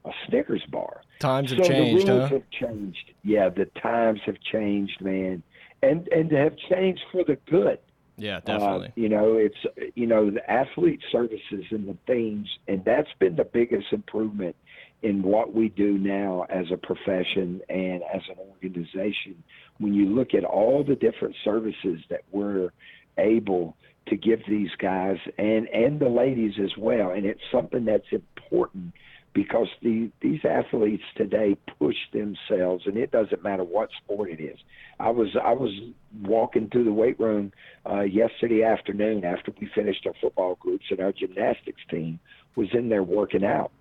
a 0.03 0.11
Snickers 0.27 0.63
bar. 0.69 1.01
Times 1.19 1.51
have 1.51 1.63
changed, 1.63 2.07
the 2.07 2.11
rules 2.13 2.29
huh? 2.29 2.35
have 2.37 2.49
changed. 2.49 3.11
Yeah, 3.23 3.49
the 3.49 3.65
times 3.65 4.19
have 4.25 4.39
changed, 4.41 4.99
man, 4.99 5.43
and 5.81 6.07
and 6.09 6.29
to 6.29 6.37
have 6.37 6.55
changed 6.69 7.01
for 7.11 7.23
the 7.23 7.37
good. 7.49 7.79
Yeah, 8.17 8.37
Uh, 8.37 8.39
definitely. 8.41 8.91
you 8.95 9.09
know, 9.09 9.35
it's 9.37 9.91
you 9.95 10.05
know 10.05 10.29
the 10.29 10.49
athlete 10.49 11.01
services 11.11 11.65
and 11.71 11.87
the 11.87 11.97
things, 12.05 12.47
and 12.67 12.83
that's 12.85 13.11
been 13.19 13.35
the 13.35 13.45
biggest 13.45 13.91
improvement 13.91 14.55
in 15.01 15.23
what 15.23 15.53
we 15.53 15.69
do 15.69 15.97
now 15.97 16.45
as 16.49 16.69
a 16.71 16.77
profession 16.77 17.61
and 17.69 18.03
as 18.13 18.21
an 18.29 18.35
organization. 18.37 19.41
When 19.79 19.93
you 19.95 20.05
look 20.05 20.35
at 20.35 20.43
all 20.43 20.83
the 20.83 20.95
different 20.95 21.35
services 21.43 21.99
that 22.09 22.21
we're 22.31 22.69
able 23.17 23.75
to 24.07 24.15
give 24.15 24.41
these 24.47 24.69
guys 24.77 25.17
and 25.37 25.67
and 25.69 25.99
the 25.99 26.09
ladies 26.09 26.53
as 26.63 26.71
well, 26.77 27.11
and 27.11 27.25
it's 27.25 27.41
something 27.51 27.85
that's 27.85 28.11
important 28.11 28.93
because 29.33 29.67
the 29.81 30.11
these 30.21 30.41
athletes 30.43 31.03
today 31.15 31.55
push 31.79 31.95
themselves, 32.11 32.85
and 32.85 32.97
it 32.97 33.11
doesn't 33.11 33.43
matter 33.43 33.63
what 33.63 33.89
sport 34.03 34.29
it 34.29 34.41
is. 34.41 34.59
I 34.99 35.09
was 35.09 35.35
I 35.41 35.53
was 35.53 35.71
walking 36.21 36.69
through 36.69 36.85
the 36.85 36.93
weight 36.93 37.19
room 37.19 37.53
uh, 37.89 38.01
yesterday 38.01 38.63
afternoon 38.63 39.23
after 39.23 39.53
we 39.59 39.67
finished 39.73 40.05
our 40.05 40.13
football 40.19 40.55
groups, 40.55 40.85
and 40.89 40.99
our 40.99 41.11
gymnastics 41.11 41.81
team 41.89 42.19
was 42.55 42.67
in 42.73 42.89
there 42.89 43.03
working 43.03 43.45
out. 43.45 43.71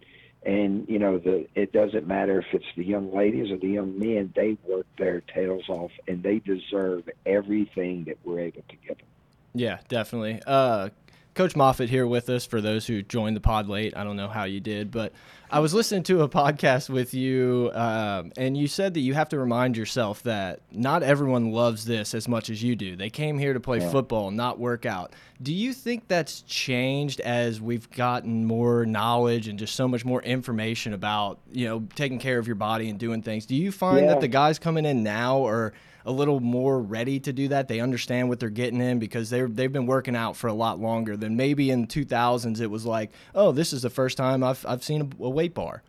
And 0.45 0.89
you 0.89 0.99
know, 0.99 1.19
the 1.19 1.47
it 1.55 1.73
doesn't 1.73 2.07
matter 2.07 2.41
if 2.41 2.47
it's 2.53 2.65
the 2.77 2.85
young 2.85 3.15
ladies 3.15 3.51
or 3.51 3.59
the 3.59 3.69
young 3.69 3.99
men; 3.99 4.33
they 4.35 4.57
work 4.67 4.87
their 4.99 5.21
tails 5.21 5.69
off, 5.69 5.91
and 6.07 6.23
they 6.23 6.39
deserve 6.39 7.09
everything 7.27 8.05
that 8.05 8.19
we're 8.25 8.41
able 8.41 8.63
to 8.69 8.77
give 8.87 8.99
them. 8.99 9.07
Yeah, 9.53 9.79
definitely. 9.89 10.41
Uh, 10.47 10.91
Coach 11.35 11.55
Moffitt 11.55 11.89
here 11.89 12.07
with 12.07 12.29
us 12.29 12.45
for 12.45 12.61
those 12.61 12.87
who 12.87 13.03
joined 13.03 13.37
the 13.37 13.41
pod 13.41 13.69
late. 13.69 13.97
I 13.97 14.03
don't 14.05 14.17
know 14.17 14.29
how 14.29 14.45
you 14.45 14.59
did, 14.61 14.91
but 14.91 15.13
I 15.51 15.61
was 15.61 15.73
listening 15.73 16.03
to 16.05 16.23
a 16.23 16.29
podcast 16.29 16.91
with 16.91 17.15
you, 17.15 17.71
um, 17.73 18.33
and 18.37 18.57
you 18.57 18.67
said 18.67 18.95
that 18.95 19.01
you 19.01 19.15
have 19.15 19.29
to 19.31 19.39
remind 19.39 19.77
yourself 19.77 20.23
that 20.25 20.61
not 20.73 21.03
everyone 21.05 21.53
loves 21.53 21.85
this 21.85 22.15
as 22.15 22.27
much 22.27 22.51
as 22.51 22.63
you 22.63 22.75
do. 22.75 22.97
They 22.97 23.11
came 23.11 23.39
here 23.39 23.53
to 23.55 23.61
play 23.61 23.79
football, 23.81 24.31
not 24.33 24.59
work 24.59 24.85
out. 24.87 25.13
Do 25.41 25.53
you 25.55 25.73
think 25.73 26.09
that's 26.09 26.43
changed 26.43 27.21
as 27.21 27.61
we've 27.61 27.89
gotten 27.93 28.45
more 28.45 28.85
knowledge 28.85 29.47
and 29.49 29.59
just 29.59 29.77
so 29.77 29.87
much 29.89 30.05
more 30.05 30.23
information 30.23 30.93
about, 30.93 31.39
you 31.53 31.67
know, 31.67 31.87
taking 31.95 32.19
care 32.19 32.39
of 32.39 32.47
your 32.49 32.57
body 32.57 32.91
and 32.91 32.99
doing 32.99 33.23
things? 33.23 33.47
Do 33.47 33.55
you 33.55 33.71
find 33.73 34.01
Yeah. 34.07 34.07
that 34.15 34.21
the 34.21 34.29
guys 34.29 34.59
coming 34.59 34.85
in 34.85 35.03
now 35.03 35.47
are 35.47 35.73
a 36.05 36.13
little 36.13 36.41
more 36.41 36.81
ready 36.81 37.21
to 37.21 37.33
do 37.33 37.49
that. 37.49 37.69
They 37.69 37.81
understand 37.81 38.29
what 38.29 38.41
they're 38.41 38.51
getting 38.51 38.81
in 38.81 38.99
because 38.99 39.31
they're 39.31 39.49
they've 39.49 39.73
been 39.73 39.87
working 39.87 40.17
out 40.17 40.37
for 40.37 40.49
a 40.49 40.53
lot 40.53 40.81
longer 40.81 41.17
than 41.17 41.37
maybe 41.37 41.71
in 41.71 41.87
2000s. 41.87 42.61
It 42.61 42.69
was 42.69 42.87
like, 42.87 43.11
oh, 43.35 43.53
this 43.53 43.73
is 43.73 43.83
the 43.83 43.91
first 43.91 44.17
time 44.17 44.43
I've 44.43 44.65
I've 44.67 44.85
seen 44.85 45.03
a, 45.03 45.25
a 45.25 45.31
weight 45.31 45.55
bar. 45.55 45.83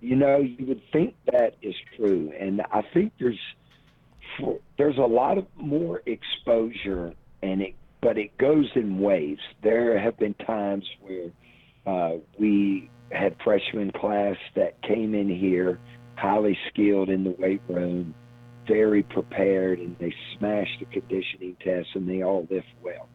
You 0.00 0.16
know, 0.16 0.38
you 0.38 0.66
would 0.66 0.82
think 0.92 1.14
that 1.30 1.56
is 1.60 1.74
true, 1.96 2.32
and 2.38 2.62
I 2.72 2.82
think 2.94 3.12
there's 3.18 3.38
there's 4.78 4.96
a 4.96 5.02
lot 5.02 5.38
of 5.38 5.46
more 5.56 6.02
exposure, 6.06 7.12
and 7.42 7.60
it 7.60 7.74
but 8.00 8.16
it 8.16 8.36
goes 8.38 8.70
in 8.74 8.98
waves. 8.98 9.42
There 9.62 9.98
have 9.98 10.18
been 10.18 10.34
times 10.34 10.88
where 11.02 11.30
uh, 11.86 12.16
we 12.38 12.90
had 13.12 13.36
freshman 13.42 13.90
class 13.90 14.36
that 14.54 14.80
came 14.82 15.14
in 15.14 15.28
here 15.28 15.78
highly 16.16 16.56
skilled 16.68 17.08
in 17.08 17.24
the 17.24 17.30
weight 17.30 17.62
room, 17.68 18.14
very 18.70 19.02
prepared, 19.02 19.80
and 19.80 19.96
they 19.98 20.14
smashed 20.38 20.78
the 20.78 20.86
conditioning 20.86 21.56
tests 21.62 21.90
and 21.94 22.08
they 22.08 22.22
all 22.22 22.46
lift 22.50 22.68
well. 22.82 23.08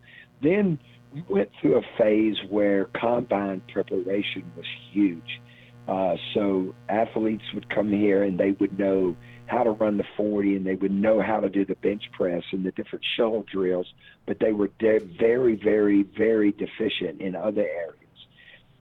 Then 0.43 0.79
we 1.13 1.23
went 1.29 1.49
through 1.61 1.77
a 1.77 1.81
phase 1.97 2.35
where 2.49 2.85
combine 2.99 3.61
preparation 3.71 4.51
was 4.57 4.65
huge. 4.91 5.41
Uh, 5.87 6.15
so 6.33 6.75
athletes 6.89 7.43
would 7.53 7.69
come 7.73 7.89
here 7.89 8.23
and 8.23 8.37
they 8.39 8.51
would 8.59 8.77
know 8.77 9.15
how 9.45 9.63
to 9.63 9.71
run 9.71 9.97
the 9.97 10.03
40 10.17 10.55
and 10.57 10.65
they 10.65 10.75
would 10.75 10.91
know 10.91 11.21
how 11.21 11.39
to 11.39 11.47
do 11.47 11.63
the 11.63 11.75
bench 11.75 12.03
press 12.11 12.43
and 12.51 12.65
the 12.65 12.71
different 12.71 13.05
shuttle 13.15 13.45
drills, 13.51 13.87
but 14.25 14.37
they 14.39 14.51
were 14.51 14.69
de- 14.79 15.07
very, 15.19 15.55
very, 15.63 16.03
very 16.17 16.51
deficient 16.51 17.21
in 17.21 17.35
other 17.35 17.61
areas. 17.61 17.95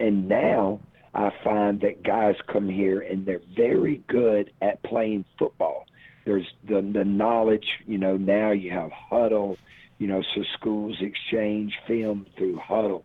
And 0.01 0.29
now 0.29 0.81
I 1.15 1.31
find 1.45 1.81
that 1.83 2.03
guys 2.03 2.35
come 2.51 2.69
here 2.69 3.01
and 3.01 3.25
they're 3.25 3.43
very 3.55 4.03
good 4.09 4.51
at 4.63 4.83
playing 4.83 5.25
football. 5.39 5.85
There's 6.25 6.47
the, 6.67 6.81
the 6.81 7.05
knowledge, 7.05 7.67
you 7.87 7.99
know, 7.99 8.17
now 8.17 8.53
you 8.53 8.71
have 8.71 8.91
Hudl, 9.11 9.57
you 9.99 10.07
know, 10.07 10.23
so 10.35 10.43
schools 10.55 10.97
exchange 11.01 11.75
film 11.87 12.27
through 12.37 12.57
Hudl 12.57 13.03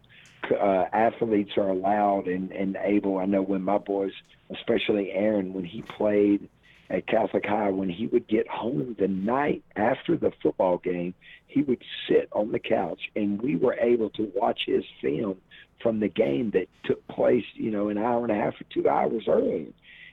uh, 0.52 0.86
athletes 0.94 1.52
are 1.58 1.70
allowed 1.70 2.28
and, 2.28 2.52
and 2.52 2.78
able. 2.84 3.18
I 3.18 3.26
know 3.26 3.42
when 3.42 3.64
my 3.64 3.78
boys, 3.78 4.12
especially 4.50 5.12
Aaron, 5.12 5.54
when 5.54 5.66
he 5.66 5.82
played 5.82 6.50
at 6.90 7.08
Catholic 7.08 7.46
High, 7.46 7.70
when 7.70 7.90
he 7.90 8.08
would 8.08 8.28
get 8.28 8.48
home 8.48 8.96
the 8.98 9.08
night 9.08 9.64
after 9.76 10.18
the 10.18 10.32
football 10.42 10.78
game, 10.78 11.14
he 11.48 11.62
would 11.62 11.84
sit 12.08 12.30
on 12.32 12.52
the 12.52 12.60
couch 12.60 13.02
and 13.16 13.42
we 13.42 13.56
were 13.56 13.76
able 13.76 14.10
to 14.12 14.32
watch 14.36 14.62
his 14.66 14.84
film 15.02 15.38
from 15.82 16.00
the 16.00 16.10
game 16.10 16.52
that 16.52 16.68
took 16.84 17.06
place, 17.08 17.46
you 17.54 17.72
know, 17.72 17.90
an 17.90 17.98
hour 17.98 18.24
and 18.24 18.32
a 18.32 18.36
half 18.36 18.54
or 18.60 18.66
two 18.74 18.90
hours 18.90 19.24
earlier. 19.28 19.68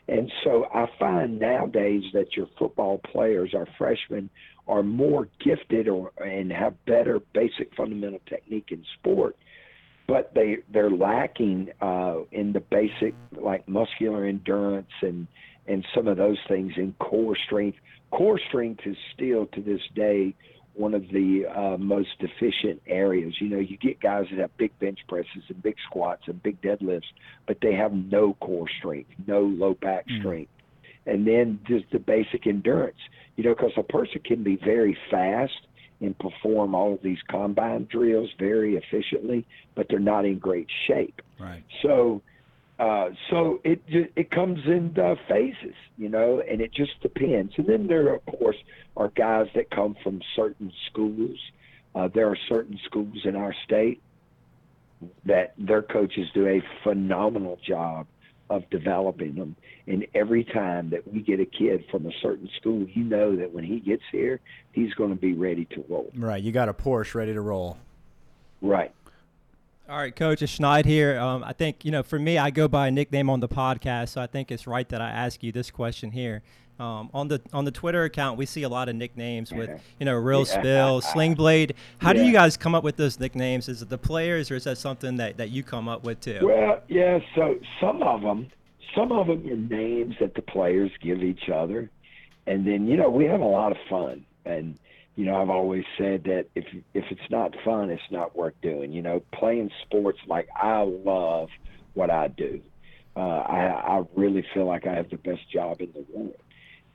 And 0.09 0.31
so 0.45 0.67
I 0.73 0.87
find 0.99 1.39
nowadays 1.41 2.05
that 2.13 2.37
your 2.37 2.47
football 2.59 2.99
players, 2.99 3.55
our 3.55 3.67
freshmen, 3.77 4.31
are 4.69 4.83
more 4.83 5.29
gifted 5.45 5.89
or 5.89 6.13
and 6.19 6.53
have 6.53 6.75
better 6.87 7.21
basic 7.33 7.75
fundamental 7.77 8.21
technique 8.29 8.69
in 8.71 8.85
sport 8.99 9.37
but 10.07 10.33
they 10.35 10.59
they're 10.73 10.91
lacking 10.91 11.69
uh, 11.81 12.19
in 12.33 12.53
the 12.53 12.61
basic 12.61 13.15
like 13.33 13.69
muscular 13.69 14.25
endurance 14.25 14.91
and 15.03 15.27
and 15.67 15.85
some 15.95 16.07
of 16.07 16.17
those 16.17 16.39
things 16.49 16.73
in 16.77 16.95
core 16.99 17.37
strength. 17.47 17.79
Core 18.13 18.41
strength 18.49 18.81
is 18.87 18.97
still 19.15 19.47
to 19.47 19.61
this 19.61 19.81
day 19.95 20.35
one 20.77 20.95
of 20.95 21.03
the 21.09 21.47
uh, 21.47 21.77
most 21.79 22.11
deficient 22.21 22.81
areas. 22.87 23.35
You 23.41 23.49
know, 23.49 23.59
you 23.59 23.77
get 23.77 24.01
guys 24.01 24.27
that 24.31 24.39
have 24.39 24.57
big 24.57 24.79
bench 24.79 24.99
presses 25.09 25.43
and 25.49 25.63
big 25.63 25.77
squats 25.89 26.23
and 26.27 26.43
big 26.43 26.61
deadlifts, 26.61 27.11
but 27.47 27.59
they 27.63 27.75
have 27.75 27.93
no 27.93 28.35
core 28.35 28.69
strength, 28.79 29.11
no 29.27 29.41
low 29.41 29.75
back 29.75 30.07
Mm. 30.07 30.21
strength, 30.21 30.53
and 31.07 31.27
then 31.27 31.61
just 31.67 31.91
the 31.91 31.99
basic 31.99 32.47
endurance. 32.47 32.99
You 33.37 33.45
know, 33.45 33.55
because 33.55 33.73
a 33.77 33.83
person 33.83 34.21
can 34.25 34.43
be 34.43 34.57
very 34.57 34.97
fast 35.11 35.67
and 36.01 36.19
perform 36.19 36.75
all 36.75 36.93
of 36.95 37.03
these 37.03 37.19
combine 37.29 37.87
drills 37.91 38.31
very 38.39 38.77
efficiently, 38.77 39.47
but 39.75 39.87
they're 39.89 39.99
not 39.99 40.25
in 40.25 40.39
great 40.39 40.69
shape. 40.87 41.23
Right. 41.39 41.65
So, 41.83 42.23
uh, 42.79 43.11
so 43.31 43.61
it 43.65 43.81
it 43.89 44.31
comes 44.31 44.61
in 44.67 44.95
uh, 44.99 45.15
phases, 45.29 45.75
you 45.97 46.09
know, 46.09 46.41
and 46.41 46.61
it 46.61 46.73
just 46.73 47.01
depends. 47.01 47.55
And 47.57 47.67
then 47.67 47.87
there, 47.87 48.15
of 48.15 48.27
course, 48.27 48.57
are 48.97 49.09
guys 49.09 49.47
that 49.55 49.71
come 49.71 49.97
from 50.03 50.21
certain 50.35 50.73
schools. 50.91 51.39
Uh, 51.95 52.09
there 52.15 52.29
are 52.29 52.37
certain 52.49 52.79
schools 52.85 53.19
in 53.25 53.35
our 53.35 53.55
state 53.65 54.03
that 55.25 55.55
their 55.59 55.83
coaches 55.83 56.29
do 56.35 56.47
a 56.47 56.63
phenomenal 56.83 57.59
job 57.67 58.07
of 58.51 58.69
developing 58.71 59.35
them. 59.35 59.57
And 59.87 60.07
every 60.15 60.45
time 60.45 60.91
that 60.91 61.11
we 61.11 61.21
get 61.21 61.41
a 61.41 61.47
kid 61.47 61.85
from 61.91 62.07
a 62.07 62.13
certain 62.21 62.49
school, 62.59 62.87
you 62.93 63.05
know 63.05 63.37
that 63.37 63.53
when 63.53 63.65
he 63.65 63.81
gets 63.81 64.03
here, 64.13 64.41
he's 64.73 64.93
going 64.95 65.11
to 65.11 65.17
be 65.17 65.33
ready 65.33 65.65
to 65.67 65.85
roll. 65.89 66.11
Right. 66.15 66.43
You 66.43 66.53
got 66.53 66.69
a 66.69 66.75
Porsche 66.75 67.15
ready 67.15 67.33
to 67.33 67.41
roll. 67.41 67.79
Right. 68.61 68.93
All 69.89 69.97
right, 69.97 70.15
Coach, 70.15 70.43
it's 70.43 70.59
Schneid 70.59 70.85
here. 70.85 71.17
Um, 71.17 71.45
I 71.45 71.53
think, 71.53 71.85
you 71.85 71.93
know, 71.93 72.03
for 72.03 72.19
me, 72.19 72.39
I 72.39 72.51
go 72.51 72.67
by 72.67 72.89
a 72.89 72.91
nickname 72.91 73.31
on 73.31 73.39
the 73.39 73.49
podcast, 73.49 74.09
so 74.09 74.21
I 74.21 74.27
think 74.27 74.51
it's 74.51 74.67
right 74.67 74.89
that 74.89 75.01
I 75.01 75.11
ask 75.11 75.45
you 75.45 75.53
this 75.53 75.71
question 75.71 76.11
here. 76.11 76.43
Um, 76.81 77.09
on 77.15 77.29
the 77.29 77.41
on 77.55 77.65
the 77.65 77.71
Twitter 77.71 78.03
account, 78.05 78.37
we 78.37 78.45
see 78.47 78.65
a 78.65 78.69
lot 78.69 78.89
of 78.91 78.97
nicknames 78.97 79.51
with 79.51 79.71
you 79.99 80.05
know 80.05 80.15
Real 80.15 80.41
Yeah. 80.41 80.59
Spill, 80.61 81.01
Sling 81.13 81.35
Blade. 81.35 81.75
How 81.99 82.13
do 82.13 82.23
you 82.23 82.33
guys 82.33 82.57
come 82.57 82.75
up 82.75 82.83
with 82.85 82.97
those 82.97 83.19
nicknames? 83.19 83.69
Is 83.69 83.81
it 83.81 83.89
the 83.89 83.97
players, 83.97 84.51
or 84.51 84.57
is 84.57 84.65
that 84.65 84.77
something 84.77 85.17
that, 85.17 85.39
that 85.39 85.49
you 85.51 85.63
come 85.63 85.89
up 85.89 86.05
with 86.05 86.21
too? 86.21 86.41
Well, 86.43 86.83
yeah. 86.89 87.21
So 87.35 87.59
some 87.81 88.03
of 88.03 88.21
them, 88.23 88.49
some 88.95 89.11
of 89.13 89.29
them 89.29 89.47
are 89.49 89.57
names 89.57 90.17
that 90.21 90.35
the 90.35 90.43
players 90.43 90.91
give 91.01 91.23
each 91.23 91.49
other, 91.49 91.89
and 92.47 92.67
then 92.67 92.87
you 92.89 92.97
know 92.99 93.09
we 93.09 93.25
have 93.27 93.41
a 93.41 93.47
lot 93.47 93.71
of 93.73 93.79
fun. 93.89 94.27
And 94.45 94.79
you 95.17 95.25
know 95.25 95.41
I've 95.41 95.51
always 95.51 95.85
said 95.99 96.25
that 96.25 96.47
if 96.55 96.65
if 96.95 97.05
it's 97.11 97.31
not 97.31 97.55
fun, 97.65 97.91
it's 97.91 98.11
not 98.11 98.37
worth 98.37 98.55
doing. 98.63 98.93
You 98.93 99.03
know, 99.03 99.23
playing 99.33 99.71
sports 99.83 100.21
like 100.27 100.49
I 100.55 100.83
love 100.83 101.49
what 101.95 102.11
I 102.11 102.29
do. 102.29 102.61
Uh, 103.17 103.21
I 103.21 103.99
I 103.99 104.05
really 104.15 104.45
feel 104.55 104.67
like 104.67 104.87
I 104.87 104.95
have 104.95 105.11
the 105.11 105.17
best 105.17 105.51
job 105.51 105.81
in 105.81 105.93
the 105.93 106.05
world. 106.13 106.37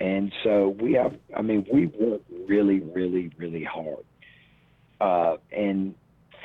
And 0.02 0.32
so 0.44 0.70
we 0.82 0.94
have, 0.94 1.14
I 1.36 1.44
mean, 1.44 1.64
we 1.72 1.86
work 1.86 2.22
really, 2.48 2.80
really, 2.80 3.32
really 3.38 3.64
hard. 3.64 4.04
Uh, 5.00 5.38
and 5.56 5.94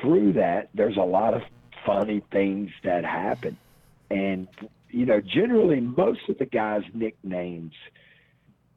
through 0.00 0.34
that, 0.34 0.68
there's 0.74 0.98
a 0.98 1.02
lot 1.02 1.32
of 1.32 1.40
funny 1.86 2.22
things 2.30 2.70
that 2.84 3.06
happen. 3.06 3.56
And, 4.10 4.46
you 4.90 5.06
know, 5.06 5.22
generally, 5.22 5.80
most 5.80 6.28
of 6.28 6.36
the 6.36 6.44
guys' 6.44 6.82
nicknames, 6.92 7.72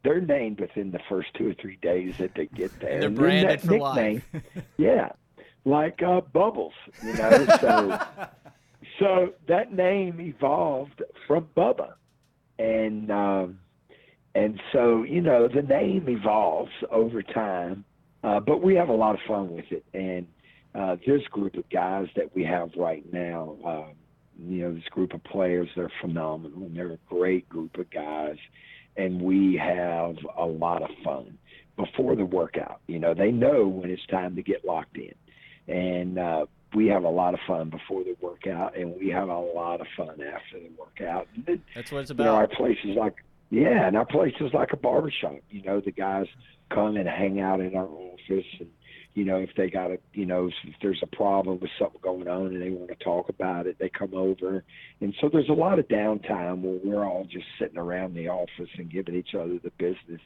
they're 0.02 0.20
named 0.20 0.60
within 0.60 0.90
the 0.90 1.00
first 1.08 1.28
two 1.34 1.50
or 1.50 1.54
three 1.54 1.76
days 1.82 2.14
that 2.18 2.34
they 2.34 2.46
get 2.46 2.78
there. 2.80 3.00
They're 3.00 3.10
branded 3.10 3.60
for 3.60 3.78
life. 3.78 3.96
nickname- 4.32 4.42
yeah, 4.76 5.10
like 5.64 6.02
uh, 6.02 6.20
Bubbles, 6.22 6.74
you 7.04 7.12
know. 7.14 7.46
So, 7.60 7.98
so 8.98 9.34
that 9.48 9.72
name 9.72 10.20
evolved 10.20 11.02
from 11.26 11.48
Bubba, 11.56 11.94
and 12.58 13.10
um, 13.10 13.58
and 14.34 14.60
so 14.72 15.02
you 15.04 15.20
know 15.20 15.48
the 15.48 15.62
name 15.62 16.08
evolves 16.08 16.72
over 16.90 17.22
time, 17.22 17.84
uh, 18.22 18.40
but 18.40 18.62
we 18.62 18.74
have 18.74 18.88
a 18.88 18.94
lot 18.94 19.14
of 19.14 19.20
fun 19.26 19.50
with 19.54 19.70
it. 19.70 19.84
And 19.94 20.26
uh, 20.74 20.96
this 21.06 21.22
group 21.30 21.54
of 21.56 21.68
guys 21.70 22.08
that 22.16 22.34
we 22.34 22.44
have 22.44 22.70
right 22.76 23.04
now, 23.12 23.56
um, 23.64 23.92
you 24.48 24.62
know, 24.62 24.74
this 24.74 24.84
group 24.90 25.14
of 25.14 25.22
players, 25.24 25.68
they're 25.76 25.90
phenomenal, 26.00 26.62
and 26.66 26.76
they're 26.76 26.92
a 26.92 26.98
great 27.08 27.48
group 27.48 27.76
of 27.78 27.90
guys, 27.90 28.36
and 28.96 29.20
we 29.20 29.56
have 29.56 30.16
a 30.36 30.46
lot 30.46 30.82
of 30.82 30.90
fun 31.04 31.38
before 31.76 32.16
the 32.16 32.24
workout. 32.24 32.80
You 32.86 32.98
know, 32.98 33.14
they 33.14 33.30
know 33.30 33.66
when 33.66 33.90
it's 33.90 34.06
time 34.06 34.36
to 34.36 34.42
get 34.42 34.64
locked 34.64 34.96
in, 34.96 35.14
and 35.72 36.18
uh, 36.18 36.46
we 36.74 36.86
have 36.88 37.04
a 37.04 37.08
lot 37.08 37.34
of 37.34 37.40
fun 37.46 37.70
before 37.70 38.04
the 38.04 38.16
workout, 38.20 38.76
and 38.76 38.94
we 38.96 39.08
have 39.08 39.28
a 39.28 39.38
lot 39.38 39.80
of 39.80 39.86
fun 39.96 40.20
after 40.22 40.60
the 40.60 40.70
workout. 40.78 41.26
That's 41.74 41.90
what 41.90 42.00
it's 42.00 42.10
you 42.10 42.16
know, 42.16 42.34
our 42.34 42.48
place 42.48 42.78
is 42.84 42.96
like, 42.96 43.14
yeah, 43.50 43.86
and 43.86 43.96
our 43.96 44.06
place 44.06 44.34
is 44.40 44.52
like 44.52 44.72
a 44.72 44.76
barbershop. 44.76 45.36
You 45.50 45.62
know, 45.62 45.80
the 45.80 45.90
guys 45.90 46.26
come 46.70 46.96
and 46.96 47.08
hang 47.08 47.40
out 47.40 47.60
in 47.60 47.74
our 47.74 47.88
office, 47.88 48.46
and 48.60 48.70
you 49.14 49.24
know, 49.24 49.36
if 49.36 49.50
they 49.56 49.68
got 49.68 49.90
a, 49.90 49.98
you 50.12 50.26
know, 50.26 50.50
if 50.64 50.74
there's 50.80 51.02
a 51.02 51.16
problem 51.16 51.58
with 51.60 51.70
something 51.78 52.00
going 52.02 52.28
on 52.28 52.46
and 52.46 52.62
they 52.62 52.70
want 52.70 52.88
to 52.88 53.04
talk 53.04 53.28
about 53.28 53.66
it, 53.66 53.76
they 53.78 53.88
come 53.88 54.14
over. 54.14 54.64
And 55.00 55.14
so 55.20 55.28
there's 55.28 55.48
a 55.48 55.54
lot 55.54 55.78
of 55.78 55.88
downtime 55.88 56.62
where 56.62 56.78
we're 56.82 57.04
all 57.04 57.24
just 57.24 57.46
sitting 57.58 57.78
around 57.78 58.14
the 58.14 58.28
office 58.28 58.70
and 58.78 58.90
giving 58.90 59.16
each 59.16 59.34
other 59.34 59.58
the 59.58 59.72
business. 59.78 60.20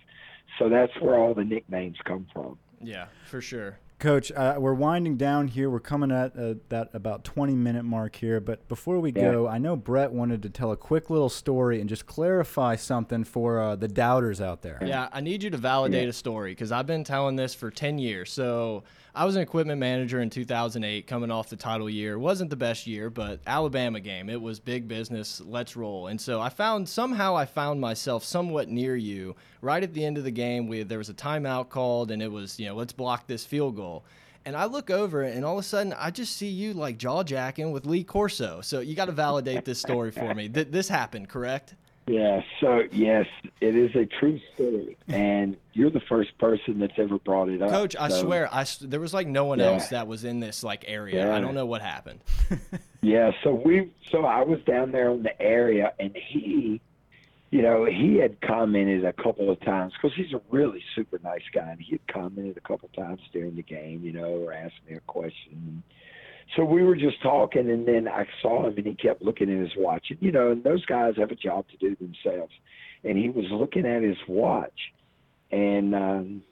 So 0.59 0.69
that's 0.69 0.93
where 1.01 1.15
all 1.15 1.35
the 1.35 1.45
nicknames 1.45 1.97
come 2.05 2.27
from. 2.33 2.59
Yeah, 2.83 3.07
for 3.25 3.41
sure. 3.41 3.79
Coach, 4.01 4.33
uh, 4.33 4.57
we're 4.59 4.75
winding 4.75 5.17
down 5.17 5.49
here. 5.49 5.71
We're 5.71 5.79
coming 5.81 6.11
at 6.11 6.37
uh, 6.37 6.55
that 6.69 6.91
about 6.95 7.25
20 7.25 7.55
minute 7.55 7.85
mark 7.85 8.17
here. 8.17 8.41
But 8.41 8.69
before 8.69 8.99
we 8.99 9.13
Yeah. 9.13 9.31
go, 9.33 9.49
I 9.49 9.59
know 9.59 9.77
Brett 9.77 10.13
wanted 10.13 10.43
to 10.43 10.51
tell 10.51 10.73
a 10.73 10.77
quick 10.77 11.09
little 11.11 11.29
story 11.31 11.81
and 11.81 11.89
just 11.89 12.05
clarify 12.05 12.77
something 12.77 13.25
for 13.25 13.61
uh, 13.61 13.77
the 13.77 13.89
doubters 13.89 14.41
out 14.41 14.63
there. 14.63 14.79
Yeah, 14.85 15.09
I 15.13 15.21
need 15.21 15.43
you 15.43 15.51
to 15.51 15.57
validate 15.57 16.03
Yeah. 16.05 16.09
a 16.11 16.13
story 16.13 16.51
because 16.53 16.73
I've 16.73 16.87
been 16.87 17.05
telling 17.05 17.37
this 17.37 17.55
for 17.55 17.71
10 17.71 17.99
years. 17.99 18.31
So 18.33 18.83
I 19.17 19.25
was 19.25 19.37
an 19.37 19.43
equipment 19.43 19.79
manager 19.79 20.21
in 20.21 20.29
2008, 20.29 21.07
coming 21.07 21.31
off 21.31 21.49
the 21.49 21.55
title 21.55 21.89
year. 21.89 22.19
wasn't 22.19 22.51
the 22.51 22.57
best 22.57 22.85
year, 22.85 23.11
but 23.11 23.39
Alabama 23.47 24.01
game. 24.01 24.29
It 24.29 24.43
was 24.43 24.59
big 24.59 24.89
business. 24.89 25.41
Let's 25.41 25.77
roll. 25.77 26.09
And 26.09 26.21
so 26.21 26.41
I 26.41 26.49
found 26.49 26.89
somehow 26.89 27.37
I 27.37 27.45
found 27.45 27.81
myself 27.81 28.25
somewhat 28.25 28.69
near 28.69 28.97
you. 28.97 29.37
Right 29.63 29.85
at 29.85 29.95
the 29.95 30.05
end 30.05 30.19
of 30.19 30.25
the 30.25 30.33
game, 30.33 30.67
we 30.67 30.83
there 30.83 30.99
was 30.99 31.11
a 31.11 31.15
timeout 31.15 31.69
called, 31.69 32.11
and 32.11 32.21
it 32.21 32.33
was 32.33 32.59
you 32.59 32.67
know 32.67 32.75
let's 32.75 32.93
block 32.93 33.29
this 33.29 33.47
field 33.47 33.77
goal. 33.77 34.05
And 34.45 34.57
I 34.57 34.65
look 34.65 34.91
over, 34.91 35.23
and 35.23 35.45
all 35.45 35.59
of 35.59 35.65
a 35.65 35.67
sudden, 35.67 35.95
I 35.97 36.11
just 36.11 36.37
see 36.37 36.49
you 36.49 36.75
like 36.75 36.99
jaw 36.99 37.23
jacking 37.23 37.71
with 37.71 37.87
Lee 37.87 38.03
Corso. 38.03 38.63
So 38.63 38.81
you 38.81 38.97
got 38.97 39.07
to 39.07 39.13
validate 39.13 39.65
this 39.65 39.81
story 39.81 40.11
for 40.11 40.35
me. 40.35 40.49
Th- 40.49 40.69
this 40.69 40.89
happened, 40.89 41.29
correct? 41.29 41.77
Yeah, 42.07 42.43
so 42.61 42.83
yes, 42.93 43.27
it 43.63 43.75
is 43.75 43.95
a 43.97 44.05
true 44.05 44.39
story, 44.55 44.97
and 45.09 45.57
you're 45.73 45.91
the 45.91 46.01
first 46.01 46.37
person 46.37 46.79
that's 46.79 46.99
ever 46.99 47.19
brought 47.19 47.49
it 47.49 47.63
up. 47.63 47.71
Coach, 47.71 47.97
I 47.99 48.09
So, 48.09 48.25
swear, 48.25 48.49
I 48.53 48.67
there 48.83 49.01
was 49.01 49.15
like 49.15 49.27
no 49.27 49.47
one 49.47 49.59
Yeah. 49.59 49.67
else 49.73 49.89
that 49.89 50.07
was 50.07 50.23
in 50.25 50.39
this 50.41 50.63
like 50.63 50.85
area. 50.87 51.33
I 51.33 51.41
don't 51.41 51.55
know 51.55 51.67
what 51.67 51.81
happened. 51.83 52.21
Yeah, 53.01 53.33
so 53.43 53.53
we, 53.53 53.91
so 54.11 54.25
I 54.25 54.41
was 54.45 54.61
down 54.63 54.91
there 54.91 55.11
in 55.11 55.23
the 55.25 55.39
area, 55.43 55.93
and 56.01 56.17
he, 56.17 56.81
you 57.51 57.61
know, 57.61 57.85
he 57.85 58.17
had 58.17 58.41
commented 58.41 59.05
a 59.05 59.13
couple 59.13 59.51
of 59.51 59.61
times 59.61 59.93
because 59.93 60.17
he's 60.17 60.33
a 60.33 60.41
really 60.51 60.83
super 60.95 61.21
nice 61.23 61.43
guy, 61.53 61.69
and 61.73 61.79
he 61.79 61.93
had 61.93 62.07
commented 62.09 62.57
a 62.57 62.63
couple 62.63 62.89
of 62.89 62.95
times 62.97 63.21
during 63.31 63.57
the 63.57 63.63
game, 63.63 64.01
you 64.05 64.13
know, 64.15 64.25
or 64.31 64.55
asked 64.55 64.81
me 64.89 64.97
a 64.97 65.01
question. 65.01 65.83
So 66.57 66.65
we 66.65 66.83
were 66.83 66.95
just 66.97 67.21
talking, 67.23 67.71
and 67.71 67.87
then 67.89 68.07
I 68.09 68.27
saw 68.43 68.67
him, 68.67 68.75
and 68.77 68.87
he 68.87 68.95
kept 68.95 69.23
looking 69.23 69.51
at 69.51 69.59
his 69.59 69.73
watch, 69.77 70.07
and 70.11 70.19
you 70.21 70.31
know, 70.33 70.51
and 70.53 70.63
those 70.63 70.85
guys 70.87 71.15
have 71.17 71.31
a 71.31 71.35
job 71.37 71.67
to 71.69 71.77
do 71.79 71.97
themselves, 71.97 72.53
and 73.03 73.17
he 73.19 73.29
was 73.31 73.47
looking 73.51 73.87
at 73.87 74.03
his 74.03 74.17
watch, 74.29 74.93
and 75.51 75.95
um, 75.95 76.43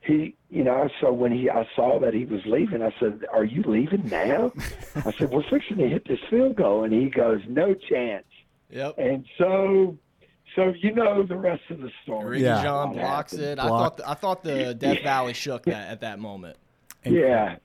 he, 0.00 0.34
you 0.50 0.62
know, 0.64 0.88
so 1.00 1.12
when 1.12 1.32
he, 1.32 1.48
I 1.48 1.66
saw 1.74 1.98
that 2.00 2.12
he 2.12 2.24
was 2.26 2.40
leaving, 2.44 2.82
I 2.82 2.92
said, 3.00 3.24
"Are 3.32 3.44
you 3.44 3.62
leaving 3.66 4.08
now?" 4.08 4.52
I 4.96 5.12
said, 5.12 5.30
"We're 5.30 5.48
fixing 5.48 5.78
to 5.78 5.88
hit 5.88 6.06
this 6.06 6.20
field 6.28 6.56
goal," 6.56 6.84
and 6.84 6.92
he 6.92 7.08
goes, 7.08 7.40
"No 7.48 7.72
chance." 7.74 8.26
Yep. 8.70 8.98
And 8.98 9.24
so, 9.38 9.96
so 10.56 10.74
you 10.80 10.92
know 10.92 11.22
the 11.22 11.36
rest 11.36 11.62
of 11.70 11.80
the 11.80 11.90
story. 12.02 12.30
Ricky 12.30 12.44
Yeah. 12.44 12.62
John 12.62 12.88
What 12.90 12.98
blocks 12.98 13.32
happened. 13.32 13.48
it. 13.52 13.58
I 13.60 13.68
thought 13.68 13.96
the, 13.98 14.10
I 14.10 14.14
thought 14.14 14.42
the 14.42 14.74
Death 14.74 15.02
Valley 15.02 15.32
shook 15.32 15.64
that 15.64 15.88
at 15.90 16.00
that 16.02 16.18
moment. 16.18 16.56
Yeah. 17.04 17.56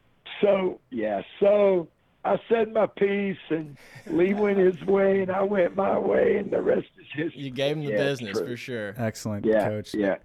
So 0.42 0.80
yeah. 0.92 1.22
So 1.40 1.88
I 2.26 2.38
said 2.50 2.74
my 2.74 2.88
piece, 2.88 3.38
and 3.50 3.78
Lee 4.08 4.34
went 4.36 4.58
his 4.58 4.82
way, 4.86 5.22
and 5.22 5.32
I 5.32 5.42
went 5.44 5.76
my 5.76 5.98
way, 5.98 6.38
and 6.38 6.52
the 6.52 6.62
rest 6.62 6.88
is 7.00 7.06
history. 7.14 7.42
You 7.42 7.52
gave 7.52 7.78
him 7.78 7.86
the 7.86 7.92
Yeah, 7.92 7.98
business 7.98 8.38
true. 8.38 8.48
for 8.48 8.58
sure. 8.58 8.94
Excellent, 8.98 9.46
Yeah, 9.46 9.68
Coach. 9.68 9.94
yeah. 9.94 10.16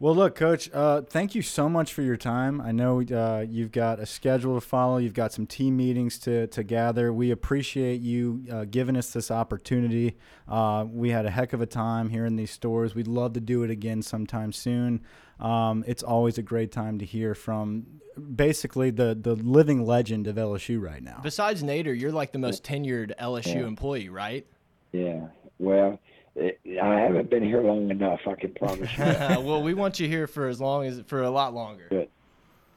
Well, 0.00 0.14
look, 0.14 0.34
Coach, 0.34 0.68
uh, 0.74 1.02
thank 1.02 1.34
you 1.36 1.40
so 1.42 1.68
much 1.68 1.92
for 1.94 2.02
your 2.02 2.16
time. 2.16 2.60
I 2.60 2.72
know 2.72 3.00
uh, 3.00 3.46
you've 3.48 3.70
got 3.70 4.00
a 4.00 4.06
schedule 4.06 4.56
to 4.56 4.60
follow. 4.60 4.96
You've 4.98 5.14
got 5.14 5.32
some 5.32 5.46
team 5.46 5.76
meetings 5.76 6.18
to, 6.20 6.48
to 6.48 6.64
gather. 6.64 7.12
We 7.12 7.30
appreciate 7.30 8.00
you 8.00 8.44
uh, 8.52 8.64
giving 8.64 8.96
us 8.96 9.10
this 9.12 9.30
opportunity. 9.30 10.16
Uh, 10.48 10.84
we 10.90 11.10
had 11.10 11.26
a 11.26 11.30
heck 11.30 11.52
of 11.52 11.60
a 11.60 11.66
time 11.66 12.10
here 12.10 12.26
in 12.26 12.34
these 12.34 12.50
stores. 12.50 12.94
We'd 12.94 13.06
love 13.06 13.34
to 13.34 13.40
do 13.40 13.62
it 13.62 13.70
again 13.70 14.02
sometime 14.02 14.52
soon. 14.52 15.00
Um, 15.38 15.84
it's 15.86 16.02
always 16.02 16.38
a 16.38 16.42
great 16.42 16.72
time 16.72 16.98
to 16.98 17.04
hear 17.04 17.34
from 17.36 17.86
basically 18.34 18.90
the, 18.90 19.16
the 19.18 19.36
living 19.36 19.86
legend 19.86 20.26
of 20.26 20.36
LSU 20.36 20.82
right 20.82 21.02
now. 21.02 21.20
Besides 21.22 21.62
Nader, 21.62 21.98
you're 21.98 22.12
like 22.12 22.32
the 22.32 22.38
most 22.38 22.64
tenured 22.64 23.12
LSU 23.20 23.54
Yeah. 23.54 23.66
employee, 23.66 24.08
right? 24.08 24.44
Yeah. 24.92 25.28
Well, 25.58 25.92
it, 25.92 26.00
I 26.36 27.00
haven't 27.00 27.30
been 27.30 27.44
here 27.44 27.62
long 27.62 27.90
enough. 27.90 28.20
I 28.26 28.34
can 28.34 28.52
promise 28.54 28.90
you. 28.98 29.04
well, 29.44 29.62
we 29.62 29.74
want 29.74 30.00
you 30.00 30.08
here 30.08 30.26
for 30.26 30.48
as 30.48 30.60
long 30.60 30.84
as 30.84 31.00
for 31.06 31.22
a 31.22 31.30
lot 31.30 31.54
longer. 31.54 31.86
Good. 31.90 32.08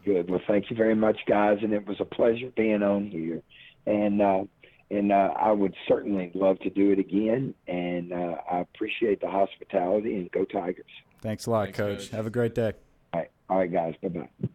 Good. 0.06 0.30
Well, 0.30 0.42
thank 0.48 0.70
you 0.70 0.76
very 0.76 0.96
much, 0.96 1.18
guys, 1.28 1.58
and 1.62 1.74
it 1.74 1.86
was 1.88 1.98
a 2.00 2.06
pleasure 2.06 2.52
being 2.56 2.84
on 2.84 3.08
here. 3.08 3.42
And 3.86 4.22
uh, 4.22 4.44
and 4.90 5.12
uh, 5.12 5.34
I 5.38 5.52
would 5.52 5.74
certainly 5.88 6.32
love 6.34 6.60
to 6.60 6.70
do 6.70 6.92
it 6.92 7.00
again. 7.00 7.54
And 7.68 8.14
uh, 8.14 8.36
I 8.50 8.60
appreciate 8.60 9.22
the 9.22 9.30
hospitality. 9.30 10.16
And 10.16 10.32
go 10.32 10.46
Tigers! 10.46 10.86
Thanks 11.22 11.46
a 11.48 11.52
lot, 11.52 11.66
Thanks, 11.66 11.78
Coach. 11.78 11.98
Coach. 12.00 12.10
Have 12.10 12.28
a 12.28 12.30
great 12.30 12.54
day. 12.54 12.74
All 13.14 13.20
right, 13.20 13.32
all 13.50 13.58
right, 13.58 13.72
guys. 13.72 13.96
Bye 14.02 14.10
bye. 14.10 14.50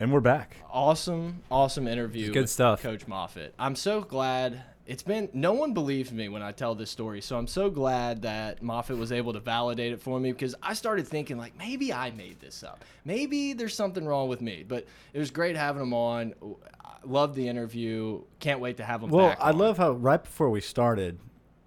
And 0.00 0.12
we're 0.12 0.20
back. 0.20 0.56
Awesome, 0.70 1.42
awesome 1.50 1.86
interview. 1.86 2.32
Good 2.32 2.42
with 2.42 2.50
stuff. 2.50 2.82
Coach 2.82 3.06
Moffitt. 3.06 3.54
I'm 3.58 3.76
so 3.76 4.00
glad. 4.00 4.62
It's 4.86 5.02
been 5.02 5.28
no 5.32 5.52
one 5.52 5.74
believed 5.74 6.12
me 6.12 6.28
when 6.28 6.42
I 6.42 6.52
tell 6.52 6.74
this 6.76 6.90
story, 6.90 7.20
so 7.20 7.36
I'm 7.36 7.48
so 7.48 7.68
glad 7.70 8.22
that 8.22 8.62
Moffitt 8.62 8.96
was 8.96 9.10
able 9.10 9.32
to 9.32 9.40
validate 9.40 9.92
it 9.92 10.00
for 10.00 10.20
me 10.20 10.30
because 10.30 10.54
I 10.62 10.74
started 10.74 11.08
thinking 11.08 11.36
like 11.36 11.56
maybe 11.58 11.92
I 11.92 12.12
made 12.12 12.38
this 12.40 12.62
up, 12.62 12.84
maybe 13.04 13.52
there's 13.52 13.74
something 13.74 14.06
wrong 14.06 14.28
with 14.28 14.40
me. 14.40 14.64
But 14.66 14.86
it 15.12 15.18
was 15.18 15.30
great 15.30 15.56
having 15.56 15.82
him 15.82 15.92
on. 15.94 16.34
I 16.84 16.90
Loved 17.04 17.34
the 17.34 17.48
interview. 17.48 18.22
Can't 18.40 18.60
wait 18.60 18.76
to 18.78 18.84
have 18.84 19.02
him 19.02 19.10
Well, 19.10 19.30
back. 19.30 19.38
I 19.40 19.50
on. 19.50 19.58
love 19.58 19.78
how 19.78 19.92
right 19.92 20.22
before 20.22 20.50
we 20.50 20.60
started, 20.60 21.18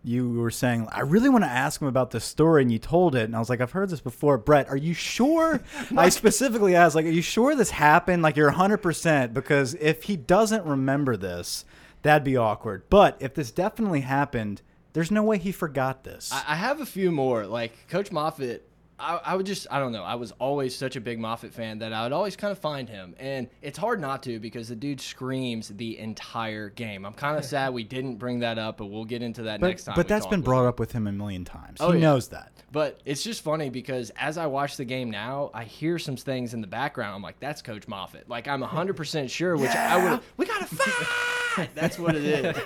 you 0.03 0.29
were 0.31 0.51
saying, 0.51 0.87
I 0.91 1.01
really 1.01 1.29
want 1.29 1.43
to 1.43 1.49
ask 1.49 1.81
him 1.81 1.87
about 1.87 2.11
this 2.11 2.23
story, 2.23 2.61
and 2.61 2.71
you 2.71 2.79
told 2.79 3.15
it. 3.15 3.23
And 3.23 3.35
I 3.35 3.39
was 3.39 3.49
like, 3.49 3.59
I've 3.61 3.71
heard 3.71 3.89
this 3.89 3.99
before. 3.99 4.37
Brett, 4.37 4.69
are 4.69 4.77
you 4.77 4.93
sure? 4.93 5.61
I 5.97 6.09
specifically 6.09 6.75
asked, 6.75 6.95
like, 6.95 7.05
are 7.05 7.09
you 7.09 7.21
sure 7.21 7.53
this 7.55 7.69
happened? 7.71 8.21
Like, 8.23 8.37
you're 8.37 8.51
100%, 8.51 9.33
because 9.33 9.75
if 9.75 10.03
he 10.03 10.15
doesn't 10.15 10.65
remember 10.65 11.17
this, 11.17 11.65
that'd 12.01 12.23
be 12.23 12.37
awkward. 12.37 12.83
But 12.89 13.17
if 13.19 13.33
this 13.33 13.51
definitely 13.51 14.01
happened, 14.01 14.61
There's 14.93 15.11
no 15.11 15.23
way 15.23 15.37
he 15.37 15.51
forgot 15.51 16.03
this. 16.03 16.31
I, 16.33 16.43
I 16.49 16.55
have 16.55 16.81
a 16.81 16.85
few 16.85 17.11
more. 17.11 17.45
Like 17.45 17.87
Coach 17.89 18.11
Moffitt, 18.11 18.65
I, 18.99 19.19
I 19.23 19.35
would 19.35 19.45
just 19.45 19.67
I 19.71 19.79
don't 19.79 19.91
know. 19.91 20.03
I 20.03 20.15
was 20.15 20.31
always 20.39 20.75
such 20.75 20.95
a 20.95 21.01
big 21.01 21.19
Moffitt 21.19 21.53
fan 21.53 21.79
that 21.79 21.93
I 21.93 22.03
would 22.03 22.11
always 22.11 22.35
kind 22.35 22.51
of 22.51 22.57
find 22.59 22.89
him, 22.89 23.15
and 23.19 23.47
it's 23.61 23.77
hard 23.77 24.01
not 24.01 24.23
to 24.23 24.39
because 24.39 24.67
the 24.67 24.75
dude 24.75 24.99
screams 24.99 25.69
the 25.69 25.97
entire 25.99 26.69
game. 26.69 27.05
I'm 27.05 27.13
kind 27.13 27.37
of 27.37 27.45
sad 27.45 27.73
we 27.73 27.83
didn't 27.83 28.15
bring 28.15 28.39
that 28.39 28.57
up, 28.57 28.77
but 28.77 28.87
we'll 28.87 29.05
get 29.05 29.21
into 29.21 29.43
that 29.43 29.61
but 29.61 29.67
next 29.67 29.83
time. 29.85 29.95
but 29.95 30.07
that's 30.07 30.25
been 30.25 30.41
brought 30.41 30.65
up 30.65 30.79
with 30.79 30.91
him 30.91 31.07
a 31.07 31.11
million 31.11 31.45
times. 31.45 31.77
Oh, 31.79 31.91
he 31.91 31.99
yeah. 31.99 32.07
knows 32.07 32.29
that. 32.29 32.51
But 32.71 32.99
it's 33.05 33.23
just 33.23 33.41
funny 33.41 33.69
because 33.69 34.11
as 34.17 34.37
I 34.37 34.47
watch 34.47 34.75
the 34.75 34.85
game 34.85 35.09
now, 35.09 35.49
I 35.53 35.63
hear 35.63 35.97
some 35.97 36.17
things 36.17 36.53
in 36.53 36.61
the 36.61 36.67
background. 36.67 37.15
I'm 37.15 37.21
like, 37.21 37.39
that's 37.39 37.61
Coach 37.61 37.87
Moffitt. 37.87 38.27
Like 38.27 38.47
I'm 38.47 38.61
100% 38.61 39.29
sure, 39.29 39.55
which 39.55 39.71
I 39.71 40.11
would. 40.11 40.19
We 40.37 40.45
got 40.45 40.67
to 40.67 40.75
fight. 40.75 41.07
that's 41.75 41.97
what 41.99 42.15
it 42.15 42.23
is. 42.23 42.57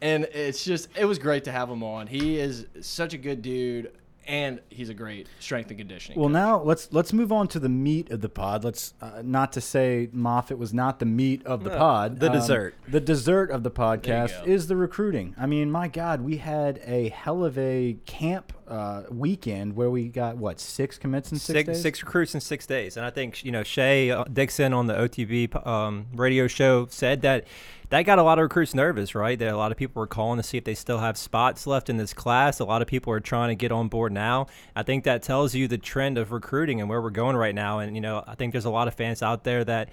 And 0.00 0.24
it's 0.24 0.64
just, 0.64 0.88
it 0.96 1.04
was 1.06 1.18
great 1.18 1.44
to 1.44 1.52
have 1.52 1.70
him 1.70 1.82
on. 1.82 2.06
He 2.06 2.38
is 2.38 2.66
such 2.80 3.14
a 3.14 3.18
good 3.18 3.40
dude, 3.40 3.92
and 4.26 4.60
he's 4.68 4.88
a 4.90 4.94
great 4.94 5.26
strength 5.40 5.70
and 5.70 5.78
conditioning. 5.78 6.18
Well, 6.20 6.28
coach. 6.28 6.34
now 6.34 6.60
let's 6.62 6.92
let's 6.92 7.12
move 7.12 7.30
on 7.32 7.46
to 7.48 7.58
the 7.60 7.68
meat 7.68 8.10
of 8.10 8.20
the 8.20 8.28
pod. 8.28 8.64
Let's 8.64 8.92
uh, 9.00 9.22
not 9.24 9.52
to 9.52 9.60
say 9.60 10.08
Moffitt 10.12 10.58
was 10.58 10.74
not 10.74 10.98
the 10.98 11.06
meat 11.06 11.46
of 11.46 11.62
the 11.64 11.70
No, 11.70 11.78
pod. 11.78 12.20
the 12.20 12.28
dessert. 12.28 12.74
The 12.88 13.00
dessert 13.00 13.50
of 13.50 13.62
the 13.62 13.70
podcast 13.70 14.46
is 14.46 14.66
the 14.66 14.76
recruiting. 14.76 15.34
I 15.38 15.46
mean, 15.46 15.70
my 15.70 15.88
God, 15.88 16.20
we 16.22 16.38
had 16.38 16.80
a 16.84 17.08
hell 17.10 17.44
of 17.44 17.56
a 17.56 17.96
camp 18.04 18.52
uh, 18.68 19.02
weekend 19.10 19.76
where 19.76 19.90
we 19.90 20.08
got 20.08 20.36
what 20.36 20.58
six 20.60 20.98
commits 20.98 21.32
in 21.32 21.38
six, 21.38 21.58
six, 21.58 21.66
days. 21.66 21.82
six 21.82 22.02
recruits 22.02 22.34
in 22.34 22.40
six 22.40 22.66
days. 22.66 22.96
And 22.96 23.06
I 23.06 23.10
think, 23.10 23.44
you 23.44 23.52
know, 23.52 23.62
Shea 23.62 24.10
uh, 24.10 24.24
Dixon 24.24 24.72
on 24.72 24.86
the 24.86 24.94
OTB 24.94 25.66
um, 25.66 26.06
radio 26.14 26.46
show 26.46 26.86
said 26.86 27.22
that 27.22 27.46
that 27.90 28.02
got 28.02 28.18
a 28.18 28.22
lot 28.22 28.38
of 28.38 28.42
recruits 28.42 28.74
nervous, 28.74 29.14
right? 29.14 29.38
That 29.38 29.52
a 29.52 29.56
lot 29.56 29.70
of 29.70 29.78
people 29.78 30.00
were 30.00 30.08
calling 30.08 30.38
to 30.38 30.42
see 30.42 30.58
if 30.58 30.64
they 30.64 30.74
still 30.74 30.98
have 30.98 31.16
spots 31.16 31.66
left 31.66 31.88
in 31.88 31.96
this 31.96 32.12
class. 32.12 32.58
A 32.58 32.64
lot 32.64 32.82
of 32.82 32.88
people 32.88 33.12
are 33.12 33.20
trying 33.20 33.50
to 33.50 33.54
get 33.54 33.70
on 33.70 33.88
board 33.88 34.12
now. 34.12 34.48
I 34.74 34.82
think 34.82 35.04
that 35.04 35.22
tells 35.22 35.54
you 35.54 35.68
the 35.68 35.78
trend 35.78 36.18
of 36.18 36.32
recruiting 36.32 36.80
and 36.80 36.90
where 36.90 37.00
we're 37.00 37.10
going 37.10 37.36
right 37.36 37.54
now. 37.54 37.78
And, 37.78 37.94
you 37.94 38.00
know, 38.00 38.24
I 38.26 38.34
think 38.34 38.52
there's 38.52 38.64
a 38.64 38.70
lot 38.70 38.88
of 38.88 38.94
fans 38.94 39.22
out 39.22 39.44
there 39.44 39.64
that 39.64 39.90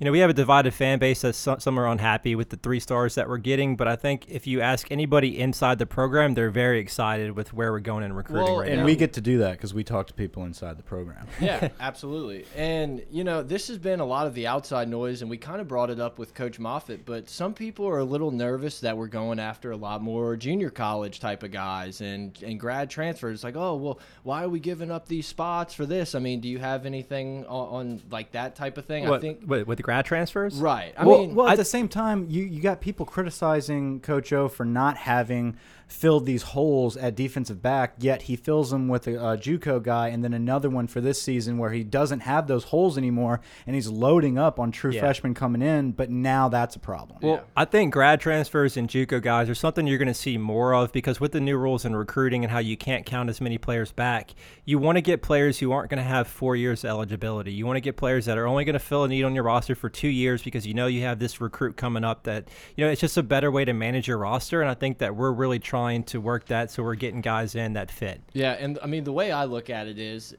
you 0.00 0.04
know, 0.04 0.10
we 0.10 0.18
have 0.18 0.30
a 0.30 0.34
divided 0.34 0.74
fan 0.74 0.98
base 0.98 1.20
that 1.20 1.34
some, 1.34 1.60
some 1.60 1.78
are 1.78 1.86
unhappy 1.86 2.34
with 2.34 2.48
the 2.48 2.56
three 2.56 2.80
stars 2.80 3.14
that 3.14 3.28
we're 3.28 3.38
getting, 3.38 3.76
but 3.76 3.86
I 3.86 3.94
think 3.94 4.28
if 4.28 4.44
you 4.44 4.60
ask 4.60 4.90
anybody 4.90 5.38
inside 5.38 5.78
the 5.78 5.86
program, 5.86 6.34
they're 6.34 6.50
very 6.50 6.80
excited 6.80 7.36
with 7.36 7.52
where 7.54 7.70
we're 7.70 7.78
going 7.78 8.02
in 8.02 8.12
recruiting 8.12 8.44
Well, 8.44 8.58
right 8.60 8.68
and 8.70 8.80
now. 8.80 8.84
we 8.86 8.96
get 8.96 9.12
to 9.12 9.20
do 9.20 9.38
that 9.38 9.52
because 9.52 9.72
we 9.72 9.84
talk 9.84 10.08
to 10.08 10.14
people 10.14 10.44
inside 10.44 10.78
the 10.78 10.82
program. 10.82 11.28
yeah, 11.40 11.68
absolutely. 11.80 12.44
And 12.56 13.04
you 13.08 13.22
know, 13.22 13.44
this 13.44 13.68
has 13.68 13.78
been 13.78 14.00
a 14.00 14.04
lot 14.04 14.26
of 14.26 14.34
the 14.34 14.48
outside 14.48 14.88
noise, 14.88 15.22
and 15.22 15.30
we 15.30 15.36
kind 15.36 15.60
of 15.60 15.68
brought 15.68 15.90
it 15.90 16.00
up 16.00 16.18
with 16.18 16.34
Coach 16.34 16.58
Moffitt. 16.58 17.04
But 17.06 17.28
some 17.30 17.54
people 17.54 17.86
are 17.86 17.98
a 17.98 18.04
little 18.04 18.32
nervous 18.32 18.80
that 18.80 18.96
we're 18.98 19.06
going 19.06 19.38
after 19.38 19.70
a 19.70 19.76
lot 19.76 20.02
more 20.02 20.34
junior 20.36 20.70
college 20.70 21.20
type 21.20 21.44
of 21.44 21.52
guys 21.52 22.00
and 22.00 22.36
and 22.42 22.58
grad 22.58 22.90
transfers. 22.90 23.44
Like, 23.44 23.54
oh 23.54 23.76
well, 23.76 24.00
why 24.24 24.42
are 24.42 24.48
we 24.48 24.58
giving 24.58 24.90
up 24.90 25.06
these 25.06 25.28
spots 25.28 25.72
for 25.72 25.86
this? 25.86 26.16
I 26.16 26.18
mean, 26.18 26.40
do 26.40 26.48
you 26.48 26.58
have 26.58 26.84
anything 26.84 27.46
on, 27.46 27.68
on 27.68 28.02
like 28.10 28.32
that 28.32 28.56
type 28.56 28.76
of 28.76 28.86
thing? 28.86 29.06
I 29.06 29.10
what, 29.10 29.20
think 29.20 29.44
what, 29.44 29.76
the 29.76 29.83
grad 29.84 30.04
transfers? 30.04 30.56
right. 30.56 30.92
I 30.98 31.04
well, 31.06 31.20
mean, 31.20 31.34
well, 31.36 31.46
at 31.46 31.52
I- 31.52 31.56
the 31.56 31.64
same 31.64 31.86
time, 31.88 32.26
you 32.28 32.42
you 32.42 32.60
got 32.60 32.80
people 32.80 33.06
criticizing 33.06 34.00
Coach 34.00 34.32
O 34.32 34.48
for 34.48 34.64
not 34.64 34.96
having 34.96 35.56
filled 35.86 36.24
these 36.24 36.42
holes 36.42 36.96
at 36.96 37.14
defensive 37.14 37.60
back, 37.60 37.92
yet 37.98 38.22
he 38.22 38.34
fills 38.36 38.70
them 38.70 38.88
with 38.88 39.06
a, 39.06 39.12
a 39.16 39.36
JUCO 39.36 39.82
guy, 39.82 40.08
and 40.08 40.24
then 40.24 40.32
another 40.32 40.70
one 40.70 40.86
for 40.86 41.00
this 41.02 41.20
season 41.20 41.58
where 41.58 41.70
he 41.70 41.84
doesn't 41.84 42.20
have 42.20 42.46
those 42.46 42.64
holes 42.64 42.96
anymore, 42.96 43.40
and 43.66 43.76
he's 43.76 43.86
loading 43.88 44.38
up 44.38 44.58
on 44.58 44.72
true 44.72 44.90
Yeah. 44.90 45.00
freshmen 45.00 45.34
coming 45.34 45.60
in. 45.60 45.92
But 45.92 46.08
now 46.10 46.48
that's 46.48 46.74
a 46.74 46.78
problem. 46.78 47.18
Well, 47.22 47.34
Yeah. 47.34 47.40
I 47.54 47.66
think 47.66 47.92
grad 47.92 48.18
transfers 48.20 48.78
and 48.78 48.88
JUCO 48.88 49.20
guys 49.22 49.48
are 49.50 49.54
something 49.54 49.86
you're 49.86 49.98
going 49.98 50.08
to 50.08 50.14
see 50.14 50.38
more 50.38 50.74
of 50.74 50.90
because 50.90 51.20
with 51.20 51.32
the 51.32 51.40
new 51.40 51.58
rules 51.58 51.84
in 51.84 51.94
recruiting 51.94 52.42
and 52.44 52.50
how 52.50 52.60
you 52.60 52.78
can't 52.78 53.04
count 53.04 53.28
as 53.28 53.40
many 53.42 53.58
players 53.58 53.92
back, 53.92 54.34
you 54.64 54.78
want 54.78 54.96
to 54.96 55.02
get 55.02 55.20
players 55.22 55.58
who 55.58 55.70
aren't 55.70 55.90
going 55.90 55.98
to 56.02 56.08
have 56.08 56.26
four 56.26 56.56
years 56.56 56.82
of 56.82 56.90
eligibility. 56.90 57.52
You 57.52 57.66
want 57.66 57.76
to 57.76 57.82
get 57.82 57.96
players 57.98 58.24
that 58.24 58.38
are 58.38 58.46
only 58.46 58.64
going 58.64 58.72
to 58.72 58.78
fill 58.80 59.04
a 59.04 59.08
need 59.08 59.22
on 59.22 59.34
your 59.34 59.44
roster 59.44 59.73
for 59.74 59.88
two 59.88 60.08
years 60.08 60.42
because 60.42 60.66
you 60.66 60.74
know 60.74 60.86
you 60.86 61.02
have 61.02 61.18
this 61.18 61.40
recruit 61.40 61.76
coming 61.76 62.04
up. 62.04 62.24
That 62.24 62.48
you 62.76 62.84
know 62.84 62.90
it's 62.90 63.00
just 63.00 63.16
a 63.16 63.22
better 63.22 63.50
way 63.50 63.64
to 63.64 63.72
manage 63.72 64.08
your 64.08 64.18
roster, 64.18 64.60
and 64.60 64.70
I 64.70 64.74
think 64.74 64.98
that 64.98 65.14
we're 65.16 65.32
really 65.32 65.58
trying 65.58 66.04
to 66.04 66.20
work 66.20 66.46
that 66.46 66.70
so 66.70 66.82
we're 66.82 66.94
getting 66.94 67.20
guys 67.20 67.54
in 67.54 67.72
that 67.74 67.90
fit. 67.90 68.20
Yeah, 68.32 68.52
and 68.52 68.78
I 68.82 68.86
mean 68.86 69.04
the 69.04 69.12
way 69.12 69.32
I 69.32 69.44
look 69.44 69.70
at 69.70 69.86
it 69.86 69.98
is 69.98 70.34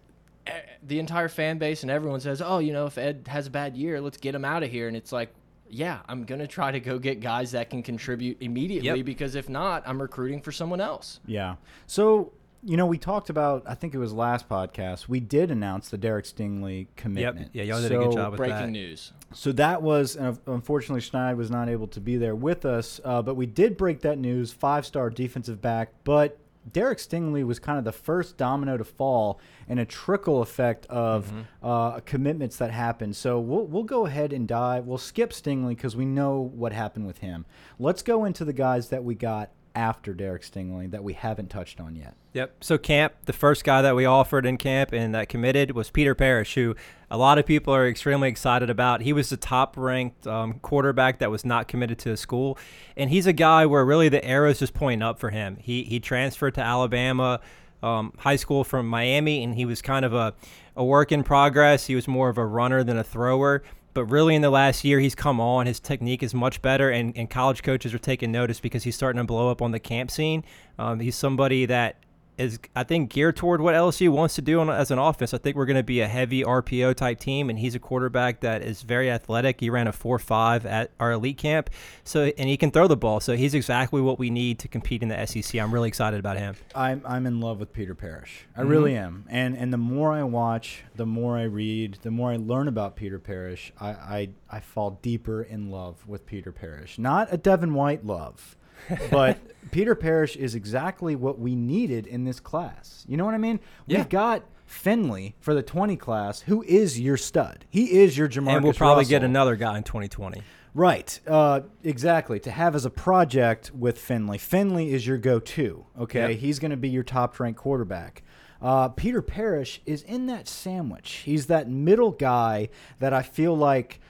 eh, 0.48 0.52
the 0.84 1.00
entire 1.00 1.30
fan 1.30 1.58
base 1.58 1.82
and 1.84 1.92
everyone 1.92 2.20
says, 2.20 2.42
"Oh, 2.42 2.60
you 2.60 2.74
know, 2.74 2.86
if 2.86 2.98
Ed 2.98 3.28
has 3.30 3.48
a 3.48 3.52
bad 3.52 3.76
year, 3.76 4.02
let's 4.02 4.18
get 4.18 4.36
him 4.36 4.46
out 4.46 4.64
of 4.64 4.70
here." 4.72 4.88
And 4.88 4.96
it's 4.96 5.12
like, 5.12 5.34
yeah, 5.68 6.00
I'm 6.08 6.26
going 6.26 6.40
to 6.40 6.48
try 6.48 6.72
to 6.72 6.80
go 6.80 7.00
get 7.00 7.20
guys 7.22 7.52
that 7.52 7.72
can 7.72 7.82
contribute 7.82 8.38
immediately 8.40 8.98
Yep. 9.00 9.06
because 9.06 9.34
if 9.36 9.50
not, 9.50 9.82
I'm 9.88 10.00
recruiting 10.00 10.40
for 10.42 10.52
someone 10.52 10.80
else. 10.80 11.20
Yeah. 11.26 11.56
So, 11.88 12.34
you 12.66 12.78
know, 12.78 12.88
we 12.88 12.98
talked 12.98 13.30
about, 13.30 13.64
I 13.68 13.76
think 13.76 13.94
it 13.94 14.00
was 14.00 14.12
last 14.12 14.50
podcast, 14.50 15.08
we 15.08 15.20
did 15.20 15.52
announce 15.52 15.90
the 15.90 15.98
Derek 15.98 16.26
Stingley 16.26 16.88
commitment. 16.96 17.52
Yeah, 17.54 17.64
y'all 17.64 17.82
did 17.82 17.92
a 17.92 17.98
good 17.98 18.14
job 18.14 18.32
with 18.32 18.40
Breaking 18.40 18.58
that. 18.58 18.70
news. 18.70 19.14
So 19.34 19.52
that 19.54 19.84
was, 19.84 20.16
unfortunately, 20.16 21.02
Schneid 21.02 21.38
was 21.38 21.52
not 21.52 21.70
able 21.70 21.88
to 21.90 22.02
be 22.02 22.18
there 22.18 22.36
with 22.36 22.66
us, 22.66 23.00
uh, 23.06 23.22
but 23.22 23.36
we 23.36 23.46
did 23.46 23.78
break 23.78 24.02
that 24.02 24.18
news. 24.18 24.52
Five 24.52 24.86
star 24.86 25.12
defensive 25.12 25.62
back, 25.62 25.94
but 26.04 26.40
Derek 26.72 26.98
Stingley 26.98 27.46
was 27.46 27.60
kind 27.60 27.78
of 27.78 27.84
the 27.86 27.92
first 27.92 28.38
domino 28.38 28.78
to 28.78 28.84
fall 28.84 29.40
in 29.68 29.78
a 29.78 29.86
trickle 29.86 30.42
effect 30.42 30.88
of 30.88 31.32
uh, 31.62 32.00
commitments 32.00 32.58
that 32.58 32.72
happened. 32.72 33.16
So 33.16 33.40
we'll, 33.40 33.68
we'll 33.68 33.84
go 33.84 34.08
ahead 34.08 34.34
and 34.34 34.48
dive. 34.48 34.86
We'll 34.86 34.98
skip 34.98 35.32
Stingley 35.32 35.76
because 35.76 35.96
we 35.96 36.06
know 36.06 36.40
what 36.40 36.74
happened 36.74 37.06
with 37.06 37.20
him. 37.20 37.46
Let's 37.78 38.02
go 38.02 38.26
into 38.26 38.44
the 38.44 38.54
guys 38.54 38.90
that 38.90 39.04
we 39.04 39.14
got 39.14 39.52
after 39.76 40.14
Derek 40.14 40.42
Stingley 40.42 40.90
that 40.92 41.04
we 41.04 41.14
haven't 41.14 41.50
touched 41.50 41.80
on 41.80 41.96
yet. 41.96 42.16
Yep. 42.34 42.64
So 42.64 42.78
camp, 42.78 43.14
the 43.26 43.34
first 43.34 43.64
guy 43.64 43.82
that 43.82 43.96
we 43.96 44.06
offered 44.06 44.46
in 44.46 44.58
camp 44.58 44.94
and 44.94 45.14
that 45.14 45.30
committed 45.30 45.72
was 45.72 45.90
Peter 45.90 46.16
Parrish, 46.16 46.56
who 46.56 46.76
a 47.12 47.18
lot 47.18 47.38
of 47.38 47.46
people 47.46 47.74
are 47.74 47.88
extremely 47.88 48.30
excited 48.30 48.70
about. 48.70 49.02
He 49.02 49.14
was 49.14 49.30
the 49.30 49.38
top-ranked 49.38 50.26
um, 50.26 50.60
quarterback 50.60 51.20
that 51.20 51.30
was 51.30 51.46
not 51.46 51.68
committed 51.68 52.00
to 52.00 52.12
a 52.12 52.18
school, 52.18 52.58
and 52.98 53.10
he's 53.10 53.28
a 53.28 53.34
guy 53.34 53.66
where 53.66 53.86
really 53.86 54.10
the 54.10 54.24
arrow 54.26 54.50
is 54.50 54.60
just 54.60 54.74
pointing 54.74 55.02
up 55.02 55.20
for 55.20 55.30
him. 55.30 55.58
He 55.62 55.84
he 55.84 56.00
transferred 56.00 56.56
to 56.56 56.62
Alabama. 56.62 57.42
Um, 57.84 58.14
high 58.18 58.38
school 58.38 58.64
from 58.64 58.88
Miami, 58.88 59.44
and 59.44 59.54
he 59.54 59.66
was 59.66 59.80
kind 59.80 60.06
of 60.06 60.14
a, 60.14 60.34
a 60.76 60.84
work 60.84 61.12
in 61.12 61.24
progress. 61.24 61.86
He 61.86 61.94
was 61.94 62.08
more 62.08 62.30
of 62.30 62.38
a 62.40 62.46
runner 62.46 62.84
than 62.84 62.98
a 62.98 63.04
thrower. 63.04 63.62
But 63.96 64.06
really, 64.06 64.36
in 64.36 64.42
the 64.42 64.50
last 64.50 64.84
year, 64.84 65.00
he's 65.00 65.16
come 65.16 65.40
on. 65.40 65.68
His 65.68 65.80
technique 65.80 66.22
is 66.22 66.34
much 66.34 66.62
better, 66.62 66.92
and, 66.92 67.18
and 67.18 67.30
college 67.30 67.64
coaches 67.64 67.94
are 67.94 67.98
taking 67.98 68.30
notice 68.30 68.60
because 68.60 68.84
he's 68.84 68.96
starting 68.96 69.20
to 69.20 69.24
blow 69.24 69.50
up 69.50 69.62
on 69.62 69.72
the 69.72 69.80
camp 69.80 70.12
scene. 70.12 70.44
Um, 70.78 71.00
he's 71.00 71.16
somebody 71.16 71.66
that 71.66 71.96
is, 72.38 72.60
I 72.76 72.84
think, 72.84 73.12
geared 73.12 73.36
toward 73.36 73.62
what 73.62 73.76
LSU 73.76 74.10
wants 74.10 74.36
to 74.36 74.42
do 74.42 74.60
on, 74.60 74.70
as 74.70 74.92
an 74.92 75.00
offense. 75.00 75.34
I 75.34 75.38
think 75.38 75.56
we're 75.56 75.66
going 75.66 75.78
to 75.78 75.84
be 75.84 76.02
a 76.02 76.08
heavy 76.08 76.44
RPO 76.44 76.96
type 76.96 77.20
team, 77.20 77.50
and 77.50 77.60
he's 77.60 77.76
a 77.76 77.80
quarterback 77.80 78.42
that 78.42 78.62
is 78.62 78.82
very 78.82 79.10
athletic. 79.10 79.60
He 79.60 79.70
ran 79.70 79.88
a 79.88 79.92
4 79.92 80.20
5 80.20 80.66
at 80.66 80.92
our 81.00 81.14
elite 81.14 81.38
camp, 81.38 81.70
so 82.04 82.32
and 82.38 82.50
he 82.50 82.58
can 82.58 82.72
throw 82.72 82.88
the 82.88 82.98
ball. 82.98 83.20
So 83.20 83.36
he's 83.36 83.54
exactly 83.54 84.02
what 84.02 84.20
we 84.20 84.30
need 84.30 84.60
to 84.60 84.68
compete 84.68 85.02
in 85.02 85.10
the 85.10 85.26
SEC. 85.26 85.60
I'm 85.60 85.74
really 85.74 85.88
excited 85.88 86.20
about 86.20 86.38
him. 86.38 86.56
I'm 86.74 87.02
I'm 87.06 87.26
in 87.26 87.40
love 87.40 87.60
with 87.60 87.74
Peter 87.74 87.96
Parrish. 87.96 88.46
I 88.56 88.62
mm-hmm. 88.62 88.70
really 88.70 88.96
am. 88.96 89.26
And 89.30 89.58
and 89.58 89.72
the 89.72 89.78
more 89.78 90.12
I 90.14 90.24
watch, 90.24 90.84
the 90.96 91.06
more 91.06 91.38
I 91.38 91.44
read, 91.44 92.00
the 92.02 92.12
more 92.12 92.32
I 92.32 92.38
learn 92.38 92.68
about 92.68 92.96
Peter 92.96 93.20
Parrish, 93.20 93.72
I 93.80 93.90
I, 93.90 94.30
I 94.50 94.60
fall 94.60 95.00
deeper 95.02 95.42
in 95.42 95.70
love 95.70 96.08
with 96.08 96.26
Peter 96.26 96.52
Parrish. 96.52 96.98
Not 96.98 97.28
a 97.32 97.38
Devin 97.38 97.74
White 97.74 98.06
love, 98.06 98.55
but 99.12 99.40
Peter 99.72 99.96
Parrish 99.96 100.36
is 100.36 100.56
exactly 100.56 101.16
what 101.16 101.40
we 101.40 101.56
needed 101.56 102.08
in 102.08 102.24
this 102.24 102.40
class. 102.40 103.06
You 103.08 103.18
know 103.18 103.26
what 103.26 103.34
I 103.34 103.40
mean? 103.40 103.60
Yeah. 103.88 104.00
We've 104.00 104.10
got 104.10 104.44
Finley 104.66 105.36
for 105.40 105.54
the 105.54 105.64
20 105.64 105.96
class, 105.98 106.42
who 106.42 106.64
is 106.64 107.00
your 107.00 107.18
stud. 107.18 107.66
He 107.70 108.00
is 108.00 108.18
your 108.18 108.28
Jamarcus 108.28 108.56
and 108.56 108.64
we'll 108.64 108.74
probably 108.74 109.06
get 109.06 109.24
another 109.24 109.56
guy 109.56 109.78
in 109.78 109.84
2020. 109.84 110.42
Right. 110.74 111.20
Uh, 111.26 111.62
exactly. 111.84 112.40
To 112.42 112.52
have 112.52 112.76
as 112.76 112.86
a 112.86 112.90
project 112.90 113.72
with 113.74 113.98
Finley. 113.98 114.38
Finley 114.38 114.94
is 114.94 115.08
your 115.08 115.18
go-to. 115.18 115.86
Okay. 116.00 116.32
Yep. 116.32 116.40
He's 116.40 116.60
going 116.60 116.72
to 116.72 116.78
be 116.78 116.90
your 116.90 117.04
top-ranked 117.04 117.60
quarterback. 117.60 118.24
Uh, 118.62 118.90
Peter 118.90 119.22
Parrish 119.22 119.82
is 119.86 120.02
in 120.04 120.26
that 120.28 120.48
sandwich. 120.48 121.22
He's 121.26 121.46
that 121.48 121.70
middle 121.70 122.12
guy 122.12 122.70
that 123.00 123.14
I 123.14 123.22
feel 123.22 123.56
like 123.56 124.02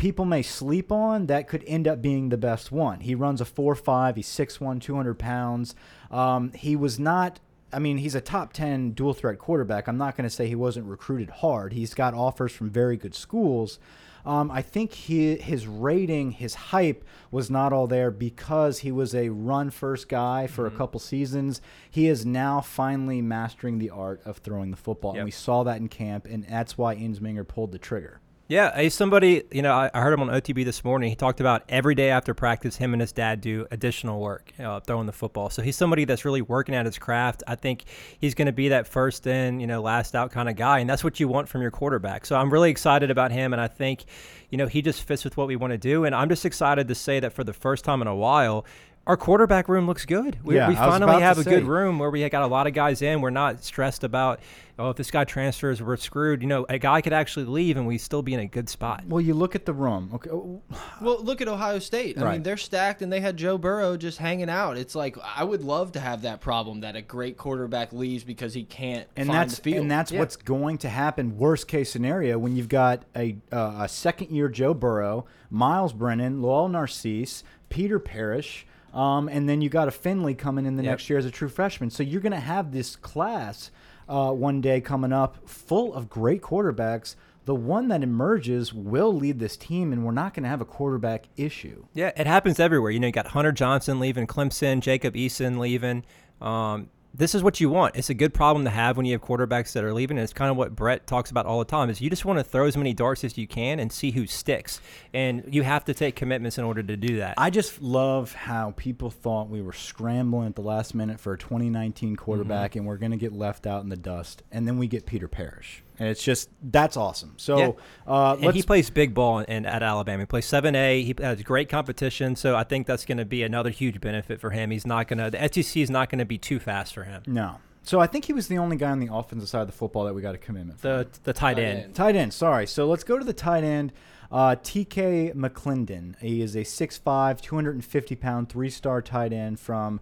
people 0.00 0.24
may 0.24 0.40
sleep 0.40 0.90
on 0.90 1.26
that 1.26 1.46
could 1.46 1.62
end 1.66 1.86
up 1.86 2.00
being 2.00 2.30
the 2.30 2.36
best 2.38 2.72
one. 2.72 3.00
He 3.00 3.14
runs 3.14 3.40
a 3.40 3.44
4-5. 3.44 4.16
He's 4.16 4.26
6'1", 4.26 4.80
200 4.80 5.18
pounds. 5.18 5.74
Um, 6.10 6.52
he 6.52 6.74
was 6.74 6.98
not 6.98 7.38
I 7.72 7.78
mean, 7.78 7.98
he's 7.98 8.16
a 8.16 8.20
top 8.20 8.52
10 8.52 8.92
dual 8.92 9.14
threat 9.14 9.38
quarterback. 9.38 9.86
I'm 9.86 9.96
not 9.96 10.16
going 10.16 10.28
to 10.28 10.34
say 10.34 10.48
he 10.48 10.56
wasn't 10.56 10.86
recruited 10.86 11.30
hard. 11.30 11.72
He's 11.72 11.94
got 11.94 12.14
offers 12.14 12.50
from 12.50 12.68
very 12.68 12.96
good 12.96 13.14
schools. 13.14 13.78
Um, 14.26 14.50
I 14.50 14.60
think 14.60 14.92
he, 14.92 15.36
his 15.36 15.68
rating, 15.68 16.32
his 16.32 16.54
hype 16.54 17.04
was 17.30 17.48
not 17.48 17.72
all 17.72 17.86
there 17.86 18.10
because 18.10 18.80
he 18.80 18.90
was 18.90 19.14
a 19.14 19.28
run 19.28 19.70
first 19.70 20.08
guy 20.08 20.48
for 20.48 20.66
Mm-hmm. 20.66 20.74
a 20.74 20.78
couple 20.78 20.98
seasons. 20.98 21.62
He 21.88 22.08
is 22.08 22.26
now 22.26 22.60
finally 22.60 23.22
mastering 23.22 23.78
the 23.78 23.90
art 23.90 24.20
of 24.24 24.38
throwing 24.38 24.72
the 24.72 24.76
football. 24.76 25.12
Yep. 25.12 25.18
And 25.20 25.24
we 25.26 25.30
saw 25.30 25.62
that 25.62 25.76
in 25.76 25.88
camp, 25.88 26.26
and 26.26 26.44
that's 26.44 26.76
why 26.76 26.96
Ensminger 26.96 27.46
pulled 27.46 27.70
the 27.70 27.78
trigger. 27.78 28.20
Yeah, 28.50 28.80
he's 28.80 28.94
somebody, 28.94 29.44
you 29.52 29.62
know, 29.62 29.72
I, 29.72 29.92
I 29.94 30.00
heard 30.00 30.12
him 30.12 30.22
on 30.22 30.28
OTB 30.28 30.64
this 30.64 30.82
morning. 30.82 31.08
He 31.08 31.14
talked 31.14 31.38
about 31.38 31.62
every 31.68 31.94
day 31.94 32.10
after 32.10 32.34
practice, 32.34 32.74
him 32.74 32.92
and 32.92 33.00
his 33.00 33.12
dad 33.12 33.40
do 33.40 33.64
additional 33.70 34.18
work 34.18 34.52
uh, 34.58 34.80
throwing 34.80 35.06
the 35.06 35.12
football. 35.12 35.50
So 35.50 35.62
he's 35.62 35.76
somebody 35.76 36.04
that's 36.04 36.24
really 36.24 36.42
working 36.42 36.74
at 36.74 36.84
his 36.84 36.98
craft. 36.98 37.44
I 37.46 37.54
think 37.54 37.84
he's 38.18 38.34
going 38.34 38.46
to 38.46 38.52
be 38.52 38.70
that 38.70 38.88
first 38.88 39.24
in, 39.28 39.60
you 39.60 39.68
know, 39.68 39.80
last 39.80 40.16
out 40.16 40.32
kind 40.32 40.48
of 40.48 40.56
guy. 40.56 40.80
And 40.80 40.90
that's 40.90 41.04
what 41.04 41.20
you 41.20 41.28
want 41.28 41.48
from 41.48 41.62
your 41.62 41.70
quarterback. 41.70 42.26
So 42.26 42.34
I'm 42.34 42.52
really 42.52 42.72
excited 42.72 43.08
about 43.08 43.30
him. 43.30 43.52
And 43.52 43.62
I 43.62 43.68
think, 43.68 44.04
you 44.50 44.58
know, 44.58 44.66
he 44.66 44.82
just 44.82 45.04
fits 45.04 45.22
with 45.22 45.36
what 45.36 45.46
we 45.46 45.54
want 45.54 45.70
to 45.70 45.78
do. 45.78 46.04
And 46.04 46.12
I'm 46.12 46.28
just 46.28 46.44
excited 46.44 46.88
to 46.88 46.94
say 46.96 47.20
that 47.20 47.32
for 47.32 47.44
the 47.44 47.52
first 47.52 47.84
time 47.84 48.02
in 48.02 48.08
a 48.08 48.16
while, 48.16 48.66
our 49.10 49.16
quarterback 49.16 49.68
room 49.68 49.88
looks 49.88 50.06
good. 50.06 50.38
We, 50.44 50.54
Yeah, 50.54 50.68
we 50.68 50.76
finally 50.76 51.20
have 51.20 51.34
to 51.34 51.40
a 51.40 51.44
good 51.44 51.64
room 51.64 51.98
where 51.98 52.10
we 52.10 52.28
got 52.28 52.42
a 52.42 52.46
lot 52.46 52.68
of 52.68 52.74
guys 52.74 53.02
in. 53.02 53.20
We're 53.20 53.30
not 53.30 53.64
stressed 53.64 54.04
about, 54.04 54.38
oh, 54.78 54.90
if 54.90 54.96
this 54.96 55.10
guy 55.10 55.24
transfers, 55.24 55.82
we're 55.82 55.96
screwed. 55.96 56.42
You 56.42 56.46
know, 56.46 56.64
a 56.68 56.78
guy 56.78 57.00
could 57.00 57.12
actually 57.12 57.46
leave 57.46 57.76
and 57.76 57.88
we 57.88 57.98
still 57.98 58.22
be 58.22 58.34
in 58.34 58.38
a 58.38 58.46
good 58.46 58.68
spot. 58.68 59.02
Well, 59.08 59.20
you 59.20 59.34
look 59.34 59.56
at 59.56 59.66
the 59.66 59.72
room. 59.72 60.12
Okay, 60.14 60.30
Well, 61.00 61.24
look 61.24 61.40
at 61.40 61.48
Ohio 61.48 61.80
State. 61.80 62.22
I 62.22 62.30
mean, 62.34 62.44
they're 62.44 62.56
stacked, 62.56 63.02
and 63.02 63.12
they 63.12 63.18
had 63.18 63.36
Joe 63.36 63.58
Burrow 63.58 63.96
just 63.96 64.18
hanging 64.18 64.48
out. 64.48 64.76
It's 64.76 64.94
like 64.94 65.16
I 65.24 65.42
would 65.42 65.62
love 65.62 65.90
to 65.92 66.00
have 66.00 66.22
that 66.22 66.40
problem 66.40 66.82
that 66.82 66.94
a 66.94 67.02
great 67.02 67.36
quarterback 67.36 67.92
leaves 67.92 68.22
because 68.22 68.54
he 68.54 68.62
can't 68.62 69.08
and 69.16 69.26
find 69.26 69.40
that's 69.40 69.56
the 69.56 69.62
field. 69.62 69.82
and 69.82 69.90
that's 69.90 70.12
Yeah. 70.12 70.20
what's 70.20 70.36
going 70.36 70.78
to 70.78 70.88
happen. 70.88 71.36
Worst 71.36 71.66
case 71.66 71.90
scenario 71.90 72.38
when 72.38 72.54
you've 72.54 72.68
got 72.68 73.02
a 73.16 73.38
uh, 73.50 73.78
a 73.80 73.88
second 73.88 74.30
year 74.30 74.48
Joe 74.48 74.72
Burrow, 74.72 75.26
Myles 75.50 75.92
Brennan, 75.92 76.42
Lowell 76.42 76.68
Narcisse, 76.68 77.42
Peter 77.70 77.98
Parrish. 77.98 78.66
Um, 78.92 79.28
and 79.28 79.48
then 79.48 79.60
you 79.60 79.68
got 79.68 79.88
a 79.88 79.90
Finley 79.92 80.34
coming 80.34 80.66
in 80.66 80.76
the 80.76 80.82
Yep. 80.82 80.90
next 80.92 81.10
year 81.10 81.18
as 81.18 81.24
a 81.26 81.30
true 81.30 81.48
freshman. 81.48 81.90
So 81.90 82.02
you're 82.02 82.20
going 82.20 82.32
to 82.32 82.40
have 82.40 82.72
this 82.72 82.96
class 82.96 83.70
uh, 84.08 84.32
one 84.32 84.60
day 84.60 84.80
coming 84.80 85.12
up 85.12 85.48
full 85.48 85.94
of 85.94 86.08
great 86.08 86.42
quarterbacks. 86.42 87.14
The 87.44 87.54
one 87.54 87.88
that 87.88 88.02
emerges 88.02 88.74
will 88.74 89.12
lead 89.14 89.38
this 89.38 89.56
team, 89.56 89.92
and 89.92 90.04
we're 90.04 90.12
not 90.12 90.34
going 90.34 90.42
to 90.42 90.48
have 90.48 90.60
a 90.60 90.64
quarterback 90.64 91.26
issue. 91.36 91.86
Yeah, 91.94 92.10
it 92.16 92.26
happens 92.26 92.58
everywhere. 92.60 92.90
You 92.90 93.00
know, 93.00 93.06
you 93.06 93.12
got 93.12 93.28
Hunter 93.28 93.52
Johnson 93.52 93.98
leaving 94.00 94.26
Clemson, 94.26 94.80
Jacob 94.80 95.14
Eason 95.14 95.58
leaving. 95.58 96.04
Um, 96.40 96.88
this 97.12 97.34
is 97.34 97.42
what 97.42 97.60
you 97.60 97.68
want. 97.68 97.96
It's 97.96 98.10
a 98.10 98.14
good 98.14 98.32
problem 98.32 98.64
to 98.64 98.70
have 98.70 98.96
when 98.96 99.04
you 99.06 99.12
have 99.12 99.22
quarterbacks 99.22 99.72
that 99.72 99.84
are 99.84 99.92
leaving. 99.92 100.16
And 100.16 100.24
it's 100.24 100.32
kind 100.32 100.50
of 100.50 100.56
what 100.56 100.76
Brett 100.76 101.06
talks 101.06 101.30
about 101.30 101.46
all 101.46 101.58
the 101.58 101.64
time. 101.64 101.90
Is 101.90 102.00
you 102.00 102.08
just 102.08 102.24
want 102.24 102.38
to 102.38 102.44
throw 102.44 102.66
as 102.66 102.76
many 102.76 102.94
darts 102.94 103.24
as 103.24 103.36
you 103.36 103.46
can 103.46 103.80
and 103.80 103.92
see 103.92 104.12
who 104.12 104.26
sticks. 104.26 104.80
And 105.12 105.44
you 105.52 105.62
have 105.62 105.84
to 105.86 105.94
take 105.94 106.16
commitments 106.16 106.58
in 106.58 106.64
order 106.64 106.82
to 106.82 106.96
do 106.96 107.16
that. 107.18 107.34
I 107.36 107.50
just 107.50 107.82
love 107.82 108.32
how 108.32 108.74
people 108.76 109.10
thought 109.10 109.48
we 109.48 109.60
were 109.60 109.72
scrambling 109.72 110.48
at 110.48 110.54
the 110.54 110.62
last 110.62 110.94
minute 110.94 111.18
for 111.18 111.32
a 111.32 111.38
2019 111.38 112.16
quarterback 112.16 112.70
mm-hmm. 112.70 112.80
and 112.80 112.88
we're 112.88 112.96
going 112.96 113.12
to 113.12 113.16
get 113.16 113.32
left 113.32 113.66
out 113.66 113.82
in 113.82 113.88
the 113.88 113.96
dust. 113.96 114.42
And 114.52 114.66
then 114.66 114.78
we 114.78 114.86
get 114.86 115.06
Peter 115.06 115.28
Parrish. 115.28 115.82
And 116.00 116.08
it's 116.08 116.22
just, 116.24 116.48
that's 116.62 116.96
awesome. 116.96 117.34
So 117.36 117.58
Yeah. 117.58 117.70
uh, 118.12 118.32
and 118.32 118.42
let's, 118.46 118.56
he 118.56 118.62
plays 118.62 118.90
big 118.90 119.14
ball 119.14 119.40
in, 119.40 119.66
at 119.66 119.82
Alabama. 119.82 120.22
He 120.22 120.26
plays 120.26 120.46
7A. 120.46 121.04
He 121.04 121.14
has 121.22 121.42
great 121.42 121.68
competition. 121.68 122.34
So 122.34 122.56
I 122.56 122.64
think 122.64 122.86
that's 122.88 123.04
going 123.04 123.18
to 123.18 123.24
be 123.24 123.42
another 123.44 123.70
huge 123.70 124.00
benefit 124.00 124.40
for 124.40 124.50
him. 124.50 124.70
He's 124.72 124.86
not 124.86 125.06
going 125.08 125.18
to, 125.18 125.30
the 125.30 125.62
SEC 125.62 125.76
is 125.76 125.90
not 125.90 126.08
going 126.10 126.18
to 126.18 126.24
be 126.24 126.38
too 126.38 126.58
fast 126.58 126.94
for 126.94 127.04
him. 127.04 127.22
no. 127.26 127.58
So 127.82 127.98
I 127.98 128.06
think 128.06 128.26
he 128.26 128.34
was 128.34 128.46
the 128.46 128.58
only 128.58 128.76
guy 128.76 128.90
on 128.90 129.00
the 129.00 129.12
offensive 129.12 129.48
side 129.48 129.62
of 129.62 129.66
the 129.66 129.72
football 129.72 130.04
that 130.04 130.12
we 130.14 130.20
got 130.20 130.34
a 130.34 130.38
commitment 130.38 130.78
for. 130.78 130.88
The, 130.88 131.08
the 131.22 131.32
tight 131.32 131.54
Tight 131.54 131.62
end. 131.62 131.78
end. 131.84 131.94
Tight 131.94 132.14
end, 132.14 132.34
sorry. 132.34 132.66
So 132.66 132.86
let's 132.86 133.04
go 133.04 133.18
to 133.18 133.24
the 133.24 133.32
tight 133.32 133.64
end. 133.64 133.92
Uh, 134.30 134.54
TK 134.62 135.34
McLendon. 135.34 136.14
He 136.20 136.42
is 136.42 136.54
a 136.54 136.60
6'5, 136.60 137.40
250 137.40 138.16
pound, 138.16 138.48
three 138.50 138.68
star 138.68 139.00
tight 139.00 139.32
end 139.32 139.58
from 139.58 139.98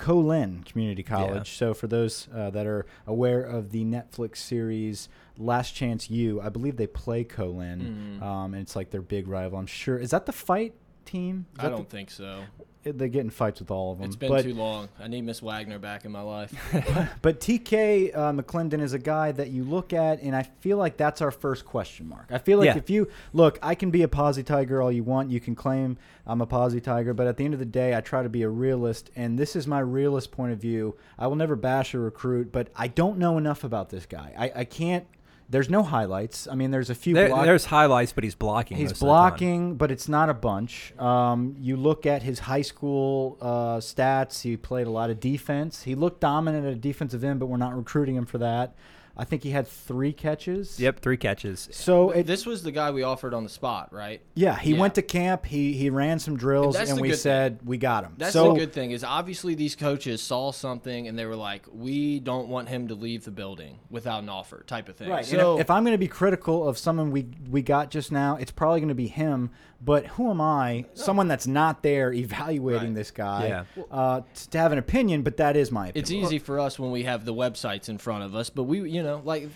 Co-Lin 0.00 0.62
Community 0.64 1.02
College. 1.02 1.52
So 1.56 1.74
for 1.74 1.86
those 1.86 2.26
uh, 2.34 2.50
that 2.50 2.66
are 2.66 2.86
aware 3.06 3.42
of 3.42 3.70
the 3.70 3.84
Netflix 3.84 4.38
series 4.38 5.08
Last 5.36 5.74
Chance 5.74 6.08
U, 6.10 6.40
I 6.40 6.48
believe 6.48 6.76
they 6.76 6.86
play 6.86 7.22
Co-Lin, 7.24 8.18
Mhm. 8.20 8.22
um, 8.24 8.54
and 8.54 8.62
it's 8.62 8.74
like 8.76 8.90
their 8.90 9.02
big 9.02 9.28
rival. 9.28 9.58
I'm 9.58 9.66
sure. 9.66 9.98
Is 9.98 10.10
that 10.10 10.26
the 10.26 10.32
fight 10.32 10.74
team? 11.10 11.46
Is 11.58 11.64
I 11.64 11.68
don't 11.68 11.88
think 11.88 12.10
so. 12.10 12.42
The, 12.82 12.92
they 12.92 13.08
get 13.10 13.20
in 13.20 13.30
fights 13.30 13.60
with 13.60 13.70
all 13.70 13.92
of 13.92 13.98
them. 13.98 14.06
It's 14.06 14.16
been 14.16 14.30
but, 14.30 14.42
too 14.42 14.54
long. 14.54 14.88
I 14.98 15.06
need 15.06 15.22
Miss 15.22 15.42
Wagner 15.42 15.78
back 15.78 16.06
in 16.06 16.12
my 16.12 16.22
life. 16.22 16.54
But 17.22 17.40
TK 17.40 18.16
uh, 18.16 18.32
McClendon 18.32 18.80
is 18.80 18.94
a 18.94 18.98
guy 18.98 19.32
that 19.32 19.50
you 19.50 19.64
look 19.64 19.92
at, 19.92 20.22
and 20.22 20.34
I 20.34 20.44
feel 20.60 20.78
like 20.78 20.96
that's 20.96 21.20
our 21.20 21.30
first 21.30 21.66
question 21.66 22.08
mark. 22.08 22.26
I 22.30 22.38
feel 22.38 22.58
like 22.58 22.66
Yeah. 22.66 22.78
if 22.78 22.88
you 22.88 23.08
look, 23.32 23.58
I 23.62 23.74
can 23.74 23.90
be 23.90 24.02
a 24.02 24.08
posy 24.08 24.42
tiger 24.42 24.80
all 24.80 24.90
you 24.90 25.04
want. 25.04 25.30
You 25.30 25.40
can 25.40 25.54
claim 25.54 25.98
I'm 26.26 26.40
a 26.40 26.46
posy 26.46 26.80
tiger, 26.80 27.12
but 27.12 27.26
at 27.26 27.36
the 27.36 27.44
end 27.44 27.52
of 27.52 27.60
the 27.60 27.66
day, 27.66 27.94
I 27.94 28.00
try 28.00 28.22
to 28.22 28.28
be 28.28 28.42
a 28.42 28.48
realist, 28.48 29.10
and 29.14 29.38
this 29.38 29.54
is 29.56 29.66
my 29.66 29.80
realist 29.80 30.30
point 30.30 30.52
of 30.52 30.58
view. 30.58 30.96
I 31.18 31.26
will 31.26 31.36
never 31.36 31.56
bash 31.56 31.92
a 31.92 31.98
recruit, 31.98 32.50
but 32.52 32.68
I 32.74 32.88
don't 32.88 33.18
know 33.18 33.36
enough 33.36 33.64
about 33.64 33.90
this 33.90 34.06
guy. 34.06 34.32
I, 34.38 34.60
I 34.60 34.64
can't. 34.64 35.06
There's 35.50 35.68
no 35.68 35.82
highlights. 35.82 36.46
I 36.46 36.54
mean, 36.54 36.70
there's 36.70 36.90
a 36.90 36.94
few. 36.94 37.12
There, 37.14 37.28
there's 37.28 37.64
highlights, 37.64 38.12
but 38.12 38.22
he's 38.22 38.36
blocking. 38.36 38.76
He's 38.76 38.90
most 38.90 38.92
of 38.92 38.98
the 39.00 39.06
time. 39.06 39.08
blocking, 39.08 39.74
but 39.74 39.90
it's 39.90 40.08
not 40.08 40.30
a 40.30 40.34
bunch. 40.34 40.94
Um, 40.96 41.56
you 41.58 41.76
look 41.76 42.06
at 42.06 42.22
his 42.22 42.38
high 42.38 42.62
school 42.62 43.36
uh, 43.40 43.78
stats. 43.78 44.42
He 44.42 44.56
played 44.56 44.86
a 44.86 44.90
lot 44.90 45.10
of 45.10 45.18
defense. 45.18 45.82
He 45.82 45.96
looked 45.96 46.20
dominant 46.20 46.66
at 46.66 46.72
a 46.72 46.76
defensive 46.76 47.24
end, 47.24 47.40
but 47.40 47.46
we're 47.46 47.56
not 47.56 47.76
recruiting 47.76 48.14
him 48.14 48.26
for 48.26 48.38
that. 48.38 48.74
I 49.16 49.24
think 49.24 49.42
he 49.42 49.50
had 49.50 49.66
three 49.66 50.12
catches. 50.12 50.80
Yep, 50.80 51.00
three 51.00 51.16
catches. 51.16 51.68
So 51.72 52.10
it, 52.10 52.26
this 52.26 52.46
was 52.46 52.62
the 52.62 52.72
guy 52.72 52.90
we 52.90 53.02
offered 53.02 53.34
on 53.34 53.42
the 53.42 53.50
spot, 53.50 53.92
right? 53.92 54.22
yeah, 54.34 54.58
he 54.58 54.72
Yeah. 54.72 54.80
went 54.80 54.94
to 54.94 55.02
camp. 55.02 55.44
He 55.44 55.72
he 55.74 55.90
ran 55.90 56.18
some 56.18 56.36
drills, 56.36 56.74
That's 56.76 56.90
and 56.90 57.00
we 57.00 57.08
good 57.10 57.18
said 57.18 57.58
we 57.64 57.76
got 57.76 58.04
him. 58.04 58.14
That's 58.16 58.32
so 58.32 58.52
the 58.52 58.58
good 58.60 58.72
thing 58.72 58.92
is 58.92 59.04
obviously 59.04 59.54
these 59.54 59.76
coaches 59.76 60.22
saw 60.22 60.52
something 60.52 61.08
and 61.08 61.18
they 61.18 61.26
were 61.26 61.36
like, 61.36 61.66
we 61.72 62.20
don't 62.20 62.48
want 62.48 62.68
him 62.68 62.88
to 62.88 62.94
leave 62.94 63.24
the 63.24 63.30
building 63.30 63.78
without 63.90 64.22
an 64.22 64.28
offer, 64.28 64.64
type 64.66 64.88
of 64.88 64.96
thing. 64.96 65.10
Right. 65.10 65.26
So 65.26 65.56
if, 65.56 65.62
if 65.62 65.70
I'm 65.70 65.82
going 65.84 65.94
to 65.94 65.98
be 65.98 66.08
critical 66.08 66.66
of 66.68 66.78
someone 66.78 67.10
we 67.10 67.26
we 67.50 67.62
got 67.62 67.90
just 67.90 68.10
now, 68.12 68.36
it's 68.36 68.52
probably 68.52 68.80
going 68.80 68.88
to 68.88 68.94
be 68.94 69.08
him. 69.08 69.50
But 69.82 70.06
who 70.06 70.30
am 70.30 70.40
I, 70.42 70.84
someone 70.94 71.26
that's 71.28 71.46
not 71.46 71.82
there 71.82 72.12
evaluating 72.12 72.88
Right. 72.88 72.94
this 72.94 73.10
guy, 73.10 73.46
Yeah. 73.48 73.82
uh, 73.90 74.20
to 74.50 74.58
have 74.58 74.72
an 74.72 74.78
opinion? 74.78 75.22
But 75.22 75.38
that 75.38 75.56
is 75.56 75.72
my 75.72 75.88
opinion. 75.88 76.02
it's 76.02 76.10
easy 76.10 76.38
for 76.38 76.60
us 76.60 76.78
when 76.78 76.90
we 76.90 77.04
have 77.04 77.24
the 77.24 77.32
websites 77.34 77.88
in 77.88 77.96
front 77.98 78.22
of 78.24 78.34
us, 78.34 78.50
but 78.50 78.64
we, 78.64 78.88
you 78.90 79.02
know, 79.02 79.22
like 79.24 79.42
th- 79.42 79.52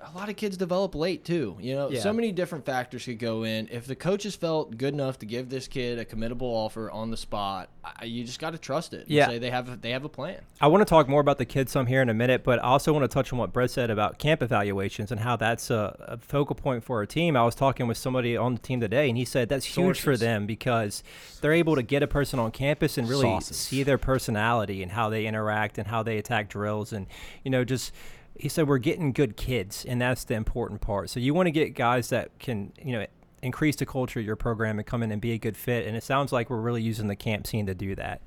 a 0.00 0.16
lot 0.16 0.28
of 0.28 0.36
kids 0.36 0.56
develop 0.56 0.94
late 0.94 1.24
too. 1.24 1.56
You 1.60 1.74
know, 1.74 1.90
Yeah. 1.90 2.00
so 2.00 2.12
many 2.12 2.32
different 2.32 2.64
factors 2.64 3.04
could 3.04 3.18
go 3.18 3.44
in. 3.44 3.68
If 3.70 3.86
the 3.86 3.94
coaches 3.94 4.34
felt 4.36 4.76
good 4.76 4.94
enough 4.94 5.18
to 5.20 5.26
give 5.26 5.48
this 5.48 5.68
kid 5.68 5.98
a 5.98 6.04
committable 6.04 6.42
offer 6.42 6.90
on 6.90 7.10
the 7.10 7.16
spot, 7.16 7.68
I, 7.84 8.04
you 8.04 8.24
just 8.24 8.40
got 8.40 8.50
to 8.50 8.58
trust 8.58 8.92
it. 8.94 9.04
Yeah. 9.08 9.28
say 9.28 9.38
they 9.38 9.50
have 9.50 9.80
they 9.80 9.90
have 9.90 10.04
a 10.04 10.08
plan. 10.08 10.40
I 10.60 10.66
want 10.66 10.80
to 10.82 10.84
talk 10.84 11.08
more 11.08 11.20
about 11.20 11.38
the 11.38 11.44
kids 11.44 11.72
some 11.72 11.86
here 11.86 12.02
in 12.02 12.08
a 12.08 12.14
minute, 12.14 12.44
but 12.44 12.58
I 12.58 12.62
also 12.62 12.92
want 12.92 13.04
to 13.04 13.08
touch 13.08 13.32
on 13.32 13.38
what 13.38 13.52
Brett 13.52 13.70
said 13.70 13.90
about 13.90 14.18
camp 14.18 14.42
evaluations 14.42 15.10
and 15.12 15.20
how 15.20 15.36
that's 15.36 15.70
a, 15.70 15.96
a 16.00 16.16
focal 16.18 16.56
point 16.56 16.84
for 16.84 16.98
our 16.98 17.06
team. 17.06 17.36
I 17.36 17.44
was 17.44 17.54
talking 17.54 17.86
with 17.86 17.96
somebody 17.96 18.36
on 18.36 18.54
the 18.54 18.60
team 18.60 18.80
today, 18.80 19.08
and 19.08 19.16
he 19.16 19.24
said 19.24 19.48
that's 19.48 19.64
huge 19.66 20.00
for 20.00 20.16
them 20.16 20.46
because 20.46 21.02
they're 21.40 21.52
able 21.52 21.76
to 21.76 21.82
get 21.82 22.02
a 22.02 22.06
person 22.08 22.38
on 22.38 22.50
campus 22.50 22.98
and 22.98 23.08
really 23.08 23.22
Sauces. 23.22 23.56
see 23.56 23.82
their 23.82 23.98
personality 23.98 24.82
and 24.82 24.92
how 24.92 25.08
they 25.08 25.26
interact 25.26 25.78
and 25.78 25.86
how 25.88 26.02
they 26.02 26.18
attack 26.18 26.48
drills 26.48 26.92
and 26.92 27.06
you 27.44 27.50
know 27.50 27.64
just 27.64 27.92
he 28.38 28.48
said 28.48 28.68
we're 28.68 28.78
getting 28.78 29.12
good 29.12 29.36
kids 29.36 29.84
and 29.84 30.00
that's 30.00 30.24
the 30.24 30.34
important 30.34 30.80
part. 30.80 31.10
So 31.10 31.20
you 31.20 31.34
want 31.34 31.46
to 31.46 31.50
get 31.50 31.74
guys 31.74 32.08
that 32.10 32.38
can 32.38 32.72
you 32.82 32.92
know 32.92 33.06
increase 33.42 33.76
the 33.76 33.86
culture 33.86 34.18
of 34.20 34.26
your 34.26 34.36
program 34.36 34.78
and 34.78 34.86
come 34.86 35.02
in 35.02 35.12
and 35.12 35.20
be 35.20 35.32
a 35.32 35.38
good 35.38 35.56
fit 35.56 35.86
and 35.86 35.96
it 35.96 36.02
sounds 36.02 36.32
like 36.32 36.50
we're 36.50 36.60
really 36.60 36.82
using 36.82 37.06
the 37.08 37.16
camp 37.16 37.46
scene 37.46 37.66
to 37.66 37.74
do 37.74 37.94
that. 37.94 38.20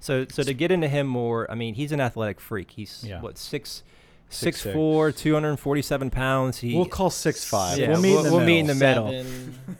So 0.00 0.26
so 0.30 0.42
to 0.42 0.52
get 0.54 0.70
into 0.70 0.86
him 0.88 1.06
more 1.06 1.50
i 1.50 1.54
mean 1.54 1.74
he's 1.74 1.92
an 1.92 2.00
athletic 2.00 2.40
freak. 2.40 2.72
He's 2.72 3.04
Yeah. 3.06 3.20
what 3.20 3.38
six 3.38 3.82
Six, 4.30 4.62
six 4.62 4.74
six. 4.74 5.22
247 5.22 6.10
pounds 6.10 6.58
he 6.58 6.74
We'll 6.74 6.86
call 6.86 7.10
six 7.10 7.44
five. 7.44 7.78
Yeah, 7.78 7.90
we'll 7.90 8.00
meet 8.00 8.16
in 8.16 8.24
the 8.24 8.30
we'll 8.30 8.40
middle. 8.40 8.46
meet 8.46 8.58
in 8.58 8.66
the 8.66 8.74
middle. 8.74 9.08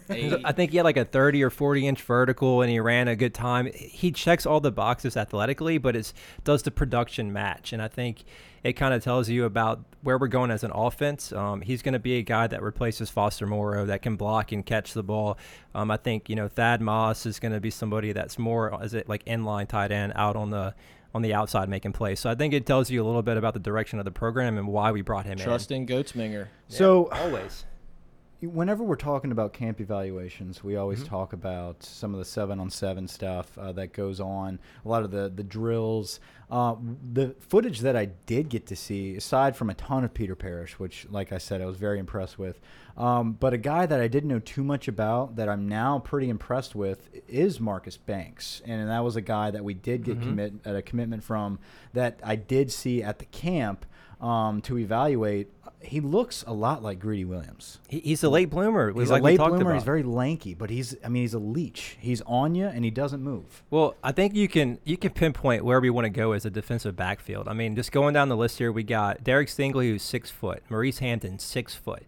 Seven. 0.09 0.43
I 0.45 0.53
think 0.53 0.71
he 0.71 0.77
had 0.77 0.85
like 0.85 0.97
a 0.97 1.05
30 1.05 1.43
or 1.43 1.51
40 1.51 1.89
inch 1.89 2.03
vertical 2.03 2.63
and 2.63 2.71
he 2.71 2.79
ran 2.79 3.09
a 3.09 3.17
good 3.17 3.35
time. 3.35 3.71
He 3.75 4.13
checks 4.13 4.47
all 4.47 4.61
the 4.61 4.71
boxes 4.71 5.17
athletically, 5.17 5.79
but 5.79 5.97
it's 5.97 6.15
does 6.45 6.63
the 6.63 6.71
production 6.71 7.33
match? 7.33 7.73
And 7.73 7.83
I 7.83 7.89
think 7.89 8.25
it 8.63 8.75
kind 8.75 8.95
of 8.95 9.03
tells 9.03 9.29
you 9.29 9.45
about 9.45 9.85
where 10.03 10.17
we're 10.17 10.29
going 10.29 10.51
as 10.51 10.63
an 10.65 10.71
offense. 10.73 11.33
Um, 11.33 11.61
he's 11.61 11.83
going 11.83 11.93
to 11.93 11.99
be 11.99 12.19
a 12.19 12.23
guy 12.23 12.47
that 12.47 12.63
replaces 12.63 13.11
Foster 13.11 13.47
Moreau 13.47 13.87
that 13.87 14.03
can 14.03 14.17
block 14.17 14.53
and 14.53 14.65
catch 14.65 14.95
the 14.95 15.03
ball. 15.03 15.37
Um, 15.75 15.91
I 15.91 15.97
think 15.97 16.29
you 16.31 16.37
know 16.37 16.49
Thad 16.49 16.81
Moss 16.81 17.27
is 17.27 17.39
going 17.41 17.53
to 17.53 17.61
be 17.61 17.71
somebody 17.71 18.13
that's 18.13 18.39
more 18.39 18.81
as 18.81 18.95
it 18.95 19.09
like 19.09 19.25
inline 19.27 19.69
tight 19.69 19.91
end 19.93 20.13
out 20.17 20.37
on 20.37 20.51
the 20.51 20.75
on 21.15 21.23
the 21.23 21.33
outside 21.33 21.69
making 21.69 21.93
plays. 21.93 22.19
So 22.21 22.29
I 22.29 22.35
think 22.35 22.53
it 22.53 22.67
tells 22.67 22.91
you 22.91 23.03
a 23.03 23.07
little 23.07 23.23
bit 23.23 23.37
about 23.37 23.55
the 23.55 23.61
direction 23.61 23.99
of 23.99 24.05
the 24.05 24.11
program 24.11 24.59
and 24.59 24.67
why 24.67 24.91
we 24.91 25.01
brought 25.01 25.27
him 25.27 25.39
Trust 25.39 25.71
in. 25.71 25.83
in 25.83 25.87
Goatsminger. 25.87 26.49
So 26.69 27.09
always. 27.11 27.65
Whenever 28.47 28.83
we're 28.85 28.97
talking 28.97 29.33
about 29.33 29.53
camp 29.53 29.81
evaluations, 29.81 30.63
we 30.65 30.77
always 30.77 31.01
Mm-hmm. 31.01 31.09
talk 31.09 31.33
about 31.33 31.83
some 31.83 32.13
of 32.15 32.19
the 32.19 32.25
seven 32.25 32.61
on 32.61 32.71
seven 32.71 33.09
stuff 33.09 33.57
uh, 33.59 33.73
that 33.73 33.93
goes 33.93 34.21
on, 34.21 34.59
a 34.85 34.89
lot 34.89 35.03
of 35.03 35.11
the 35.11 35.31
the 35.35 35.45
drills. 35.45 36.21
Uh, 36.51 36.77
the 37.13 37.35
footage 37.41 37.81
that 37.81 37.97
I 37.97 38.05
did 38.27 38.49
get 38.51 38.67
to 38.67 38.77
see, 38.77 39.17
aside 39.17 39.57
from 39.57 39.71
a 39.71 39.75
ton 39.75 40.05
of 40.05 40.13
Peter 40.13 40.37
Parrish, 40.37 40.79
which, 40.79 41.07
like 41.11 41.33
I 41.33 41.39
said, 41.39 41.61
I 41.63 41.67
was 41.67 41.79
very 41.79 41.99
impressed 41.99 42.39
with, 42.39 42.61
um, 42.99 43.33
but 43.33 43.55
a 43.55 43.59
guy 43.59 43.87
that 43.87 43.99
I 44.01 44.09
didn't 44.09 44.29
know 44.29 44.39
too 44.41 44.63
much 44.63 44.87
about 44.87 45.37
that 45.37 45.49
I'm 45.49 45.67
now 45.69 45.99
pretty 45.99 46.29
impressed 46.29 46.75
with 46.75 47.09
is 47.29 47.59
Marcus 47.61 47.97
Banks, 47.97 48.61
and 48.67 48.89
that 48.91 49.03
was 49.03 49.17
a 49.17 49.23
guy 49.23 49.51
that 49.51 49.65
we 49.65 49.73
did 49.75 50.05
get 50.05 50.19
Mhm. 50.19 50.23
commit 50.23 50.53
at 50.67 50.77
a 50.77 50.83
commitment 50.83 51.25
from 51.25 51.59
that 51.95 52.21
I 52.23 52.37
did 52.37 52.71
see 52.71 53.03
at 53.03 53.19
the 53.19 53.25
camp. 53.27 53.87
Um, 54.25 54.63
to 54.63 54.79
evaluate, 54.79 55.51
he 55.81 56.01
looks 56.01 56.45
a 56.47 56.53
lot 56.53 56.83
like 56.83 56.99
Greedy 56.99 57.27
Williams. 57.27 57.79
He, 57.89 58.01
he's 58.01 58.23
a 58.23 58.31
late 58.31 58.49
bloomer. 58.49 58.91
He's 58.93 59.11
like 59.11 59.21
a 59.21 59.25
late 59.25 59.37
bloomer. 59.37 59.61
about. 59.61 59.75
He's 59.75 59.83
very 59.85 60.03
lanky, 60.03 60.55
but 60.55 60.71
he's 60.71 60.97
I 61.05 61.09
mean 61.09 61.23
he's 61.25 61.35
a 61.35 61.39
leech. 61.39 61.99
He's 62.01 62.23
on 62.23 62.55
you 62.55 62.67
and 62.67 62.85
he 62.85 62.91
doesn't 62.91 63.23
move. 63.23 63.63
Well, 63.71 63.95
I 64.03 64.13
think 64.13 64.35
you 64.35 64.49
can 64.49 64.79
you 64.85 64.97
can 64.97 65.11
pinpoint 65.11 65.63
where 65.63 65.81
we 65.81 65.91
want 65.91 66.07
to 66.07 66.11
go 66.11 66.33
as 66.33 66.47
a 66.47 66.51
defensive 66.51 66.97
backfield. 66.97 67.49
I 67.49 67.53
mean, 67.53 67.77
just 67.77 67.93
going 67.93 68.15
down 68.15 68.31
the 68.31 68.37
list 68.37 68.57
here, 68.59 68.73
we 68.73 68.83
got 68.83 69.23
Derek 69.23 69.49
Stingley, 69.49 69.91
who's 69.91 70.03
six 70.03 70.31
foot, 70.31 70.63
Maurice 70.71 70.99
Hampton, 71.01 71.39
six 71.39 71.75
foot, 71.75 72.05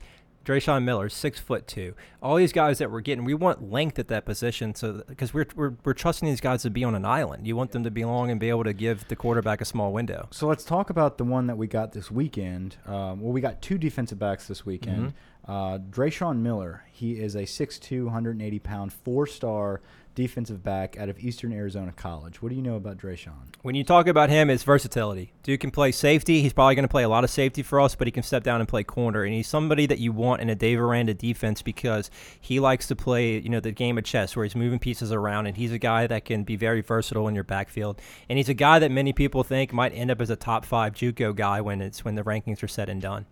Dreshun 0.47 0.85
Miller, 0.85 1.09
six 1.09 1.41
foot 1.41 1.67
two. 1.67 1.95
All 2.23 2.37
these 2.37 2.53
guys 2.53 2.79
that 2.79 2.91
we're 2.91 3.01
getting, 3.01 3.25
we 3.25 3.35
want 3.35 3.71
length 3.71 3.99
at 3.99 4.07
that 4.09 4.25
position, 4.25 4.77
so 4.77 5.03
because 5.09 5.35
we're, 5.35 5.47
we're 5.57 5.75
we're 5.83 5.93
trusting 5.93 6.29
these 6.29 6.41
guys 6.41 6.63
to 6.63 6.71
be 6.71 6.85
on 6.85 6.95
an 6.95 7.05
island. 7.05 7.49
You 7.49 7.57
want 7.57 7.73
them 7.73 7.83
to 7.83 7.91
belong 7.91 8.31
and 8.31 8.39
be 8.39 8.49
able 8.49 8.63
to 8.63 8.73
give 8.73 9.09
the 9.09 9.17
quarterback 9.17 9.61
a 9.61 9.65
small 9.65 9.93
window. 9.93 10.29
So 10.31 10.47
let's 10.47 10.65
talk 10.65 10.89
about 10.89 11.19
the 11.19 11.25
one 11.25 11.49
that 11.49 11.59
we 11.59 11.67
got 11.67 11.93
this 11.93 12.13
weekend. 12.13 12.77
Um, 12.87 13.21
well, 13.21 13.33
we 13.33 13.41
got 13.41 13.61
two 13.61 13.77
defensive 13.77 14.21
backs 14.21 14.47
this 14.47 14.65
weekend. 14.65 15.15
Uh, 15.47 15.79
Dreshun 15.79 16.39
Miller, 16.39 16.85
he 16.91 17.13
is 17.13 17.35
a 17.35 17.43
6'2", 17.43 18.05
180 18.05 18.59
pound, 18.61 18.93
four 18.93 19.27
star 19.27 19.81
defensive 20.17 20.65
back 20.65 20.99
out 20.99 21.09
of 21.09 21.21
Eastern 21.21 21.53
Arizona 21.53 21.93
College. 21.93 22.43
What 22.43 22.49
do 22.49 22.57
you 22.57 22.63
know 22.63 22.75
about 22.75 22.99
Dreshun? 22.99 23.35
When 23.63 23.77
you 23.77 23.85
talk 23.85 24.09
about 24.09 24.31
him, 24.31 24.51
it's 24.51 24.65
versatility. 24.65 25.33
Dude 25.45 25.61
can 25.61 25.71
play 25.71 25.93
safety. 25.93 26.43
He's 26.43 26.53
probably 26.53 26.75
going 26.75 26.83
to 26.85 26.91
play 26.91 27.05
a 27.05 27.09
lot 27.09 27.23
of 27.23 27.31
safety 27.31 27.63
for 27.63 27.81
us, 27.81 27.95
but 27.95 28.09
he 28.09 28.11
can 28.11 28.25
step 28.25 28.43
down 28.43 28.59
and 28.59 28.69
play 28.69 28.83
corner. 28.83 29.23
And 29.23 29.33
he's 29.33 29.47
somebody 29.47 29.87
that 29.87 30.01
you 30.01 30.11
want 30.11 30.43
in 30.43 30.51
a 30.51 30.57
Dave 30.57 30.81
Aranda 30.81 31.15
defense 31.15 31.63
because 31.63 32.11
he 32.41 32.59
likes 32.59 32.89
to 32.89 32.97
play, 32.97 33.39
you 33.39 33.49
know, 33.49 33.61
the 33.61 33.71
game 33.71 33.99
of 33.99 34.05
chess 34.05 34.35
where 34.35 34.45
he's 34.45 34.57
moving 34.57 34.81
pieces 34.81 35.13
around. 35.13 35.47
And 35.47 35.57
he's 35.57 35.71
a 35.71 35.79
guy 35.79 36.09
that 36.09 36.25
can 36.25 36.43
be 36.43 36.57
very 36.57 36.81
versatile 36.81 37.29
in 37.29 37.37
your 37.37 37.45
backfield. 37.45 38.01
And 38.29 38.39
he's 38.39 38.49
a 38.49 38.55
guy 38.55 38.81
that 38.81 38.91
many 38.91 39.13
people 39.13 39.45
think 39.45 39.73
might 39.73 39.93
end 39.93 40.11
up 40.11 40.21
as 40.21 40.31
a 40.31 40.37
top 40.37 40.65
five 40.65 40.95
JUCO 40.95 41.37
guy 41.37 41.61
when 41.61 41.81
it's 41.81 42.05
when 42.05 42.17
the 42.17 42.25
rankings 42.25 42.63
are 42.63 42.69
said 42.69 42.89
and 42.89 43.01
done. 43.01 43.27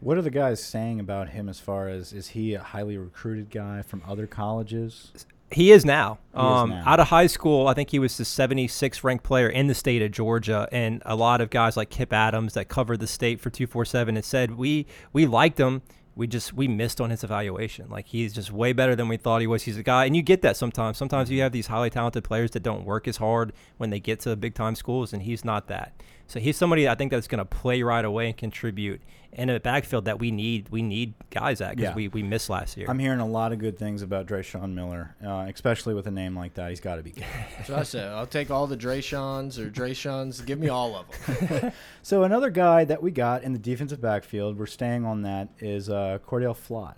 What 0.00 0.18
are 0.18 0.22
the 0.22 0.30
guys 0.30 0.62
saying 0.62 1.00
about 1.00 1.30
him 1.30 1.48
as 1.48 1.60
far 1.60 1.88
as 1.88 2.12
is 2.12 2.28
he 2.28 2.54
a 2.54 2.62
highly 2.62 2.96
recruited 2.96 3.50
guy 3.50 3.82
from 3.82 4.02
other 4.06 4.26
colleges? 4.26 5.12
He 5.52 5.70
is 5.70 5.84
now. 5.84 6.18
He 6.32 6.38
is 6.38 6.44
um, 6.44 6.70
now. 6.70 6.82
Out 6.86 7.00
of 7.00 7.08
high 7.08 7.26
school, 7.26 7.68
I 7.68 7.74
think 7.74 7.90
he 7.90 7.98
was 7.98 8.16
the 8.16 8.24
76th 8.24 9.04
ranked 9.04 9.24
player 9.24 9.48
in 9.48 9.66
the 9.66 9.74
state 9.74 10.02
of 10.02 10.10
Georgia, 10.10 10.68
and 10.72 11.02
a 11.04 11.14
lot 11.16 11.40
of 11.40 11.50
guys 11.50 11.76
like 11.76 11.90
Kip 11.90 12.12
Adams 12.12 12.54
that 12.54 12.68
covered 12.68 13.00
the 13.00 13.06
state 13.06 13.40
for 13.40 13.50
247 13.50 14.16
and 14.16 14.24
said 14.24 14.52
we 14.52 14.86
we 15.12 15.26
liked 15.26 15.58
him. 15.58 15.82
We 16.14 16.26
just 16.26 16.52
we 16.52 16.68
missed 16.68 17.00
on 17.00 17.10
his 17.10 17.24
evaluation. 17.24 17.88
Like 17.88 18.06
he's 18.06 18.32
just 18.34 18.50
way 18.52 18.72
better 18.72 18.94
than 18.94 19.08
we 19.08 19.16
thought 19.16 19.40
he 19.40 19.46
was. 19.46 19.62
He's 19.62 19.78
a 19.78 19.82
guy, 19.82 20.04
and 20.04 20.14
you 20.14 20.22
get 20.22 20.42
that 20.42 20.56
sometimes. 20.56 20.98
Sometimes 20.98 21.30
you 21.30 21.40
have 21.42 21.52
these 21.52 21.68
highly 21.68 21.90
talented 21.90 22.24
players 22.24 22.50
that 22.52 22.62
don't 22.62 22.84
work 22.84 23.08
as 23.08 23.16
hard 23.16 23.52
when 23.78 23.90
they 23.90 24.00
get 24.00 24.20
to 24.20 24.36
big 24.36 24.54
time 24.54 24.74
schools, 24.74 25.12
and 25.12 25.22
he's 25.22 25.44
not 25.44 25.68
that. 25.68 25.92
So 26.32 26.40
he's 26.40 26.56
somebody 26.56 26.88
I 26.88 26.94
think 26.94 27.10
that's 27.10 27.28
going 27.28 27.40
to 27.40 27.44
play 27.44 27.82
right 27.82 28.02
away 28.02 28.28
and 28.28 28.34
contribute 28.34 29.02
in 29.34 29.50
a 29.50 29.60
backfield 29.60 30.06
that 30.06 30.18
we 30.18 30.30
need. 30.30 30.70
We 30.70 30.80
need 30.80 31.12
guys 31.28 31.60
at 31.60 31.76
because 31.76 31.90
Yeah. 31.90 31.94
we, 31.94 32.08
we 32.08 32.22
missed 32.22 32.48
last 32.48 32.74
year. 32.78 32.86
I'm 32.88 32.98
hearing 32.98 33.20
a 33.20 33.26
lot 33.26 33.52
of 33.52 33.58
good 33.58 33.78
things 33.78 34.00
about 34.00 34.24
Dreshun 34.28 34.72
Miller, 34.72 35.14
uh, 35.22 35.44
especially 35.52 35.92
with 35.92 36.06
a 36.06 36.10
name 36.10 36.34
like 36.34 36.54
that. 36.54 36.70
He's 36.70 36.80
got 36.80 36.96
to 36.96 37.02
be 37.02 37.10
good. 37.10 37.26
That's 37.58 37.68
what 37.68 37.78
I 37.80 37.82
said. 37.82 38.08
I'll 38.12 38.26
take 38.26 38.50
all 38.50 38.66
the 38.66 38.78
Drayshons 38.78 39.58
or 39.58 39.70
Drayshons. 39.70 40.42
Give 40.46 40.58
me 40.58 40.70
all 40.70 40.96
of 40.96 41.50
them. 41.50 41.72
So 42.04 42.22
another 42.24 42.48
guy 42.48 42.84
that 42.86 43.02
we 43.02 43.10
got 43.10 43.42
in 43.42 43.52
the 43.52 43.58
defensive 43.58 44.00
backfield, 44.00 44.58
we're 44.58 44.64
staying 44.66 45.04
on 45.04 45.22
that, 45.22 45.50
is 45.58 45.90
uh, 45.90 46.18
Cordale 46.26 46.56
Flott. 46.56 46.94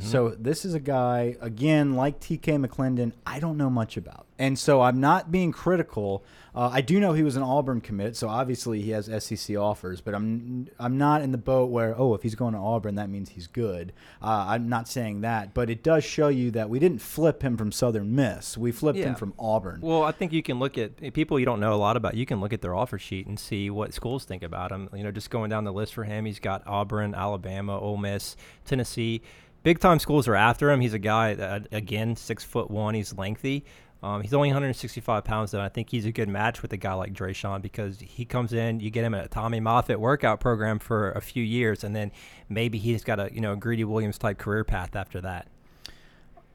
So 0.00 0.30
this 0.30 0.64
is 0.64 0.74
a 0.74 0.80
guy 0.80 1.36
again 1.40 1.94
like 1.94 2.20
T.K. 2.20 2.52
McLendon. 2.52 3.12
I 3.26 3.40
don't 3.40 3.56
know 3.56 3.70
much 3.70 3.96
about, 3.96 4.26
and 4.38 4.58
so 4.58 4.82
I'm 4.82 5.00
not 5.00 5.30
being 5.30 5.52
critical. 5.52 6.24
Uh, 6.54 6.70
I 6.72 6.80
do 6.80 6.98
know 6.98 7.12
he 7.12 7.22
was 7.22 7.36
an 7.36 7.42
Auburn 7.42 7.80
commit, 7.80 8.16
so 8.16 8.28
obviously 8.28 8.82
he 8.82 8.90
has 8.90 9.08
SEC 9.24 9.56
offers. 9.56 10.00
But 10.00 10.14
I'm 10.14 10.68
I'm 10.78 10.98
not 10.98 11.22
in 11.22 11.32
the 11.32 11.38
boat 11.38 11.70
where 11.70 11.94
oh 11.98 12.14
if 12.14 12.22
he's 12.22 12.34
going 12.34 12.52
to 12.54 12.58
Auburn 12.60 12.96
that 12.96 13.08
means 13.08 13.30
he's 13.30 13.46
good. 13.46 13.92
Uh, 14.20 14.46
I'm 14.48 14.68
not 14.68 14.88
saying 14.88 15.20
that, 15.22 15.54
but 15.54 15.70
it 15.70 15.82
does 15.82 16.04
show 16.04 16.28
you 16.28 16.50
that 16.52 16.68
we 16.68 16.78
didn't 16.78 17.00
flip 17.00 17.42
him 17.42 17.56
from 17.56 17.72
Southern 17.72 18.14
Miss. 18.14 18.58
We 18.58 18.72
flipped 18.72 18.98
him 18.98 19.14
from 19.14 19.34
Auburn. 19.38 19.80
Well, 19.80 20.02
I 20.02 20.12
think 20.12 20.32
you 20.32 20.42
can 20.42 20.58
look 20.58 20.76
at 20.76 20.92
eh, 21.02 21.10
people 21.10 21.38
you 21.38 21.46
don't 21.46 21.60
know 21.60 21.72
a 21.72 21.76
lot 21.76 21.96
about. 21.96 22.14
You 22.14 22.26
can 22.26 22.40
look 22.40 22.52
at 22.52 22.60
their 22.60 22.74
offer 22.74 22.98
sheet 22.98 23.26
and 23.26 23.38
see 23.38 23.70
what 23.70 23.94
schools 23.94 24.24
think 24.24 24.42
about 24.42 24.70
him. 24.72 24.88
You 24.92 25.04
know, 25.04 25.12
just 25.12 25.30
going 25.30 25.50
down 25.50 25.64
the 25.64 25.72
list 25.72 25.94
for 25.94 26.04
him, 26.04 26.24
he's 26.24 26.40
got 26.40 26.62
Auburn, 26.66 27.14
Alabama, 27.14 27.78
Ole 27.78 27.96
Miss, 27.96 28.36
Tennessee. 28.64 29.22
Big 29.62 29.78
time 29.78 29.98
schools 29.98 30.28
are 30.28 30.34
after 30.34 30.70
him. 30.70 30.80
He's 30.80 30.94
a 30.94 30.98
guy 30.98 31.34
that 31.34 31.68
again 31.72 32.16
six 32.16 32.44
foot 32.44 32.70
one. 32.70 32.94
He's 32.94 33.14
lengthy. 33.14 33.64
Um, 34.02 34.22
he's 34.22 34.32
only 34.32 34.48
165 34.48 35.24
pounds 35.24 35.50
though. 35.50 35.60
I 35.60 35.68
think 35.68 35.90
he's 35.90 36.06
a 36.06 36.12
good 36.12 36.28
match 36.28 36.62
with 36.62 36.72
a 36.72 36.76
guy 36.76 36.92
like 36.92 37.12
Dreshun 37.12 37.60
because 37.60 37.98
he 37.98 38.24
comes 38.24 38.52
in, 38.52 38.78
you 38.78 38.90
get 38.90 39.02
him 39.02 39.12
a 39.12 39.26
Tommy 39.26 39.58
Moffitt 39.58 39.98
workout 39.98 40.38
program 40.38 40.78
for 40.78 41.10
a 41.12 41.20
few 41.20 41.42
years, 41.42 41.82
and 41.82 41.96
then 41.96 42.12
maybe 42.48 42.78
he's 42.78 43.02
got 43.02 43.18
a 43.18 43.30
you 43.32 43.40
know 43.40 43.52
a 43.52 43.56
Greedy 43.56 43.84
Williams 43.84 44.18
type 44.18 44.38
career 44.38 44.64
path 44.64 44.94
after 44.94 45.20
that. 45.22 45.48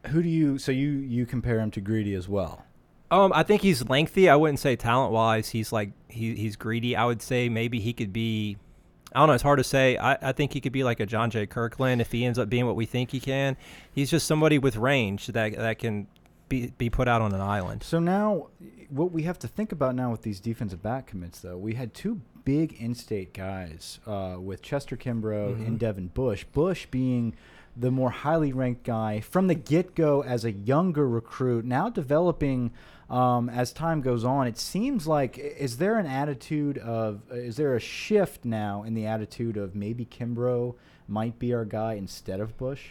Who 0.07 0.23
do 0.23 0.29
you 0.29 0.57
so 0.57 0.71
you 0.71 0.89
you 0.89 1.25
compare 1.25 1.59
him 1.59 1.71
to 1.71 1.81
Greedy 1.81 2.13
as 2.13 2.29
well? 2.29 2.63
Um, 3.11 3.31
I 3.35 3.43
think 3.43 3.61
he's 3.61 3.87
lengthy. 3.87 4.27
I 4.27 4.35
wouldn't 4.35 4.59
say 4.59 4.75
talent 4.75 5.11
wise. 5.11 5.49
He's 5.49 5.71
like 5.71 5.91
he, 6.07 6.33
he's 6.35 6.55
greedy. 6.55 6.95
I 6.95 7.05
would 7.05 7.21
say 7.21 7.47
maybe 7.47 7.79
he 7.79 7.93
could 7.93 8.11
be. 8.11 8.57
I 9.15 9.19
don't 9.19 9.27
know. 9.27 9.33
It's 9.33 9.43
hard 9.43 9.59
to 9.59 9.63
say. 9.63 9.97
I, 9.97 10.13
I 10.29 10.31
think 10.31 10.53
he 10.53 10.61
could 10.61 10.71
be 10.71 10.83
like 10.83 10.99
a 10.99 11.05
John 11.05 11.29
J. 11.29 11.45
Kirkland 11.45 12.01
if 12.01 12.11
he 12.11 12.25
ends 12.25 12.39
up 12.39 12.49
being 12.49 12.65
what 12.65 12.75
we 12.75 12.85
think 12.85 13.11
he 13.11 13.19
can. 13.19 13.55
He's 13.91 14.09
just 14.09 14.25
somebody 14.27 14.57
with 14.59 14.75
range 14.75 15.27
that 15.27 15.55
that 15.55 15.79
can 15.79 16.07
be 16.49 16.73
be 16.77 16.89
put 16.89 17.07
out 17.07 17.21
on 17.21 17.33
an 17.33 17.41
island. 17.41 17.83
So 17.83 17.99
now, 17.99 18.47
what 18.89 19.11
we 19.11 19.23
have 19.23 19.37
to 19.39 19.47
think 19.47 19.71
about 19.71 19.95
now 19.95 20.11
with 20.11 20.23
these 20.23 20.39
defensive 20.39 20.81
back 20.81 21.07
commits, 21.07 21.39
though, 21.39 21.57
we 21.57 21.75
had 21.75 21.93
two 21.93 22.21
big 22.43 22.73
in-state 22.73 23.33
guys 23.33 23.99
uh, 24.05 24.35
with 24.37 24.61
Chester 24.61 24.97
Kimbrough 24.97 25.55
Mhm. 25.57 25.67
and 25.67 25.79
Devin 25.79 26.07
Bush. 26.07 26.43
Bush 26.51 26.87
being 26.91 27.33
the 27.75 27.89
more 27.89 28.09
highly 28.11 28.51
ranked 28.51 28.83
guy 28.83 29.19
from 29.21 29.47
the 29.47 29.55
get-go 29.55 30.21
as 30.23 30.43
a 30.43 30.51
younger 30.51 31.07
recruit, 31.07 31.63
now 31.65 31.89
developing 31.89 32.71
um, 33.13 33.47
as 33.47 33.71
time 33.71 34.01
goes 34.01 34.25
on. 34.25 34.47
It 34.47 34.57
seems 34.57 35.05
like 35.05 35.37
is 35.37 35.77
there 35.77 35.99
an 35.99 36.07
attitude 36.07 36.79
of 36.79 37.21
is 37.31 37.57
there 37.57 37.75
a 37.75 37.79
shift 37.79 38.43
now 38.43 38.81
in 38.81 38.95
the 38.95 39.05
attitude 39.05 39.55
of 39.55 39.75
maybe 39.75 40.03
Kimbrough 40.03 40.73
might 41.07 41.37
be 41.37 41.53
our 41.53 41.63
guy 41.63 41.93
instead 41.93 42.39
of 42.39 42.57
Bush? 42.57 42.89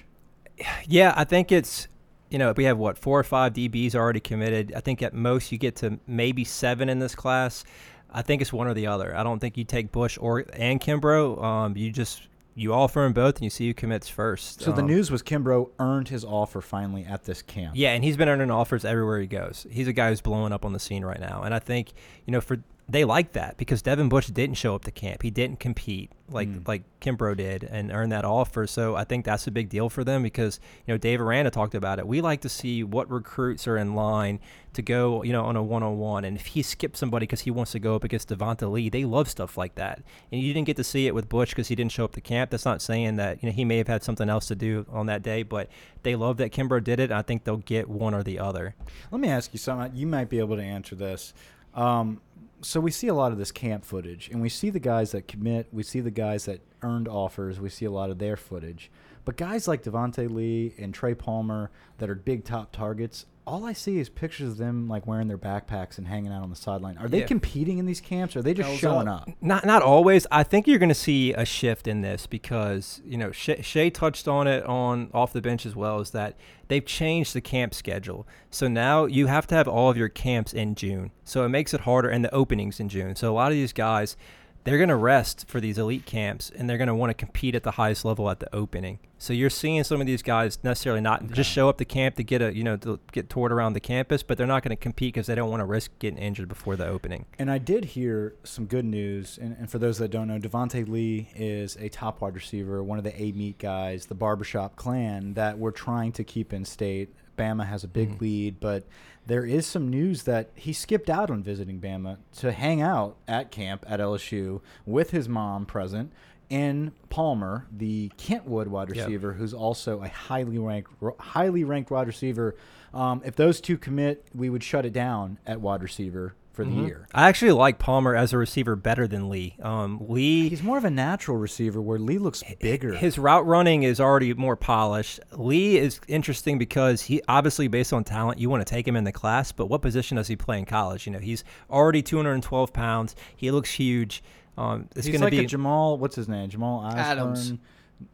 Yeah, 0.86 1.12
I 1.16 1.24
think 1.24 1.50
it's 1.50 1.88
you 2.30 2.38
know 2.38 2.54
we 2.56 2.64
have 2.64 2.78
what 2.78 2.98
four 2.98 3.18
or 3.18 3.24
five 3.24 3.52
DBs 3.54 3.96
already 3.96 4.20
committed. 4.20 4.72
I 4.76 4.80
think 4.80 5.02
at 5.02 5.12
most 5.12 5.50
you 5.50 5.58
get 5.58 5.74
to 5.76 5.98
maybe 6.06 6.44
seven 6.44 6.88
in 6.88 7.00
this 7.00 7.16
class. 7.16 7.64
I 8.08 8.22
think 8.22 8.42
it's 8.42 8.52
one 8.52 8.68
or 8.68 8.74
the 8.74 8.86
other. 8.86 9.16
I 9.16 9.24
don't 9.24 9.40
think 9.40 9.56
you 9.56 9.64
take 9.64 9.90
Bush 9.90 10.18
or 10.20 10.44
and 10.52 10.80
Kimbrough. 10.80 11.42
Um, 11.42 11.76
you 11.76 11.90
just 11.90 12.28
you 12.54 12.72
offer 12.74 13.00
them 13.00 13.12
both 13.12 13.36
and 13.36 13.44
you 13.44 13.50
see 13.50 13.66
who 13.66 13.74
commits 13.74 14.08
first. 14.08 14.60
So 14.60 14.72
the 14.72 14.82
Um, 14.82 14.88
news 14.88 15.10
was 15.10 15.22
Kimbrough 15.22 15.70
earned 15.78 16.08
his 16.08 16.24
offer 16.24 16.60
finally 16.60 17.04
at 17.04 17.24
this 17.24 17.40
camp. 17.42 17.72
Yeah, 17.76 17.92
and 17.92 18.04
he's 18.04 18.16
been 18.16 18.28
earning 18.28 18.50
offers 18.50 18.84
everywhere 18.84 19.20
he 19.20 19.26
goes. 19.26 19.66
He's 19.70 19.88
a 19.88 19.92
guy 19.92 20.10
who's 20.10 20.20
blowing 20.20 20.52
up 20.52 20.64
on 20.64 20.72
the 20.72 20.78
scene 20.78 21.04
right 21.04 21.20
now, 21.20 21.42
and 21.42 21.54
I 21.54 21.58
think 21.58 21.92
you 22.26 22.32
know 22.32 22.40
for 22.40 22.58
they 22.88 23.04
like 23.04 23.32
that 23.32 23.56
because 23.56 23.80
Devin 23.80 24.08
Bush 24.08 24.26
didn't 24.26 24.56
show 24.56 24.74
up 24.74 24.84
to 24.84 24.90
camp. 24.90 25.22
He 25.22 25.30
didn't 25.30 25.60
compete 25.60 26.10
like 26.28 26.48
Mm. 26.48 26.66
like 26.66 26.82
Kimbrough 27.00 27.36
did 27.36 27.62
and 27.64 27.92
earn 27.92 28.08
that 28.08 28.24
offer. 28.24 28.66
So 28.66 28.96
I 28.96 29.04
think 29.04 29.24
that's 29.24 29.46
a 29.46 29.50
big 29.50 29.68
deal 29.68 29.88
for 29.88 30.02
them 30.02 30.22
because 30.22 30.58
you 30.86 30.92
know 30.92 30.98
Dave 30.98 31.20
Aranda 31.20 31.50
talked 31.50 31.74
about 31.74 31.98
it. 31.98 32.06
We 32.06 32.20
like 32.20 32.40
to 32.42 32.48
see 32.48 32.82
what 32.82 33.10
recruits 33.10 33.68
are 33.68 33.76
in 33.76 33.94
line 33.94 34.40
to 34.72 34.82
go 34.82 35.22
you 35.22 35.32
know 35.32 35.44
on 35.44 35.56
a 35.56 35.62
one 35.62 35.82
on 35.82 35.98
one, 35.98 36.24
and 36.24 36.36
if 36.36 36.46
he 36.46 36.62
skips 36.62 36.98
somebody 36.98 37.24
because 37.24 37.42
he 37.42 37.50
wants 37.50 37.72
to 37.72 37.78
go 37.78 37.94
up 37.94 38.02
against 38.04 38.28
Devonta 38.30 38.70
Lee, 38.70 38.88
they 38.88 39.04
love 39.04 39.28
stuff 39.28 39.56
like 39.56 39.74
that. 39.76 40.02
And 40.32 40.40
you 40.40 40.52
didn't 40.52 40.66
get 40.66 40.76
to 40.78 40.84
see 40.84 41.06
it 41.06 41.14
with 41.14 41.28
Bush 41.28 41.50
because 41.50 41.68
he 41.68 41.74
didn't 41.74 41.92
show 41.92 42.04
up 42.04 42.12
to 42.14 42.20
camp. 42.20 42.50
That's 42.50 42.64
not 42.64 42.82
saying 42.82 43.16
that 43.16 43.42
you 43.42 43.48
know 43.48 43.54
he 43.54 43.64
may 43.64 43.76
have 43.78 43.88
had 43.88 44.02
something 44.02 44.28
else 44.28 44.46
to 44.48 44.54
do 44.56 44.86
on 44.90 45.06
that 45.06 45.22
day, 45.22 45.44
but 45.44 45.68
they 46.02 46.16
love 46.16 46.36
that 46.38 46.50
Kimbrough 46.52 46.82
did 46.84 46.98
it. 46.98 47.04
And 47.04 47.14
I 47.14 47.22
think 47.22 47.44
they'll 47.44 47.58
get 47.58 47.88
one 47.88 48.12
or 48.14 48.22
the 48.22 48.38
other. 48.38 48.74
Let 49.10 49.20
me 49.20 49.28
ask 49.28 49.52
you 49.52 49.58
something. 49.58 49.94
You 49.94 50.06
might 50.06 50.28
be 50.28 50.40
able 50.40 50.56
to 50.56 50.62
answer 50.62 50.94
this. 50.96 51.32
Um, 51.74 52.20
so 52.62 52.80
we 52.80 52.90
see 52.90 53.08
a 53.08 53.14
lot 53.14 53.32
of 53.32 53.38
this 53.38 53.52
camp 53.52 53.84
footage, 53.84 54.28
and 54.30 54.40
we 54.40 54.48
see 54.48 54.70
the 54.70 54.80
guys 54.80 55.12
that 55.12 55.28
commit. 55.28 55.68
We 55.72 55.82
see 55.82 56.00
the 56.00 56.10
guys 56.10 56.44
that 56.46 56.60
earned 56.82 57.08
offers. 57.08 57.60
We 57.60 57.68
see 57.68 57.84
a 57.84 57.90
lot 57.90 58.10
of 58.10 58.18
their 58.18 58.36
footage. 58.36 58.90
But 59.24 59.36
guys 59.36 59.68
like 59.68 59.82
Devonta 59.82 60.30
Lee 60.30 60.74
and 60.78 60.92
Trey 60.94 61.14
Palmer 61.14 61.70
that 61.98 62.10
are 62.10 62.14
big 62.14 62.44
top 62.44 62.72
targets, 62.72 63.26
all 63.44 63.64
I 63.64 63.72
see 63.72 63.98
is 63.98 64.08
pictures 64.08 64.50
of 64.52 64.56
them 64.56 64.86
like 64.88 65.06
wearing 65.06 65.26
their 65.26 65.36
backpacks 65.38 65.98
and 65.98 66.06
hanging 66.06 66.32
out 66.32 66.42
on 66.42 66.50
the 66.50 66.56
sideline. 66.56 66.96
Are 66.98 67.08
they 67.08 67.20
Yeah. 67.20 67.26
competing 67.26 67.78
in 67.78 67.86
these 67.86 68.00
camps? 68.00 68.36
Or 68.36 68.38
are 68.38 68.42
they 68.42 68.54
just 68.54 68.68
Hells 68.68 68.78
showing 68.80 69.08
up. 69.08 69.22
up? 69.22 69.30
Not 69.40 69.66
not 69.66 69.82
always. 69.82 70.26
I 70.30 70.44
think 70.44 70.66
you're 70.68 70.78
going 70.78 70.88
to 70.88 70.94
see 70.94 71.32
a 71.32 71.44
shift 71.44 71.88
in 71.88 72.02
this 72.02 72.26
because 72.28 73.00
you 73.04 73.16
know 73.18 73.32
Shea, 73.32 73.60
Shea 73.60 73.90
touched 73.90 74.28
on 74.28 74.46
it 74.46 74.64
on 74.64 75.10
off 75.12 75.32
the 75.32 75.42
bench 75.42 75.66
as 75.66 75.74
well. 75.74 75.98
Is 76.00 76.10
that 76.10 76.36
they've 76.68 76.84
changed 76.86 77.34
the 77.34 77.40
camp 77.40 77.74
schedule. 77.74 78.26
So 78.50 78.68
now 78.68 79.06
you 79.06 79.26
have 79.26 79.46
to 79.48 79.54
have 79.56 79.66
all 79.66 79.90
of 79.90 79.96
your 79.96 80.08
camps 80.08 80.52
in 80.52 80.74
June. 80.76 81.10
So 81.24 81.44
it 81.44 81.48
makes 81.48 81.74
it 81.74 81.80
harder 81.80 82.08
and 82.08 82.24
the 82.24 82.32
openings 82.32 82.78
in 82.78 82.88
June. 82.88 83.16
So 83.16 83.32
a 83.32 83.34
lot 83.34 83.50
of 83.50 83.56
these 83.56 83.72
guys. 83.72 84.16
They're 84.64 84.76
going 84.78 84.88
to 84.90 84.96
rest 84.96 85.48
for 85.48 85.60
these 85.60 85.76
elite 85.78 86.06
camps 86.06 86.50
and 86.50 86.68
they're 86.70 86.78
going 86.78 86.88
to 86.88 86.94
want 86.94 87.10
to 87.10 87.14
compete 87.14 87.54
at 87.54 87.62
the 87.64 87.72
highest 87.72 88.04
level 88.04 88.30
at 88.30 88.38
the 88.40 88.54
opening. 88.54 89.00
So 89.18 89.32
you're 89.32 89.50
seeing 89.50 89.82
some 89.84 90.00
of 90.00 90.06
these 90.06 90.22
guys 90.22 90.58
necessarily 90.62 91.00
not 91.00 91.30
just 91.32 91.50
show 91.50 91.68
up 91.68 91.78
to 91.78 91.84
camp 91.84 92.16
to 92.16 92.24
get 92.24 92.42
a 92.42 92.54
you 92.54 92.64
know 92.64 92.76
to 92.78 92.98
get 93.12 93.30
toured 93.30 93.52
around 93.52 93.72
the 93.74 93.80
campus, 93.80 94.22
but 94.22 94.36
they're 94.38 94.46
not 94.46 94.62
going 94.62 94.70
to 94.76 94.80
compete 94.80 95.14
because 95.14 95.26
they 95.28 95.34
don't 95.34 95.50
want 95.50 95.60
to 95.60 95.64
risk 95.64 95.90
getting 95.98 96.18
injured 96.18 96.48
before 96.48 96.74
the 96.76 96.86
opening. 96.86 97.26
And 97.38 97.50
I 97.50 97.58
did 97.58 97.84
hear 97.84 98.34
some 98.44 98.66
good 98.66 98.84
news. 98.84 99.38
And, 99.40 99.56
and 99.58 99.70
for 99.70 99.78
those 99.78 99.98
that 99.98 100.08
don't 100.10 100.26
know, 100.28 100.38
Devonte 100.38 100.88
Lee 100.88 101.28
is 101.36 101.76
a 101.76 101.88
top 101.88 102.20
wide 102.20 102.34
receiver, 102.34 102.82
one 102.82 102.98
of 102.98 103.04
the 103.04 103.14
Amite 103.14 103.58
guys, 103.58 104.06
the 104.06 104.14
barbershop 104.16 104.74
clan 104.76 105.34
that 105.34 105.58
we're 105.58 105.70
trying 105.70 106.12
to 106.12 106.24
keep 106.24 106.52
in 106.52 106.64
state. 106.64 107.14
Bama 107.38 107.66
has 107.66 107.82
a 107.82 107.88
big 107.88 108.18
Mhm. 108.18 108.20
lead, 108.20 108.60
but 108.60 108.84
there 109.26 109.44
is 109.44 109.66
some 109.66 109.88
news 109.88 110.24
that 110.24 110.50
he 110.54 110.72
skipped 110.72 111.08
out 111.08 111.30
on 111.30 111.42
visiting 111.42 111.80
Bama 111.80 112.18
to 112.38 112.52
hang 112.52 112.80
out 112.82 113.16
at 113.28 113.50
camp 113.50 113.84
at 113.88 114.00
LSU 114.00 114.60
with 114.84 115.10
his 115.10 115.28
mom 115.28 115.64
present. 115.66 116.12
In 116.50 116.92
Palmer, 117.08 117.66
the 117.74 118.10
Kentwood 118.18 118.68
wide 118.68 118.88
Yep. 118.88 118.96
receiver, 119.06 119.32
who's 119.34 119.54
also 119.54 120.02
a 120.02 120.08
highly 120.08 120.58
ranked, 120.58 120.90
highly 121.18 121.64
ranked 121.64 121.90
wide 121.90 122.06
receiver. 122.06 122.54
Um, 122.92 123.22
if 123.24 123.36
those 123.36 123.58
two 123.60 123.78
commit, 123.78 124.26
we 124.34 124.50
would 124.50 124.62
shut 124.62 124.84
it 124.84 124.92
down 124.92 125.38
at 125.46 125.62
wide 125.62 125.82
receiver 125.82 126.34
for 126.52 126.64
the 126.64 126.70
Mhm. 126.70 126.86
year. 126.86 127.08
I 127.14 127.28
actually 127.28 127.52
like 127.52 127.78
Palmer 127.78 128.14
as 128.14 128.32
a 128.32 128.38
receiver 128.38 128.76
better 128.76 129.06
than 129.08 129.28
Lee. 129.30 129.56
Um, 129.62 129.98
Lee 130.08 130.48
He's 130.50 130.62
more 130.62 130.76
of 130.78 130.84
a 130.84 130.90
natural 130.90 131.36
receiver 131.38 131.80
where 131.80 131.98
Lee 131.98 132.18
looks 132.18 132.42
bigger. 132.60 132.92
His 132.94 133.18
route 133.18 133.46
running 133.46 133.82
is 133.84 133.98
already 134.00 134.34
more 134.34 134.54
polished. 134.56 135.18
Lee 135.32 135.78
is 135.78 136.00
interesting 136.08 136.58
because 136.58 137.02
he 137.02 137.22
obviously 137.26 137.68
based 137.68 137.92
on 137.92 138.04
talent, 138.04 138.38
you 138.38 138.50
want 138.50 138.66
to 138.66 138.70
take 138.70 138.86
him 138.86 138.96
in 138.96 139.04
the 139.04 139.12
class, 139.12 139.50
but 139.52 139.66
what 139.66 139.80
position 139.82 140.16
does 140.16 140.28
he 140.28 140.36
play 140.36 140.58
in 140.58 140.64
college? 140.66 141.06
You 141.06 141.12
know, 141.12 141.18
he's 141.18 141.42
already 141.70 142.02
212 142.02 142.72
pounds. 142.72 143.16
He 143.34 143.50
looks 143.50 143.70
huge. 143.72 144.22
Um, 144.58 144.88
it's 144.94 145.06
He's 145.06 145.18
going 145.18 145.30
to 145.30 145.36
be 145.36 145.42
a 145.44 145.46
Jamal. 145.48 145.96
What's 145.96 146.16
his 146.16 146.28
name? 146.28 146.50
Jamal 146.50 146.80
Osborne. 146.84 146.98
Adams. 147.04 147.52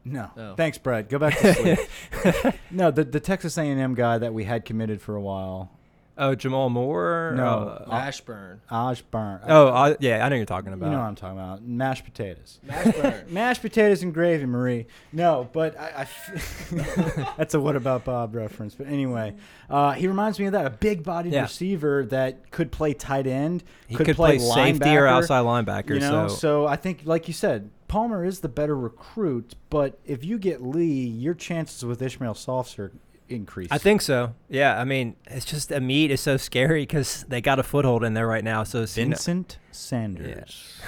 No, 0.05 0.31
Oh. 0.37 0.55
thanks, 0.55 0.77
Brett. 0.79 1.09
Go 1.09 1.19
back 1.19 1.37
to 1.39 1.55
sleep. 2.35 2.55
no, 2.71 2.91
the 2.91 3.05
the 3.05 3.21
Texas 3.21 3.57
A&M 3.57 3.95
guy 3.95 4.19
that 4.19 4.35
we 4.35 4.45
had 4.45 4.65
committed 4.67 5.01
for 5.01 5.17
a 5.17 5.21
while, 5.21 5.71
oh 6.19 6.35
Jamal 6.35 6.69
Moore. 6.69 7.33
No. 7.37 7.79
Uh, 7.87 7.95
Ashburn. 7.95 8.61
Ashburn. 8.71 9.41
oh 9.47 9.69
I, 9.69 9.97
yeah, 10.01 10.17
I 10.25 10.29
know 10.29 10.35
what 10.35 10.37
you're 10.39 10.47
talking 10.47 10.73
about. 10.73 10.87
you 10.87 10.93
know 10.93 10.99
what 10.99 11.07
I'm 11.07 11.15
talking 11.15 11.39
about. 11.39 11.63
Mashed 11.63 12.05
potatoes. 12.05 12.59
Ashburn. 12.69 13.25
Mashed 13.31 13.63
potatoes 13.63 14.03
and 14.03 14.13
gravy, 14.13 14.45
Marie. 14.47 14.87
No, 15.13 15.49
but 15.53 15.79
I, 15.79 15.87
I 15.89 16.01
f- 16.03 17.35
that's 17.39 17.55
a 17.55 17.61
what 17.61 17.77
about 17.77 18.05
Bob 18.05 18.35
reference. 18.35 18.75
But 18.75 18.89
anyway, 18.89 19.35
uh, 19.71 19.93
he 19.93 20.07
reminds 20.09 20.39
me 20.39 20.47
of 20.47 20.53
that 20.53 20.67
a 20.67 20.71
big-bodied 20.71 21.33
Yeah. 21.33 21.43
receiver 21.43 22.05
that 22.07 22.51
could 22.51 22.71
play 22.73 22.93
tight 22.95 23.27
end, 23.27 23.65
he 23.87 23.95
could, 23.97 24.17
play, 24.17 24.39
safety 24.39 24.97
or 24.97 25.07
outside 25.07 25.45
linebacker. 25.45 25.91
You 25.95 26.01
know, 26.01 26.29
so, 26.29 26.35
so 26.35 26.67
I 26.67 26.77
think, 26.77 27.03
like 27.05 27.29
you 27.29 27.35
said, 27.35 27.71
Palmer 27.87 28.25
is 28.25 28.41
the 28.41 28.49
better 28.49 28.77
recruit. 28.77 29.55
But 29.71 29.99
if 30.05 30.25
you 30.25 30.39
get 30.39 30.63
Lee, 30.63 31.07
your 31.07 31.35
chances 31.35 31.85
with 31.85 32.03
Ishmael 32.03 32.35
Softs 32.35 32.79
are 32.79 32.93
increased. 33.29 33.73
I 33.73 33.79
think 33.79 34.03
so. 34.03 34.35
Yeah, 34.49 34.79
I 34.79 34.85
mean, 34.85 35.17
it's 35.27 35.45
just 35.45 35.71
Amite 35.71 36.11
is 36.11 36.21
so 36.21 36.37
scary 36.37 36.83
because 36.83 37.25
they 37.29 37.41
got 37.41 37.59
a 37.59 37.63
foothold 37.63 38.05
in 38.05 38.15
there 38.15 38.27
right 38.27 38.45
now. 38.45 38.65
So 38.65 38.83
it's, 38.83 38.97
you 38.97 39.05
know- 39.05 39.11
Vincent 39.11 39.59
Sanders. 39.73 40.81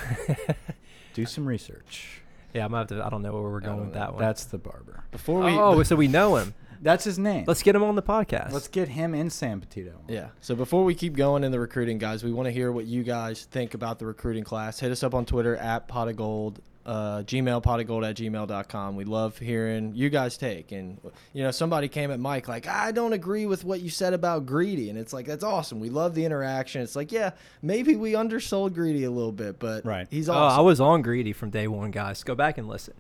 Do 1.15 1.27
some 1.27 1.47
research. 1.47 2.23
yeah, 2.55 2.65
I'm 2.65 2.71
gonna 2.71 2.83
have 2.83 2.89
to. 2.89 3.05
I 3.05 3.11
don't 3.11 3.23
know 3.23 3.33
where 3.33 3.43
we're 3.43 3.61
going 3.61 3.81
with 3.81 3.95
that 3.95 4.11
oh, 4.11 4.13
one. 4.13 4.23
That's 4.23 4.45
the 4.45 4.59
barber. 4.59 5.05
Before 5.11 5.41
we 5.41 5.53
oh, 5.53 5.83
so 5.83 5.97
we 5.97 6.09
know 6.09 6.37
him. 6.37 6.55
That's 6.83 7.05
his 7.05 7.19
name. 7.19 7.45
Let's 7.47 7.63
get 7.63 7.77
him 7.77 7.83
on 7.83 7.95
the 7.95 8.03
podcast. 8.03 8.53
Let's 8.53 8.69
get 8.69 8.89
him 8.89 9.15
and 9.15 9.31
Sam 9.31 9.61
Petito. 9.61 10.01
Yeah. 10.09 10.29
So 10.41 10.55
before 10.55 10.83
we 10.85 10.95
keep 10.95 11.15
going 11.15 11.45
in 11.45 11.53
the 11.53 11.61
recruiting, 11.61 11.99
guys, 11.99 12.25
we 12.25 12.33
want 12.33 12.47
to 12.47 12.53
hear 12.53 12.73
what 12.73 12.87
you 12.87 13.03
guys 13.03 13.45
think 13.45 13.75
about 13.75 13.99
the 13.99 14.07
recruiting 14.07 14.45
class. 14.45 14.81
Hit 14.81 14.91
us 14.91 15.03
up 15.03 15.15
on 15.15 15.27
Twitter 15.27 15.57
at 15.57 15.89
pot 15.89 16.09
of 16.09 16.17
gold, 16.17 16.61
uh, 16.87 17.19
Gmail 17.23 17.63
pot 17.63 17.79
of 17.81 17.87
gold 17.87 18.05
at 18.05 18.17
gmail.com. 18.17 18.97
We 18.97 19.05
love 19.05 19.39
hearing 19.39 19.93
you 19.95 20.09
guys 20.11 20.37
take. 20.39 20.73
And, 20.73 20.99
you 21.33 21.43
know, 21.43 21.51
somebody 21.51 21.89
came 21.89 22.11
at 22.11 22.19
Mike 22.19 22.49
like, 22.49 22.67
I 22.67 22.91
don't 22.91 23.13
agree 23.13 23.47
with 23.47 23.65
what 23.65 23.81
you 23.81 23.91
said 23.91 24.15
about 24.15 24.47
Greedy. 24.47 24.89
And 24.91 24.99
it's 24.99 25.13
like, 25.13 25.27
that's 25.27 25.45
awesome. 25.45 25.79
We 25.79 25.91
love 25.91 26.15
the 26.15 26.25
interaction. 26.25 26.81
It's 26.83 26.97
like, 26.97 27.13
yeah, 27.13 27.33
maybe 27.63 27.97
we 27.97 28.13
undersold 28.15 28.73
Greedy 28.75 29.05
a 29.05 29.11
little 29.11 29.33
bit, 29.33 29.59
but 29.59 29.85
Right. 29.85 30.07
he's 30.11 30.29
Oh, 30.29 30.33
awesome. 30.35 30.59
I 30.59 30.63
was 30.63 30.81
on 30.81 31.03
greedy 31.03 31.33
from 31.33 31.51
day 31.51 31.69
one, 31.69 31.91
guys. 31.91 32.23
Go 32.25 32.35
back 32.35 32.57
and 32.59 32.67
listen. 32.67 32.95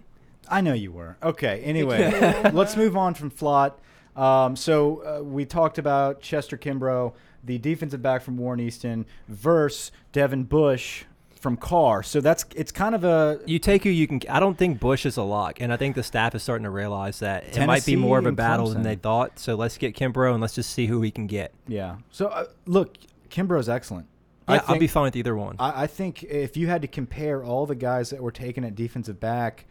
I 0.48 0.60
know 0.60 0.74
you 0.74 0.92
were. 0.92 1.16
Okay. 1.22 1.62
Anyway, 1.70 2.10
let's 2.52 2.76
move 2.76 2.96
on 2.96 3.14
from 3.14 3.30
Flott. 3.30 3.74
Um, 4.16 4.56
so 4.56 5.02
uh, 5.20 5.22
we 5.22 5.44
talked 5.46 5.78
about 5.78 6.20
Chester 6.20 6.58
Kimbrough, 6.58 7.12
the 7.44 7.56
defensive 7.58 8.02
back 8.02 8.22
from 8.22 8.36
Warren 8.36 8.60
Easton, 8.60 9.06
versus 9.28 9.92
Devin 10.12 10.44
Bush 10.44 11.04
from 11.41 11.57
Karr. 11.57 12.03
So 12.05 12.20
that's 12.20 12.45
it's 12.55 12.70
kind 12.70 12.95
of 12.95 13.03
a 13.03 13.41
You 13.47 13.59
take 13.59 13.82
who 13.82 13.91
you 13.91 14.07
can. 14.07 14.20
I 14.28 14.38
don't 14.41 14.57
think 14.57 14.78
Bush 14.78 15.05
is 15.07 15.16
a 15.16 15.22
lock, 15.22 15.61
and 15.61 15.72
I 15.72 15.76
think 15.76 15.97
the 15.97 16.03
staff 16.03 16.34
is 16.34 16.43
starting 16.43 16.64
to 16.64 16.70
realize 16.70 17.18
that 17.20 17.57
it 17.57 17.66
might 17.66 17.84
be 17.84 17.97
more 17.97 18.18
of 18.18 18.26
a 18.26 18.32
battle 18.32 18.68
than 18.68 18.82
they 18.82 18.95
thought. 18.97 19.38
So 19.38 19.55
let's 19.57 19.76
get 19.78 19.97
Kimbrough 19.97 20.32
and 20.32 20.41
let's 20.41 20.55
just 20.55 20.70
see 20.70 20.86
who 20.86 21.01
we 21.01 21.11
can 21.11 21.26
get. 21.26 21.53
yeah. 21.66 21.97
So 22.11 22.28
uh, 22.28 22.45
look, 22.66 22.97
Kimbrough's 23.30 23.68
excellent. 23.68 24.07
Yeah, 24.49 24.62
I 24.66 24.72
I'll 24.72 24.78
be 24.78 24.86
fine 24.88 25.05
with 25.05 25.16
either 25.16 25.36
one. 25.36 25.57
I, 25.59 25.82
I 25.82 25.86
think 25.86 26.22
if 26.24 26.57
you 26.57 26.66
had 26.66 26.82
to 26.82 26.88
compare 26.88 27.45
all 27.45 27.66
the 27.66 27.74
guys 27.76 28.11
that 28.11 28.20
were 28.22 28.32
taken 28.32 28.64
at 28.64 28.74
defensive 28.74 29.20
back, 29.20 29.66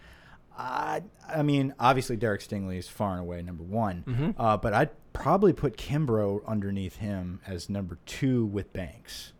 I, 0.57 1.03
I 1.27 1.43
mean, 1.43 1.73
obviously 1.79 2.15
Derek 2.17 2.41
Stingley 2.41 2.77
is 2.77 2.87
far 2.87 3.11
and 3.13 3.19
away 3.21 3.41
number 3.41 3.63
one, 3.63 4.03
Mhm. 4.07 4.35
uh, 4.37 4.57
but 4.57 4.73
I'd 4.73 4.89
probably 5.13 5.53
put 5.53 5.77
Kimbrough 5.77 6.45
underneath 6.45 6.97
him 6.97 7.41
as 7.47 7.69
number 7.69 7.97
two 8.05 8.45
with 8.45 8.71
Banks. 8.73 9.33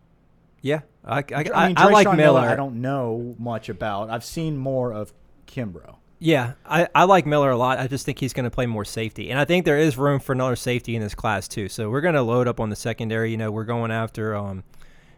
Yeah, 0.62 0.82
I, 1.06 1.20
I, 1.20 1.24
I, 1.34 1.44
I, 1.54 1.74
I, 1.78 1.86
like 1.90 2.08
Dreshun 2.08 2.18
Miller. 2.18 2.42
I 2.42 2.56
don't 2.56 2.82
know 2.82 3.36
much 3.38 3.70
about. 3.70 4.10
I've 4.10 4.24
seen 4.24 4.58
more 4.58 4.92
of 4.94 5.14
Kimbrough. 5.48 5.96
Yeah, 6.20 6.54
I, 6.66 6.88
I 6.94 7.06
like 7.06 7.26
Miller 7.26 7.50
a 7.50 7.58
lot. 7.58 7.80
I 7.80 7.88
just 7.88 8.06
think 8.06 8.20
he's 8.20 8.34
going 8.34 8.44
to 8.44 8.52
play 8.52 8.66
more 8.66 8.84
safety, 8.84 9.30
and 9.30 9.40
I 9.40 9.46
think 9.46 9.64
there 9.64 9.78
is 9.78 9.98
room 9.98 10.20
for 10.20 10.34
another 10.34 10.58
safety 10.58 10.96
in 10.96 11.02
this 11.02 11.16
class 11.16 11.48
too. 11.48 11.70
So 11.70 11.90
we're 11.90 12.02
going 12.02 12.16
to 12.16 12.22
load 12.22 12.48
up 12.48 12.60
on 12.60 12.70
the 12.70 12.76
secondary. 12.76 13.32
You 13.32 13.38
know, 13.38 13.52
we're 13.52 13.64
going 13.64 13.90
after 13.90 14.36
um, 14.36 14.64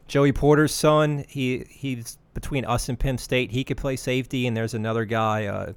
Joey 0.08 0.32
Porter's 0.32 0.74
son. 0.74 1.26
He 1.28 1.66
he's 1.70 2.20
between 2.36 2.66
us 2.66 2.88
and 2.88 3.00
Penn 3.00 3.18
State. 3.18 3.52
He 3.52 3.64
could 3.64 3.78
play 3.78 3.96
safety, 3.96 4.46
and 4.46 4.56
there's 4.56 4.76
another 4.76 5.06
guy. 5.06 5.48
Uh, 5.48 5.74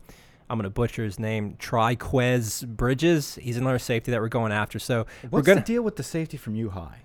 I'm 0.50 0.58
going 0.58 0.64
to 0.64 0.70
butcher 0.70 1.02
his 1.02 1.18
name. 1.18 1.56
Triquez 1.58 2.66
Bridges. 2.66 3.36
He's 3.36 3.56
another 3.56 3.78
safety 3.78 4.12
that 4.12 4.20
we're 4.20 4.28
going 4.28 4.52
after. 4.52 4.78
So 4.78 5.06
we're 5.22 5.30
What's 5.30 5.46
going 5.46 5.58
the 5.58 5.64
deal 5.64 5.82
with 5.82 5.96
the 5.96 6.02
safety 6.02 6.36
from 6.36 6.54
U 6.54 6.68
High? 6.68 6.98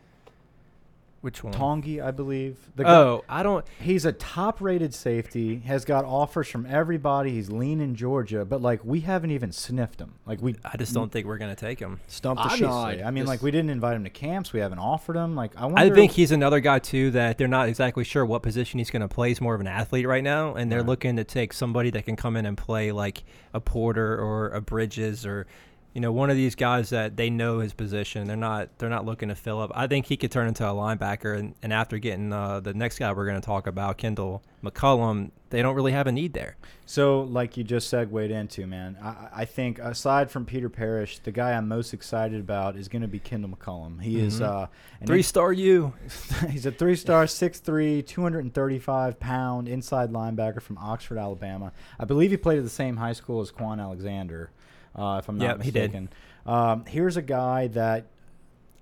Which 1.22 1.44
one? 1.44 1.54
Tongi, 1.54 2.02
I 2.02 2.12
believe. 2.12 2.58
The 2.78 2.84
guy- 2.86 2.96
oh, 2.96 3.24
I 3.28 3.44
don't. 3.44 3.66
He's 3.82 4.06
a 4.06 4.14
top-rated 4.14 4.94
safety. 4.94 5.60
Has 5.66 5.84
got 5.84 6.06
offers 6.06 6.48
from 6.48 6.66
everybody. 6.66 7.32
He's 7.32 7.50
lean 7.50 7.82
in 7.82 7.94
Georgia, 7.96 8.46
but 8.46 8.62
like 8.62 8.86
we 8.86 9.02
haven't 9.02 9.32
even 9.32 9.52
sniffed 9.52 10.00
him. 10.00 10.14
Like 10.26 10.42
we, 10.42 10.56
I 10.64 10.78
just 10.78 10.94
don't 10.94 11.12
think 11.12 11.28
we're 11.28 11.38
going 11.38 11.54
to 11.54 11.60
take 11.60 11.80
him. 11.80 12.00
Stump 12.08 12.38
the 12.40 12.44
obviously. 12.46 12.68
schneid. 12.68 13.06
I 13.06 13.12
mean, 13.12 13.24
Just- 13.24 13.28
like 13.30 13.42
we 13.42 13.52
didn't 13.52 13.70
invite 13.70 13.96
him 13.98 14.04
to 14.06 14.10
camps. 14.10 14.54
We 14.54 14.62
haven't 14.62 14.80
offered 14.80 15.18
him. 15.18 15.36
Like 15.36 15.52
I 15.58 15.66
wonder. 15.66 15.82
I 15.82 15.90
think 15.90 16.14
he's 16.14 16.32
another 16.32 16.60
guy 16.62 16.80
too 16.80 17.12
that 17.12 17.38
they're 17.38 17.48
not 17.50 17.68
exactly 17.68 18.04
sure 18.06 18.26
what 18.26 18.42
position 18.42 18.78
he's 18.80 18.90
going 18.90 19.02
to 19.02 19.08
play. 19.10 19.28
He's 19.30 19.42
more 19.42 19.56
of 19.56 19.62
an 19.62 19.68
athlete 19.68 20.08
right 20.08 20.24
now, 20.24 20.56
and 20.56 20.72
they're 20.72 20.80
Right. 20.80 20.88
looking 20.88 21.16
to 21.18 21.24
take 21.26 21.52
somebody 21.54 21.90
that 21.92 22.06
can 22.06 22.16
come 22.16 22.38
in 22.38 22.46
and 22.46 22.58
play 22.58 22.92
like 22.94 23.24
a 23.54 23.60
Porter 23.60 24.18
or 24.18 24.50
a 24.50 24.62
Bridges 24.62 25.26
or 25.26 25.48
you 25.94 26.02
know 26.02 26.12
one 26.12 26.30
of 26.30 26.36
these 26.36 26.56
guys 26.56 26.90
that 26.92 27.18
they 27.18 27.30
know 27.30 27.60
his 27.60 27.74
position. 27.74 28.28
They're 28.28 28.36
not 28.38 28.78
they're 28.78 28.90
not 28.90 29.06
looking 29.06 29.30
to 29.30 29.36
fill 29.36 29.60
up. 29.62 29.72
I 29.74 29.88
think 29.88 30.06
he 30.06 30.18
could 30.18 30.32
turn 30.32 30.48
into 30.48 30.64
a 30.66 30.72
linebacker, 30.74 31.38
and, 31.38 31.56
and 31.64 31.74
after 31.74 31.98
getting 31.98 32.32
uh, 32.32 32.60
the 32.60 32.74
next 32.74 33.00
guy 33.00 33.12
we're 33.14 33.26
going 33.28 33.40
to 33.42 33.46
talk 33.46 33.66
about, 33.68 33.98
Kendall 33.98 34.44
McCullum, 34.64 35.32
they 35.52 35.62
don't 35.62 35.76
really 35.76 35.92
have 35.94 36.06
a 36.08 36.12
need 36.12 36.34
there. 36.34 36.58
So, 36.86 37.22
like 37.22 37.56
you 37.58 37.64
just 37.64 37.88
segued 37.90 38.32
into, 38.32 38.66
man, 38.68 38.98
I, 39.02 39.28
I 39.42 39.46
think 39.46 39.80
aside 39.80 40.30
from 40.32 40.46
Peter 40.46 40.70
Parrish, 40.70 41.20
the 41.20 41.32
guy 41.32 41.54
I'm 41.54 41.68
most 41.68 41.94
excited 41.94 42.40
about 42.40 42.76
is 42.76 42.88
going 42.88 43.02
to 43.04 43.08
be 43.08 43.20
Kendall 43.20 43.52
McCullum. 43.52 44.02
He 44.02 44.20
is 44.20 44.40
Mhm. 44.42 44.46
uh, 44.46 44.68
Three 45.06 45.22
star 45.22 45.54
you. 45.54 45.94
he's 46.50 46.66
a 46.66 46.72
three-star, 46.72 47.26
6'3", 47.26 48.06
235 48.06 49.20
pound 49.20 49.68
inside 49.68 50.12
linebacker 50.12 50.62
from 50.62 50.78
Oxford, 50.78 51.18
Alabama. 51.18 51.72
I 52.00 52.06
believe 52.06 52.32
he 52.32 52.38
played 52.38 52.58
at 52.58 52.64
the 52.64 52.70
same 52.70 52.98
high 52.98 53.14
school 53.14 53.42
as 53.42 53.52
Kwon 53.52 53.80
Alexander, 53.80 54.52
uh, 54.96 55.20
if 55.22 55.30
I'm 55.30 55.38
not 55.38 55.58
Yep, 55.58 55.62
he 55.64 55.72
did. 55.72 55.82
mistaken. 55.94 56.10
Um, 56.46 56.86
here's 56.88 57.18
a 57.18 57.22
guy 57.22 57.68
that 57.68 58.06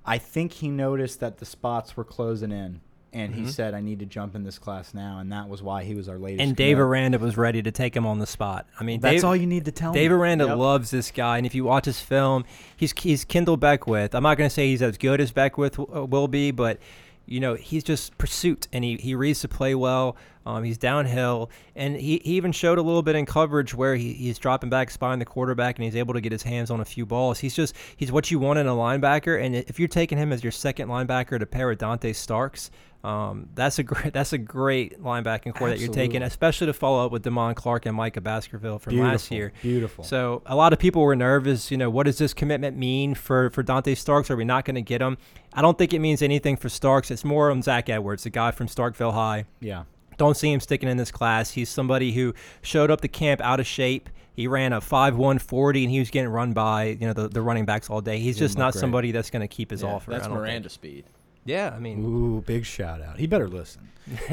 I 0.06 0.18
think 0.18 0.54
he 0.54 0.70
noticed 0.70 1.20
that 1.20 1.38
the 1.40 1.46
spots 1.46 1.98
were 1.98 2.06
closing 2.06 2.52
in, 2.52 2.80
and 3.12 3.34
he 3.36 3.42
Mhm. 3.42 3.48
said, 3.50 3.74
"I 3.74 3.82
need 3.82 4.00
to 4.00 4.06
jump 4.06 4.36
in 4.36 4.44
this 4.44 4.58
class 4.58 4.94
now," 4.94 5.20
and 5.20 5.32
that 5.34 5.50
was 5.50 5.62
why 5.62 5.84
he 5.84 5.96
was 5.96 6.08
our 6.08 6.18
latest. 6.18 6.48
And 6.48 6.56
Dave 6.56 6.78
commit. 6.78 6.88
Aranda 6.88 7.20
was 7.20 7.36
ready 7.36 7.62
to 7.62 7.72
take 7.72 7.96
him 7.96 8.06
on 8.06 8.20
the 8.20 8.26
spot. 8.28 8.68
I 8.80 8.84
mean, 8.86 9.02
That's 9.02 9.16
Dave, 9.16 9.24
all 9.26 9.36
you 9.36 9.48
need 9.48 9.66
to 9.66 9.72
tell 9.72 9.92
Dave 9.92 10.12
me. 10.12 10.16
Aranda 10.18 10.46
Yep. 10.46 10.58
loves 10.58 10.92
this 10.92 11.12
guy, 11.12 11.38
and 11.38 11.46
if 11.46 11.54
you 11.54 11.66
watch 11.66 11.86
his 11.86 12.00
film, 12.00 12.46
he's 12.76 12.94
he's 12.98 13.26
Kendall 13.26 13.58
Beckwith. 13.58 14.16
I'm 14.16 14.24
not 14.24 14.38
going 14.38 14.50
to 14.50 14.54
say 14.54 14.68
he's 14.68 14.82
as 14.82 14.98
good 14.98 15.20
as 15.20 15.32
Beckwith 15.32 15.78
uh, 15.80 16.06
will 16.06 16.28
be, 16.30 16.52
but 16.52 16.80
you 17.28 17.40
know 17.40 17.56
he's 17.56 17.84
just 17.84 18.18
pursuit, 18.18 18.68
and 18.74 18.84
he, 18.84 18.96
he 18.98 19.16
reads 19.16 19.42
the 19.42 19.48
play 19.48 19.76
well. 19.76 20.16
Um, 20.46 20.64
he's 20.64 20.78
downhill, 20.78 21.52
and 21.76 21.98
he, 21.98 22.22
he 22.24 22.36
even 22.36 22.54
showed 22.54 22.78
a 22.78 22.82
little 22.82 23.02
bit 23.02 23.18
in 23.18 23.26
coverage 23.26 23.74
where 23.74 23.96
he, 23.96 24.14
he's 24.14 24.40
dropping 24.40 24.70
back, 24.70 24.90
spying 24.90 25.20
the 25.20 25.26
quarterback, 25.26 25.76
and 25.76 25.84
he's 25.84 25.96
able 25.96 26.14
to 26.14 26.22
get 26.22 26.32
his 26.32 26.44
hands 26.44 26.72
on 26.72 26.80
a 26.80 26.86
few 26.86 27.06
balls. 27.06 27.40
He's 27.40 27.54
just 27.54 27.76
he's 27.98 28.14
what 28.14 28.32
you 28.32 28.40
want 28.40 28.58
in 28.58 28.66
a 28.66 28.72
linebacker, 28.72 29.44
and 29.44 29.56
if 29.56 29.78
you're 29.78 29.90
taking 29.90 30.18
him 30.18 30.32
as 30.32 30.44
your 30.44 30.52
second 30.52 30.88
linebacker 30.88 31.38
to 31.38 31.46
pair 31.46 31.68
with 31.68 31.80
Dante 31.80 32.14
Starks, 32.14 32.72
um, 33.04 33.50
that's 33.56 33.80
a 33.80 33.84
great 33.84 34.14
that's 34.14 34.34
a 34.34 34.38
great 34.38 35.02
linebacking 35.02 35.56
core 35.56 35.70
that 35.70 35.80
you're 35.80 35.94
taking, 35.94 36.22
especially 36.24 36.68
to 36.68 36.74
follow 36.74 37.06
up 37.06 37.12
with 37.12 37.24
Damone 37.24 37.56
Clark 37.56 37.86
and 37.86 37.96
Micah 37.96 38.22
Baskerville 38.22 38.80
from 38.80 38.98
last 39.00 39.32
year. 39.32 39.54
Beautiful. 39.62 40.04
So 40.04 40.42
a 40.46 40.56
lot 40.56 40.74
of 40.74 40.80
people 40.80 41.02
were 41.02 41.16
nervous. 41.16 41.72
You 41.72 41.78
know, 41.78 41.90
what 41.90 42.06
does 42.06 42.18
this 42.18 42.34
commitment 42.34 42.76
mean 42.78 43.14
for 43.16 43.50
for 43.52 43.64
Dante 43.64 43.96
Starks? 43.96 44.30
Are 44.32 44.36
we 44.36 44.46
not 44.46 44.66
going 44.66 44.76
to 44.76 44.82
get 44.82 45.02
him? 45.02 45.18
I 45.54 45.62
don't 45.62 45.78
think 45.78 45.94
it 45.94 46.00
means 46.00 46.22
anything 46.22 46.58
for 46.58 46.70
Starks. 46.70 47.10
It's 47.12 47.24
more 47.24 47.50
on 47.52 47.62
Zach 47.62 47.90
Edwards, 47.90 48.24
the 48.24 48.30
guy 48.30 48.52
from 48.52 48.68
Starkville 48.68 49.14
High. 49.14 49.46
yeah. 49.60 49.84
Don't 50.18 50.36
see 50.36 50.52
him 50.52 50.60
sticking 50.60 50.90
in 50.90 50.98
this 50.98 51.12
class. 51.12 51.52
He's 51.52 51.70
somebody 51.70 52.12
who 52.12 52.34
showed 52.64 52.90
up 52.90 53.02
to 53.02 53.08
camp 53.08 53.40
out 53.42 53.60
of 53.60 53.68
shape. 53.68 54.10
He 54.34 54.48
ran 54.48 54.74
a 54.74 54.82
5'1 54.82 55.40
40 55.40 55.84
and 55.84 55.92
he 55.92 56.00
was 56.00 56.10
getting 56.10 56.30
run 56.32 56.54
by, 56.54 56.86
you 56.86 57.06
know, 57.06 57.14
the, 57.14 57.28
the 57.28 57.40
running 57.44 57.66
backs 57.66 57.88
all 57.88 58.02
day. 58.02 58.18
He's 58.18 58.36
Didn't 58.36 58.48
just 58.48 58.58
not 58.58 58.74
great. 58.74 58.80
somebody 58.80 59.12
that's 59.12 59.30
going 59.30 59.42
to 59.42 59.48
keep 59.48 59.70
his 59.70 59.84
Yeah, 59.84 59.90
offer. 59.94 60.10
That's 60.10 60.28
Miranda 60.28 60.70
think. 60.70 60.72
speed. 60.72 61.06
Yeah, 61.48 61.74
I 61.76 61.80
mean, 61.80 62.04
Ooh, 62.04 62.42
big 62.42 62.66
shout 62.66 63.02
out. 63.02 63.18
He 63.20 63.26
better 63.26 63.48
listen. 63.48 63.90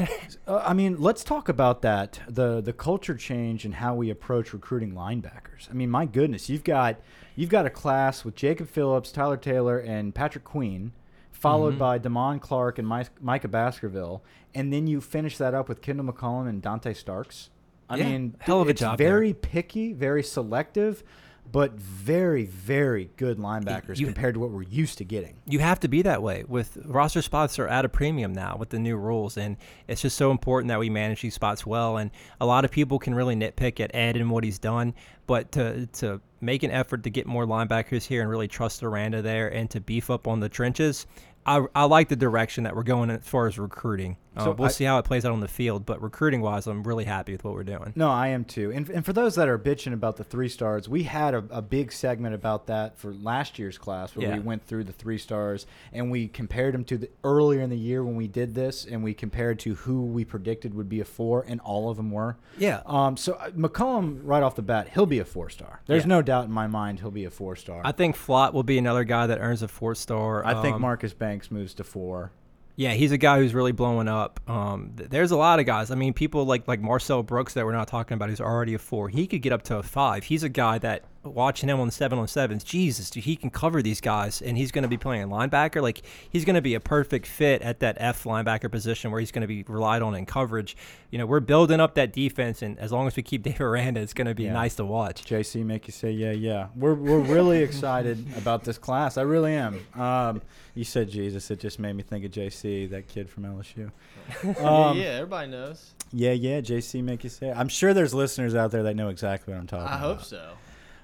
uh, 0.47 0.61
I 0.65 0.73
mean, 0.73 0.97
let's 1.01 1.23
talk 1.23 1.49
about 1.49 1.81
that 1.81 2.19
the 2.29 2.61
the 2.61 2.73
culture 2.73 3.15
change 3.15 3.65
and 3.65 3.75
how 3.75 3.95
we 3.95 4.09
approach 4.09 4.53
recruiting 4.53 4.93
linebackers. 4.93 5.69
I 5.69 5.73
mean, 5.73 5.89
my 5.89 6.05
goodness, 6.05 6.49
you've 6.49 6.63
got 6.63 6.97
you've 7.35 7.49
got 7.49 7.65
a 7.65 7.69
class 7.69 8.23
with 8.25 8.35
Jacob 8.35 8.67
Phillips, 8.69 9.11
Tyler 9.11 9.37
Taylor, 9.37 9.79
and 9.79 10.13
Patrick 10.13 10.43
Queen, 10.43 10.91
followed 11.31 11.75
Mhm. 11.75 11.79
by 11.79 11.99
Damone 11.99 12.39
Clark 12.41 12.79
and 12.79 12.87
Mi- 12.87 13.03
Micah 13.21 13.47
Baskerville, 13.49 14.21
and 14.53 14.71
then 14.73 14.87
you 14.87 14.99
finish 15.01 15.37
that 15.37 15.53
up 15.53 15.67
with 15.69 15.81
Kendall 15.81 16.05
McCollum 16.13 16.47
and 16.49 16.61
Dante 16.61 16.93
Starks. 16.93 17.49
I 17.89 17.97
Yeah, 17.97 18.09
mean, 18.09 18.35
hell 18.39 18.61
of 18.61 18.67
a 18.69 18.73
job 18.73 18.97
there. 18.97 19.09
very 19.09 19.33
picky, 19.33 19.93
very 19.93 20.23
selective, 20.23 21.03
but 21.51 21.73
very, 21.73 22.45
very 22.45 23.09
good 23.17 23.37
linebackers 23.37 23.97
you- 23.99 24.05
compared 24.05 24.33
to 24.33 24.39
what 24.39 24.51
we're 24.51 24.63
used 24.63 24.97
to 24.97 25.05
getting. 25.05 25.35
you 25.45 25.59
have 25.59 25.79
to 25.79 25.87
be 25.87 26.01
that 26.01 26.21
way. 26.21 26.43
With 26.47 26.77
roster 26.85 27.21
spots 27.21 27.57
are 27.59 27.67
at 27.67 27.85
a 27.85 27.89
premium 27.89 28.33
now 28.33 28.57
with 28.57 28.69
the 28.69 28.79
new 28.79 28.97
rules, 28.97 29.37
and 29.37 29.57
it's 29.87 30.01
just 30.01 30.17
so 30.17 30.31
important 30.31 30.69
that 30.69 30.79
we 30.79 30.89
manage 30.89 31.21
these 31.21 31.33
spots 31.35 31.65
well. 31.65 31.97
And 31.97 32.11
a 32.41 32.45
lot 32.45 32.65
of 32.65 32.71
people 32.71 32.99
can 32.99 33.13
really 33.15 33.35
nitpick 33.35 33.79
at 33.79 33.91
Ed 33.93 34.17
and 34.17 34.29
what 34.29 34.43
he's 34.43 34.59
done, 34.59 34.93
but 35.27 35.51
to 35.53 35.87
to 35.87 36.21
make 36.41 36.63
an 36.63 36.71
effort 36.71 37.03
to 37.03 37.09
get 37.09 37.25
more 37.25 37.45
linebackers 37.45 38.03
here 38.03 38.21
and 38.21 38.29
really 38.29 38.47
trust 38.47 38.83
Aranda 38.83 39.21
there 39.21 39.47
and 39.47 39.69
to 39.71 39.79
beef 39.79 40.09
up 40.09 40.27
on 40.27 40.39
the 40.39 40.49
trenches. 40.49 41.07
I, 41.47 41.63
I 41.75 41.83
like 41.85 42.09
the 42.09 42.15
direction 42.15 42.63
that 42.63 42.75
we're 42.75 42.83
going 42.83 43.09
as 43.11 43.25
far 43.27 43.47
as 43.47 43.57
recruiting. 43.59 44.17
Uh, 44.35 44.43
So 44.45 44.51
we'll 44.51 44.67
I- 44.67 44.71
see 44.71 44.83
how 44.83 44.97
it 44.99 45.05
plays 45.05 45.25
out 45.25 45.31
on 45.31 45.39
the 45.39 45.47
field, 45.47 45.85
but 45.85 46.01
recruiting 46.01 46.41
wise, 46.41 46.67
I'm 46.67 46.83
really 46.83 47.05
happy 47.05 47.31
with 47.31 47.43
what 47.43 47.53
we're 47.53 47.63
doing. 47.63 47.93
No, 47.95 48.09
I 48.09 48.27
am 48.27 48.43
too. 48.45 48.71
And, 48.71 48.89
and 48.89 49.05
for 49.05 49.13
those 49.13 49.35
that 49.35 49.47
are 49.47 49.57
bitching 49.57 49.93
about 49.93 50.17
the 50.17 50.23
three 50.23 50.49
stars, 50.49 50.87
we 50.89 51.03
had 51.03 51.33
a, 51.33 51.43
a 51.49 51.61
big 51.61 51.91
segment 51.91 52.35
about 52.35 52.67
that 52.67 52.97
for 52.97 53.13
last 53.13 53.57
year's 53.59 53.77
class 53.77 54.15
where 54.15 54.27
Yeah. 54.27 54.33
we 54.35 54.39
went 54.41 54.65
through 54.65 54.83
the 54.85 54.91
three 54.93 55.17
stars 55.17 55.65
and 55.93 56.11
we 56.11 56.27
compared 56.27 56.73
them 56.73 56.83
to 56.85 56.97
the 56.97 57.09
earlier 57.23 57.61
in 57.61 57.69
the 57.69 57.77
year 57.77 58.03
when 58.03 58.15
we 58.15 58.27
did 58.27 58.55
this 58.55 58.85
and 58.85 59.03
we 59.03 59.13
compared 59.13 59.59
to 59.59 59.75
who 59.75 60.01
we 60.03 60.25
predicted 60.25 60.73
would 60.73 60.89
be 60.89 60.99
a 60.99 61.05
four 61.05 61.45
and 61.47 61.59
all 61.61 61.89
of 61.89 61.97
them 61.97 62.11
were. 62.11 62.37
Yeah. 62.57 62.81
Um, 62.85 63.17
so 63.17 63.33
uh, 63.33 63.49
McCollum, 63.51 64.19
right 64.23 64.43
off 64.43 64.55
the 64.55 64.61
bat, 64.61 64.89
he'll 64.93 65.05
be 65.05 65.19
a 65.19 65.25
four 65.25 65.49
star. 65.49 65.81
There's 65.85 66.03
Yeah. 66.03 66.07
no 66.09 66.21
doubt 66.21 66.45
in 66.45 66.51
my 66.51 66.67
mind 66.67 66.99
he'll 66.99 67.11
be 67.11 67.25
a 67.25 67.29
four 67.31 67.55
star. 67.55 67.81
I 67.83 67.91
think 67.91 68.15
Flott 68.15 68.53
will 68.53 68.63
be 68.63 68.77
another 68.77 69.03
guy 69.03 69.27
that 69.27 69.39
earns 69.39 69.61
a 69.61 69.67
four 69.67 69.95
star. 69.95 70.45
I 70.45 70.61
think 70.61 70.75
Um, 70.75 70.81
Marcus 70.81 71.13
Banks 71.13 71.49
moves 71.51 71.73
to 71.75 71.83
four. 71.83 72.31
Yeah, 72.77 72.93
he's 72.93 73.11
a 73.11 73.17
guy 73.17 73.37
who's 73.39 73.53
really 73.53 73.71
blowing 73.71 74.07
up. 74.07 74.39
Um, 74.49 74.93
th- 74.97 75.09
there's 75.09 75.31
a 75.31 75.37
lot 75.37 75.59
of 75.59 75.65
guys. 75.65 75.91
I 75.91 75.95
mean, 75.95 76.13
people 76.13 76.45
like 76.45 76.67
like 76.67 76.81
Marcel 76.81 77.23
Brooks 77.23 77.53
that 77.53 77.65
we're 77.65 77.71
not 77.71 77.87
talking 77.87 78.15
about, 78.15 78.29
who's 78.29 78.41
already 78.41 78.73
a 78.73 78.79
four. 78.79 79.07
He 79.09 79.27
could 79.27 79.41
get 79.41 79.53
up 79.53 79.63
to 79.63 79.77
a 79.77 79.83
five. 79.83 80.25
He's 80.25 80.43
a 80.43 80.49
guy 80.49 80.77
that 80.79 81.03
watching 81.25 81.69
him 81.69 81.79
on 81.79 81.87
the 81.87 81.91
seven 81.91 82.17
on 82.19 82.27
sevens, 82.27 82.63
Jesus, 82.63 83.09
dude, 83.09 83.23
he 83.23 83.35
can 83.35 83.49
cover 83.49 83.81
these 83.81 83.99
guys, 84.01 84.41
and 84.41 84.57
he's 84.57 84.71
going 84.71 84.83
to 84.83 84.87
be 84.87 84.97
playing 84.97 85.27
linebacker. 85.27 85.81
Like 85.81 86.01
he's 86.29 86.45
going 86.45 86.55
to 86.55 86.61
be 86.61 86.73
a 86.75 86.79
perfect 86.79 87.27
fit 87.27 87.61
at 87.61 87.79
that 87.79 87.97
F 87.99 88.23
linebacker 88.23 88.71
position 88.71 89.11
where 89.11 89.19
he's 89.19 89.31
going 89.31 89.41
to 89.41 89.47
be 89.47 89.63
relied 89.63 90.01
on 90.01 90.15
in 90.15 90.25
coverage. 90.25 90.77
You 91.09 91.17
know, 91.19 91.25
we're 91.25 91.39
building 91.39 91.79
up 91.79 91.95
that 91.95 92.11
defense, 92.13 92.61
and 92.61 92.77
as 92.79 92.91
long 92.91 93.07
as 93.07 93.15
we 93.15 93.23
keep 93.23 93.43
David 93.43 93.61
Aranda, 93.61 94.01
it's 94.01 94.13
going 94.13 94.27
to 94.27 94.35
be 94.35 94.43
Yeah. 94.43 94.53
nice 94.53 94.75
to 94.75 94.85
watch. 94.85 95.23
JC 95.25 95.63
make 95.65 95.87
you 95.87 95.91
say 95.93 96.11
yeah 96.11 96.31
yeah. 96.31 96.67
We're 96.75 96.93
we're 96.93 97.19
really 97.19 97.63
excited 97.63 98.25
about 98.37 98.63
this 98.63 98.77
class. 98.77 99.17
I 99.17 99.21
really 99.23 99.53
am. 99.53 99.79
Um, 99.99 100.41
you 100.73 100.83
said 100.83 101.09
Jesus. 101.09 101.49
It 101.51 101.59
just 101.59 101.79
made 101.79 101.93
me 101.93 102.03
think 102.03 102.25
of 102.25 102.31
JC, 102.31 102.89
that 102.89 103.07
kid 103.07 103.29
from 103.29 103.43
LSU. 103.43 103.91
Um, 104.65 104.97
yeah, 104.97 105.05
everybody 105.21 105.51
knows. 105.51 105.93
yeah 106.11 106.31
yeah. 106.31 106.59
JC 106.59 107.03
make 107.03 107.23
you 107.23 107.29
say. 107.29 107.51
I'm 107.51 107.67
sure 107.67 107.93
there's 107.93 108.13
listeners 108.13 108.55
out 108.55 108.71
there 108.71 108.83
that 108.83 108.95
know 108.95 109.09
exactly 109.09 109.53
what 109.53 109.59
I'm 109.59 109.67
talking 109.67 109.85
I 109.87 109.97
about. 109.97 109.99
hope 110.17 110.23
so. 110.23 110.53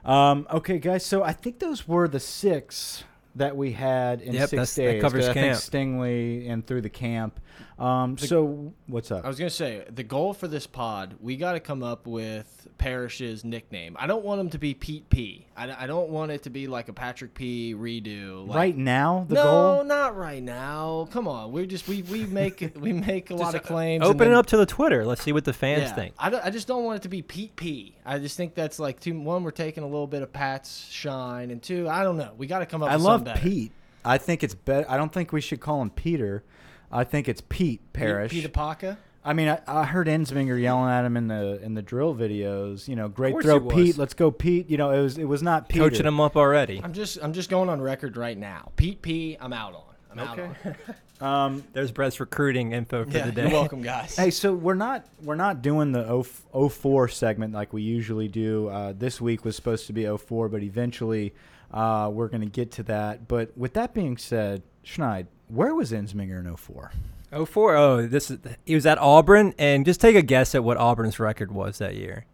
Um, 0.06 0.48
okay, 0.52 0.80
guys. 0.80 1.06
So 1.06 1.24
I 1.24 1.34
think 1.34 1.60
those 1.60 1.88
were 1.88 2.08
the 2.08 2.20
six 2.20 3.04
that 3.36 3.56
we 3.56 3.72
had 3.74 4.22
in 4.22 4.34
Yep, 4.34 4.42
six 4.50 4.52
that's- 4.52 4.76
that 4.76 4.82
days. 4.84 5.02
covers 5.02 5.28
I 5.30 5.34
think 5.34 5.54
Stingley 5.56 6.50
and 6.50 6.66
through 6.66 6.82
the 6.82 6.90
camp. 6.90 7.40
Um, 7.82 8.16
so 8.16 8.74
what's 8.86 9.10
up? 9.10 9.26
I 9.26 9.28
was 9.28 9.40
gonna 9.40 9.50
say 9.50 9.84
the 9.90 10.04
goal 10.04 10.36
for 10.36 10.48
this 10.48 10.68
pod, 10.68 11.16
we 11.20 11.36
got 11.36 11.54
to 11.54 11.60
come 11.60 11.82
up 11.82 12.06
with 12.06 12.68
Parrish's 12.78 13.44
nickname. 13.44 13.98
I 14.00 14.06
don't 14.06 14.24
want 14.24 14.40
him 14.40 14.50
to 14.52 14.60
be 14.60 14.76
Pete 14.76 15.10
P. 15.10 15.48
I, 15.58 15.84
I 15.84 15.88
don't 15.88 16.10
want 16.10 16.32
it 16.32 16.44
to 16.44 16.52
be 16.52 16.68
like 16.68 16.90
a 16.90 16.94
Patrick 16.94 17.34
P. 17.34 17.74
redo. 17.74 18.48
Like, 18.48 18.56
right 18.56 18.78
now, 18.78 19.26
the 19.28 19.34
no, 19.34 19.44
goal. 19.44 19.78
No, 19.78 19.84
not 19.84 20.16
right 20.16 20.44
now. 20.44 21.08
Come 21.12 21.28
on, 21.28 21.52
we 21.52 21.66
just 21.66 21.88
we 21.88 22.04
we 22.04 22.26
make 22.26 22.72
we 22.76 22.94
make 23.08 23.32
a 23.32 23.36
lot 23.36 23.56
of 23.56 23.64
claims. 23.64 24.04
and 24.04 24.14
Open 24.14 24.28
it 24.28 24.36
up 24.36 24.46
to 24.48 24.58
the 24.58 24.68
Twitter. 24.68 25.04
Let's 25.04 25.24
see 25.24 25.32
what 25.32 25.46
the 25.46 25.54
fans 25.54 25.82
yeah, 25.82 25.96
think. 25.96 26.14
I, 26.20 26.30
don't- 26.30 26.46
I 26.46 26.52
just 26.52 26.68
don't 26.68 26.84
want 26.84 26.98
it 26.98 27.02
to 27.04 27.10
be 27.10 27.24
Pete 27.24 27.56
P. 27.56 27.96
I 28.06 28.20
just 28.20 28.38
think 28.38 28.54
that's 28.54 28.78
like 28.78 29.00
two. 29.00 29.20
One, 29.20 29.44
we're 29.44 29.50
taking 29.50 29.84
a 29.84 29.88
little 29.88 30.08
bit 30.08 30.22
of 30.22 30.32
Pat's 30.32 30.88
shine, 30.92 31.50
and 31.50 31.64
two, 31.64 31.90
I 31.90 32.04
don't 32.04 32.18
know. 32.18 32.34
We 32.38 32.46
got 32.46 32.60
to 32.60 32.68
come 32.68 32.84
up. 32.84 32.92
I 32.92 32.98
with 32.98 33.06
love 33.06 33.26
something. 33.26 33.42
Pete. 33.42 33.72
I 34.06 34.20
think 34.20 34.44
it's 34.44 34.56
better. 34.56 34.86
I 34.90 34.98
don't 34.98 35.12
think 35.12 35.32
we 35.32 35.42
should 35.42 35.60
call 35.60 35.82
him 35.82 35.90
Peter. 35.90 36.44
I 36.92 37.04
think 37.04 37.28
it's 37.30 37.42
Pete 37.48 37.94
Parrish. 37.94 38.32
Pete 38.32 38.52
Apaka. 38.52 38.98
I 39.24 39.34
mean, 39.34 39.50
I, 39.50 39.60
I 39.68 39.86
heard 39.86 40.08
Ensminger 40.08 40.60
yelling 40.60 40.90
at 40.90 41.06
him 41.06 41.16
in 41.16 41.28
the 41.28 41.60
in 41.62 41.76
the 41.76 41.82
drill 41.84 42.16
videos. 42.16 42.88
You 42.88 42.96
know, 42.96 43.08
great 43.08 43.40
throw. 43.42 43.60
Pete. 43.60 43.98
Let's 43.98 44.14
go, 44.16 44.32
Pete. 44.32 44.70
You 44.70 44.78
know, 44.78 44.90
it 44.92 45.02
was 45.02 45.18
it 45.18 45.26
was 45.26 45.44
not 45.44 45.70
Peter. 45.70 45.90
Coaching 45.90 46.06
him 46.08 46.20
up 46.20 46.36
already. 46.36 46.82
I'm 46.84 46.94
just 46.94 47.20
I'm 47.22 47.34
just 47.34 47.50
going 47.50 47.70
on 47.70 47.82
record 47.82 48.18
right 48.18 48.38
now. 48.38 48.72
Pete 48.78 49.02
P. 49.02 49.38
I'm 49.40 49.54
out 49.54 49.76
on. 49.76 49.84
I'm 50.12 50.20
out 50.20 50.40
Okay. 50.40 50.52
on. 50.66 50.76
Um, 51.22 51.64
There's 51.74 51.92
Brett's 51.92 52.20
recruiting 52.20 52.72
info 52.72 53.06
for 53.06 53.12
Yeah, 53.12 53.28
the 53.28 53.32
day. 53.32 53.42
you're 53.44 53.52
welcome, 53.52 53.84
guys. 53.84 54.18
Hey, 54.18 54.32
so 54.32 54.56
we're 54.56 54.74
not 54.74 55.06
we're 55.22 55.36
not 55.36 55.62
doing 55.62 55.92
the 55.92 56.04
0, 56.04 56.70
04 56.70 57.10
segment 57.10 57.54
like 57.54 57.74
we 57.74 57.84
usually 57.84 58.28
do. 58.28 58.70
Uh, 58.70 58.94
this 58.98 59.22
week 59.22 59.46
was 59.46 59.56
supposed 59.56 59.86
to 59.86 59.94
be 59.94 60.08
04, 60.18 60.50
but 60.50 60.64
eventually 60.64 61.36
uh, 61.70 62.10
we're 62.12 62.28
going 62.28 62.42
to 62.42 62.48
get 62.50 62.72
to 62.72 62.84
that. 62.86 63.28
But 63.28 63.56
with 63.56 63.74
that 63.74 63.94
being 63.94 64.18
said, 64.18 64.64
Schneid, 64.84 65.28
where 65.52 65.76
was 65.76 65.92
Ensminger 65.92 66.40
in 66.40 66.56
04? 66.56 66.92
04? 67.46 67.76
Oh, 67.76 68.08
this 68.08 68.32
is 68.32 68.40
he 68.66 68.76
was 68.76 68.86
at 68.86 68.98
Auburn 68.98 69.54
and 69.58 69.86
just 69.86 70.02
take 70.02 70.16
a 70.16 70.22
guess 70.22 70.54
at 70.56 70.64
what 70.64 70.78
Auburn's 70.78 71.20
record 71.20 71.52
was 71.52 71.78
that 71.78 71.96
year. 71.96 72.26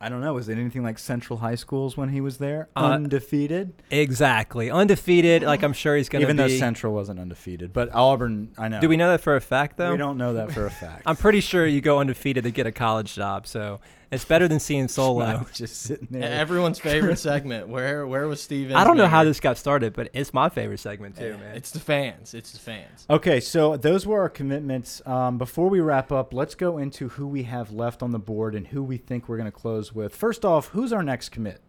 I 0.00 0.10
don't 0.10 0.20
know. 0.20 0.34
Was 0.34 0.50
it 0.50 0.58
anything 0.58 0.82
like 0.82 0.98
Central 0.98 1.38
High 1.38 1.54
Schools 1.54 1.96
when 1.96 2.10
he 2.10 2.20
was 2.20 2.36
there? 2.36 2.68
Uh, 2.76 2.90
Undefeated? 2.90 3.72
Exactly. 3.90 4.70
Undefeated, 4.70 5.44
like 5.44 5.62
I'm 5.62 5.72
sure 5.72 5.96
he's 5.96 6.10
gonna 6.10 6.22
Even 6.22 6.36
though 6.36 6.48
Central 6.48 6.92
wasn't 6.92 7.20
undefeated. 7.20 7.72
But 7.72 7.94
Auburn, 7.94 8.50
I 8.58 8.68
know. 8.68 8.80
Do 8.80 8.88
we 8.90 8.98
know 8.98 9.08
that 9.10 9.22
for 9.22 9.34
a 9.34 9.40
fact 9.40 9.78
though? 9.78 9.92
We 9.92 9.96
don't 9.96 10.18
know 10.18 10.34
that 10.34 10.52
for 10.52 10.66
a 10.66 10.70
fact. 10.70 11.02
I'm 11.06 11.16
pretty 11.16 11.40
sure 11.40 11.66
you 11.66 11.80
go 11.80 12.00
undefeated 12.00 12.44
to 12.44 12.50
get 12.50 12.66
a 12.66 12.72
college 12.72 13.14
job, 13.14 13.46
so 13.46 13.80
it's 14.14 14.24
better 14.24 14.48
than 14.48 14.60
seeing 14.60 14.88
solo. 14.88 15.46
Just 15.52 15.82
sitting 15.82 16.08
there. 16.10 16.22
Everyone's 16.22 16.78
favorite 16.78 17.18
segment. 17.18 17.68
Where 17.68 18.06
where 18.06 18.26
was 18.26 18.42
Steven? 18.42 18.74
I 18.76 18.84
don't 18.84 18.96
know 18.96 19.06
how 19.06 19.24
this 19.24 19.40
got 19.40 19.58
started, 19.58 19.92
but 19.92 20.08
it's 20.14 20.32
my 20.32 20.48
favorite 20.48 20.80
segment 20.80 21.16
too, 21.16 21.36
man. 21.38 21.56
It's 21.56 21.70
the 21.70 21.80
fans. 21.80 22.34
It's 22.34 22.52
the 22.52 22.58
fans. 22.58 23.06
Okay, 23.10 23.40
so 23.40 23.76
those 23.76 24.06
were 24.06 24.20
our 24.20 24.28
commitments. 24.28 25.02
Um, 25.06 25.38
before 25.38 25.68
we 25.68 25.80
wrap 25.80 26.12
up, 26.12 26.32
let's 26.32 26.54
go 26.54 26.78
into 26.78 27.08
who 27.10 27.26
we 27.26 27.42
have 27.44 27.70
left 27.70 28.02
on 28.02 28.12
the 28.12 28.18
board 28.18 28.54
and 28.54 28.66
who 28.68 28.82
we 28.82 28.96
think 28.96 29.28
we're 29.28 29.36
going 29.36 29.50
to 29.50 29.52
close 29.52 29.94
with. 29.94 30.14
First 30.14 30.44
off, 30.44 30.68
who's 30.68 30.92
our 30.92 31.02
next 31.02 31.30
commit? 31.30 31.60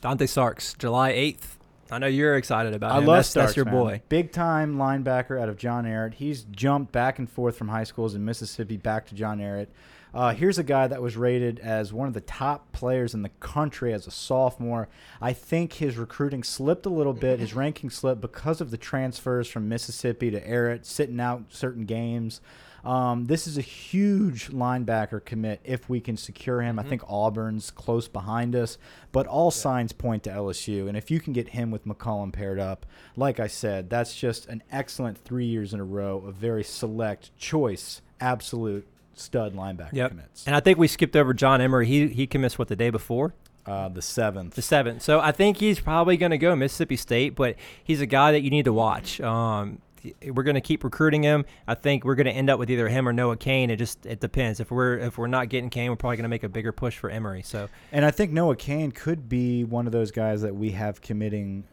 Dante 0.00 0.26
Starks, 0.26 0.74
July 0.74 1.12
8th. 1.12 1.56
I 1.90 1.98
know 1.98 2.06
you're 2.06 2.36
excited 2.36 2.74
about 2.74 2.92
I 2.92 2.98
him. 2.98 3.06
love 3.06 3.16
that's, 3.18 3.32
that's 3.34 3.56
your 3.56 3.66
man. 3.66 3.74
boy. 3.74 4.02
Big 4.08 4.32
time 4.32 4.76
linebacker 4.76 5.40
out 5.40 5.48
of 5.48 5.56
John 5.56 5.84
Ehret. 5.84 6.14
He's 6.14 6.44
jumped 6.44 6.92
back 6.92 7.18
and 7.18 7.30
forth 7.30 7.56
from 7.56 7.68
high 7.68 7.84
schools 7.84 8.14
in 8.14 8.24
Mississippi 8.24 8.76
back 8.76 9.06
to 9.06 9.14
John 9.14 9.38
Ehret. 9.38 9.68
Uh, 10.14 10.32
here's 10.32 10.58
a 10.58 10.62
guy 10.62 10.86
that 10.86 11.02
was 11.02 11.16
rated 11.16 11.58
as 11.58 11.92
one 11.92 12.06
of 12.06 12.14
the 12.14 12.20
top 12.20 12.70
players 12.70 13.14
in 13.14 13.22
the 13.22 13.30
country 13.40 13.92
as 13.92 14.06
a 14.06 14.12
sophomore. 14.12 14.88
I 15.20 15.32
think 15.32 15.72
his 15.72 15.96
recruiting 15.96 16.44
slipped 16.44 16.86
a 16.86 16.90
little 16.90 17.12
bit, 17.12 17.40
his 17.40 17.54
ranking 17.54 17.90
slipped 17.90 18.20
because 18.20 18.60
of 18.60 18.70
the 18.70 18.76
transfers 18.76 19.48
from 19.48 19.68
Mississippi 19.68 20.30
to 20.30 20.40
Ehret, 20.40 20.84
sitting 20.84 21.18
out 21.18 21.46
certain 21.48 21.84
games. 21.84 22.40
Um, 22.84 23.24
this 23.24 23.48
is 23.48 23.58
a 23.58 23.62
huge 23.62 24.50
linebacker 24.50 25.24
commit 25.24 25.60
if 25.64 25.88
we 25.88 26.00
can 26.00 26.16
secure 26.16 26.60
him. 26.60 26.78
I 26.78 26.84
think 26.84 27.02
Auburn's 27.08 27.72
close 27.72 28.06
behind 28.06 28.54
us, 28.54 28.78
but 29.10 29.26
all 29.26 29.50
signs 29.50 29.92
point 29.92 30.22
to 30.24 30.30
LSU. 30.30 30.86
And 30.86 30.96
if 30.96 31.10
you 31.10 31.18
can 31.18 31.32
get 31.32 31.48
him 31.48 31.72
with 31.72 31.86
McCollum 31.86 32.32
paired 32.32 32.60
up, 32.60 32.86
like 33.16 33.40
I 33.40 33.48
said, 33.48 33.90
that's 33.90 34.14
just 34.14 34.46
an 34.46 34.62
excellent 34.70 35.18
three 35.18 35.46
years 35.46 35.74
in 35.74 35.80
a 35.80 35.84
row 35.84 36.18
of 36.18 36.34
very 36.36 36.62
select 36.62 37.36
choice, 37.36 38.00
absolute 38.20 38.86
stud 39.14 39.54
linebacker 39.54 39.92
Yep. 39.92 40.10
commits. 40.10 40.46
And 40.46 40.54
I 40.56 40.60
think 40.60 40.78
we 40.78 40.88
skipped 40.88 41.16
over 41.16 41.32
John 41.34 41.60
Emery. 41.60 41.86
He 41.86 42.08
he 42.08 42.26
commits 42.26 42.58
what 42.58 42.68
the 42.68 42.76
day 42.76 42.90
before, 42.90 43.34
Uh, 43.66 43.88
the 43.88 44.02
seventh. 44.02 44.54
the 44.54 44.62
seventh. 44.62 45.02
So 45.02 45.20
I 45.20 45.32
think 45.32 45.58
he's 45.58 45.80
probably 45.80 46.16
going 46.16 46.30
to 46.30 46.38
go 46.38 46.54
Mississippi 46.56 46.96
State, 46.96 47.34
but 47.34 47.56
he's 47.82 48.00
a 48.00 48.06
guy 48.06 48.32
that 48.32 48.42
you 48.42 48.50
need 48.50 48.64
to 48.66 48.72
watch. 48.72 49.20
Um, 49.20 49.78
we're 50.22 50.42
going 50.42 50.54
to 50.54 50.60
keep 50.60 50.84
recruiting 50.84 51.22
him. 51.22 51.46
I 51.66 51.74
think 51.74 52.04
we're 52.04 52.14
going 52.14 52.26
to 52.26 52.32
end 52.32 52.50
up 52.50 52.58
with 52.58 52.70
either 52.70 52.88
him 52.90 53.08
or 53.08 53.12
Noah 53.14 53.38
Cain. 53.38 53.70
It 53.70 53.76
just 53.76 54.04
it 54.04 54.20
depends. 54.20 54.60
If 54.60 54.70
we're 54.70 54.98
if 54.98 55.16
we're 55.16 55.28
not 55.28 55.48
getting 55.48 55.70
Cain, 55.70 55.88
we're 55.88 55.96
probably 55.96 56.18
going 56.18 56.24
to 56.24 56.28
make 56.28 56.42
a 56.44 56.48
bigger 56.50 56.72
push 56.72 56.98
for 56.98 57.08
Emery. 57.08 57.40
So 57.42 57.68
And 57.90 58.04
I 58.04 58.10
think 58.10 58.30
Noah 58.30 58.56
Cain 58.56 58.92
could 58.92 59.28
be 59.30 59.64
one 59.64 59.86
of 59.86 59.92
those 59.92 60.10
guys 60.10 60.42
that 60.42 60.54
we 60.54 60.72
have 60.72 61.00
committing 61.00 61.64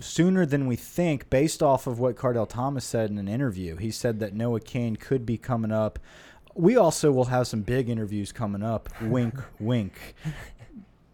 sooner 0.00 0.44
than 0.44 0.66
we 0.66 0.76
think, 0.76 1.30
based 1.30 1.62
off 1.62 1.86
of 1.86 1.98
what 1.98 2.16
Cardell 2.16 2.46
Thomas 2.46 2.84
said 2.84 3.08
in 3.10 3.18
an 3.18 3.28
interview. 3.28 3.76
He 3.76 3.90
said 3.90 4.18
that 4.20 4.34
Noah 4.34 4.60
Cain 4.60 4.96
could 4.96 5.24
be 5.24 5.38
coming 5.38 5.70
up. 5.72 5.98
We 6.54 6.76
also 6.76 7.12
will 7.12 7.26
have 7.26 7.46
some 7.46 7.62
big 7.62 7.88
interviews 7.88 8.32
coming 8.32 8.62
up. 8.62 8.88
Wink, 9.02 9.34
wink. 9.60 10.14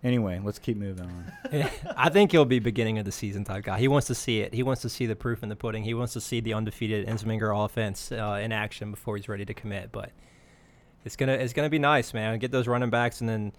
Anyway, 0.02 0.40
let's 0.42 0.58
keep 0.58 0.76
moving 0.76 1.04
on. 1.04 1.68
I 1.96 2.10
think 2.10 2.30
he'll 2.30 2.44
be 2.44 2.58
beginning 2.58 2.98
of 2.98 3.04
the 3.04 3.12
season 3.12 3.44
type 3.44 3.64
guy. 3.64 3.78
He 3.78 3.88
wants 3.88 4.06
to 4.06 4.14
see 4.14 4.40
it. 4.40 4.54
He 4.54 4.62
wants 4.62 4.82
to 4.82 4.88
see 4.88 5.06
the 5.06 5.16
proof 5.16 5.42
in 5.42 5.48
the 5.48 5.56
pudding. 5.56 5.82
He 5.82 5.94
wants 5.94 6.12
to 6.12 6.20
see 6.20 6.40
the 6.40 6.54
undefeated 6.54 7.06
Ensminger 7.06 7.64
offense 7.64 8.12
uh, 8.12 8.38
in 8.40 8.52
action 8.52 8.90
before 8.90 9.16
he's 9.16 9.28
ready 9.28 9.44
to 9.44 9.54
commit. 9.54 9.90
But 9.92 10.12
it's 11.04 11.16
gonna 11.16 11.32
it's 11.32 11.52
gonna 11.52 11.70
be 11.70 11.78
nice, 11.78 12.14
man. 12.14 12.38
Get 12.38 12.50
those 12.52 12.68
running 12.68 12.90
backs, 12.90 13.20
and 13.20 13.28
then 13.28 13.52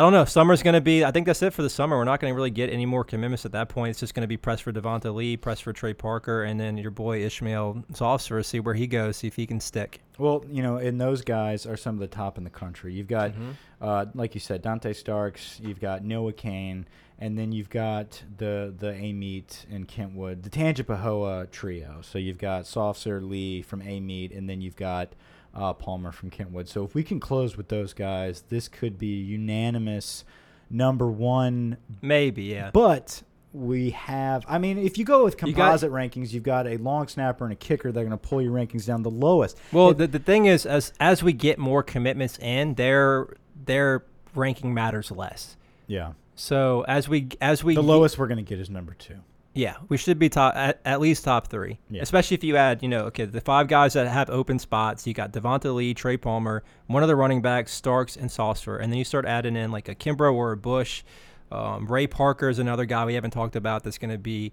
I 0.00 0.02
don't 0.02 0.14
know. 0.14 0.24
Summer's 0.24 0.62
gonna 0.62 0.80
be. 0.80 1.04
I 1.04 1.10
think 1.10 1.26
that's 1.26 1.42
it 1.42 1.52
for 1.52 1.60
the 1.60 1.68
summer. 1.68 1.94
We're 1.98 2.04
not 2.04 2.20
gonna 2.20 2.32
really 2.32 2.48
get 2.48 2.70
any 2.72 2.86
more 2.86 3.04
commitments 3.04 3.44
at 3.44 3.52
that 3.52 3.68
point. 3.68 3.90
It's 3.90 4.00
just 4.00 4.14
gonna 4.14 4.26
be 4.26 4.38
press 4.38 4.58
for 4.58 4.72
Devonta 4.72 5.14
Lee, 5.14 5.36
press 5.36 5.60
for 5.60 5.74
Trey 5.74 5.92
Parker, 5.92 6.44
and 6.44 6.58
then 6.58 6.78
your 6.78 6.90
boy 6.90 7.22
Ishmael 7.22 7.84
Sopsher. 7.92 8.42
See 8.42 8.60
where 8.60 8.72
he 8.72 8.86
goes. 8.86 9.18
See 9.18 9.26
if 9.26 9.36
he 9.36 9.46
can 9.46 9.60
stick. 9.60 10.00
Well, 10.16 10.42
you 10.50 10.62
know, 10.62 10.76
and 10.78 10.98
those 10.98 11.20
guys 11.20 11.66
are 11.66 11.76
some 11.76 11.96
of 11.96 12.00
the 12.00 12.06
top 12.08 12.38
in 12.38 12.44
the 12.44 12.50
country. 12.50 12.94
You've 12.94 13.08
got, 13.08 13.32
Mm-hmm. 13.32 13.50
uh, 13.82 14.06
like 14.14 14.32
you 14.32 14.40
said, 14.40 14.62
Dante 14.62 14.94
Starks. 14.94 15.60
You've 15.62 15.80
got 15.80 16.02
Noah 16.02 16.32
Cain, 16.32 16.86
and 17.18 17.38
then 17.38 17.52
you've 17.52 17.68
got 17.68 18.22
the 18.38 18.72
the 18.74 18.92
Amite 18.94 19.66
and 19.70 19.86
Kentwood, 19.86 20.44
the 20.44 20.48
Tangipahoa 20.50 21.50
trio. 21.50 21.98
So 22.00 22.18
you've 22.18 22.38
got 22.38 22.64
Sopsher 22.64 23.20
Lee 23.28 23.60
from 23.60 23.82
Amite, 23.82 24.32
and 24.32 24.48
then 24.48 24.62
you've 24.62 24.76
got 24.76 25.12
uh, 25.54 25.72
Palmer 25.72 26.12
from 26.12 26.30
Kentwood. 26.30 26.68
So 26.68 26.84
if 26.84 26.94
we 26.94 27.02
can 27.02 27.20
close 27.20 27.56
with 27.56 27.68
those 27.68 27.92
guys, 27.92 28.44
this 28.48 28.68
could 28.68 28.98
be 28.98 29.06
unanimous 29.08 30.24
number 30.70 31.06
one. 31.10 31.76
Maybe, 32.02 32.44
yeah. 32.44 32.70
But 32.72 33.22
we 33.52 33.90
have, 33.90 34.44
I 34.48 34.58
mean, 34.58 34.78
if 34.78 34.96
you 34.96 35.04
go 35.04 35.24
with 35.24 35.34
You 35.42 35.52
got- 35.52 35.64
composite 35.64 35.90
rankings, 35.90 36.32
you've 36.32 36.44
got 36.44 36.66
a 36.68 36.76
long 36.76 37.08
snapper 37.08 37.44
and 37.44 37.52
a 37.52 37.56
kicker. 37.56 37.90
They're 37.90 38.04
going 38.04 38.16
to 38.16 38.28
pull 38.28 38.40
your 38.40 38.52
rankings 38.52 38.86
down 38.86 39.02
the 39.02 39.10
lowest. 39.10 39.58
Well, 39.72 39.90
It- 39.90 39.98
the, 39.98 40.06
the 40.06 40.18
thing 40.20 40.46
is, 40.46 40.66
as 40.66 40.92
as 41.00 41.22
we 41.22 41.32
get 41.32 41.58
more 41.58 41.82
commitments 41.82 42.38
in, 42.38 42.74
their 42.74 43.26
their 43.64 44.04
ranking 44.34 44.72
matters 44.72 45.10
less. 45.10 45.56
yeah. 45.86 46.12
So 46.36 46.86
as 46.88 47.06
we 47.06 47.28
as 47.42 47.62
we 47.62 47.74
The 47.74 47.82
lowest 47.82 48.16
we're 48.16 48.26
going 48.28 48.38
to 48.38 48.42
get 48.48 48.58
is 48.60 48.70
number 48.70 48.94
two. 48.94 49.16
Yeah, 49.52 49.76
we 49.88 49.96
should 49.96 50.18
be 50.18 50.28
top 50.28 50.54
at, 50.54 50.80
at 50.84 51.00
least 51.00 51.24
top 51.24 51.48
three. 51.48 51.78
Yeah. 51.90 52.02
Especially 52.02 52.36
if 52.36 52.44
you 52.44 52.56
add, 52.56 52.82
you 52.82 52.88
know, 52.88 53.06
okay, 53.06 53.24
the 53.24 53.40
five 53.40 53.66
guys 53.66 53.94
that 53.94 54.06
have 54.06 54.30
open 54.30 54.58
spots. 54.58 55.06
You 55.06 55.14
got 55.14 55.32
Devonta 55.32 55.74
Lee, 55.74 55.92
Trey 55.92 56.16
Palmer, 56.16 56.62
one 56.86 57.02
of 57.02 57.08
the 57.08 57.16
running 57.16 57.42
backs, 57.42 57.72
Starks 57.72 58.16
and 58.16 58.30
Sopsher, 58.30 58.80
and 58.80 58.92
then 58.92 58.98
you 58.98 59.04
start 59.04 59.26
adding 59.26 59.56
in 59.56 59.72
like 59.72 59.88
a 59.88 59.94
Kimbrough 59.94 60.34
or 60.34 60.52
a 60.52 60.56
Bush. 60.56 61.02
Um, 61.50 61.86
Ray 61.86 62.06
Parker 62.06 62.48
is 62.48 62.60
another 62.60 62.84
guy 62.84 63.04
we 63.04 63.14
haven't 63.14 63.32
talked 63.32 63.56
about 63.56 63.82
that's 63.82 63.98
going 63.98 64.12
to 64.12 64.18
be. 64.18 64.52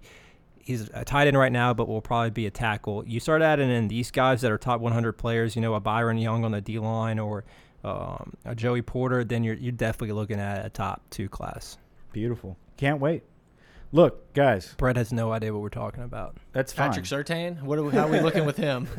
He's 0.58 0.90
a 0.92 1.04
tight 1.04 1.28
end 1.28 1.38
right 1.38 1.52
now, 1.52 1.72
but 1.72 1.88
will 1.88 2.02
probably 2.02 2.30
be 2.30 2.46
a 2.46 2.50
tackle. 2.50 3.02
You 3.06 3.20
start 3.20 3.40
adding 3.40 3.70
in 3.70 3.88
these 3.88 4.10
guys 4.10 4.42
that 4.42 4.50
are 4.50 4.58
top 4.58 4.80
100 4.80 5.12
players, 5.12 5.56
you 5.56 5.62
know, 5.62 5.74
a 5.74 5.80
Byron 5.80 6.18
Young 6.18 6.44
on 6.44 6.50
the 6.52 6.60
D 6.60 6.78
line 6.78 7.18
or 7.18 7.44
um, 7.84 8.34
a 8.44 8.54
Joey 8.54 8.82
Porter, 8.82 9.24
then 9.24 9.44
you're 9.44 9.54
you're 9.54 9.72
definitely 9.72 10.12
looking 10.12 10.40
at 10.40 10.66
a 10.66 10.68
top 10.68 11.02
two 11.10 11.28
class. 11.28 11.78
Beautiful. 12.12 12.56
Can't 12.76 13.00
wait. 13.00 13.22
Look, 13.90 14.34
guys, 14.34 14.74
Brett 14.76 14.96
has 14.96 15.12
no 15.12 15.32
idea 15.32 15.52
what 15.52 15.62
we're 15.62 15.70
talking 15.70 16.02
about. 16.02 16.36
that's 16.52 16.72
fine. 16.74 16.90
Patrick 16.90 17.06
Surtain, 17.06 17.62
what 17.62 17.78
are 17.78 17.82
we, 17.82 17.92
how 17.92 18.06
are 18.06 18.10
we 18.10 18.20
looking 18.20 18.44
with 18.44 18.56
him? 18.56 18.86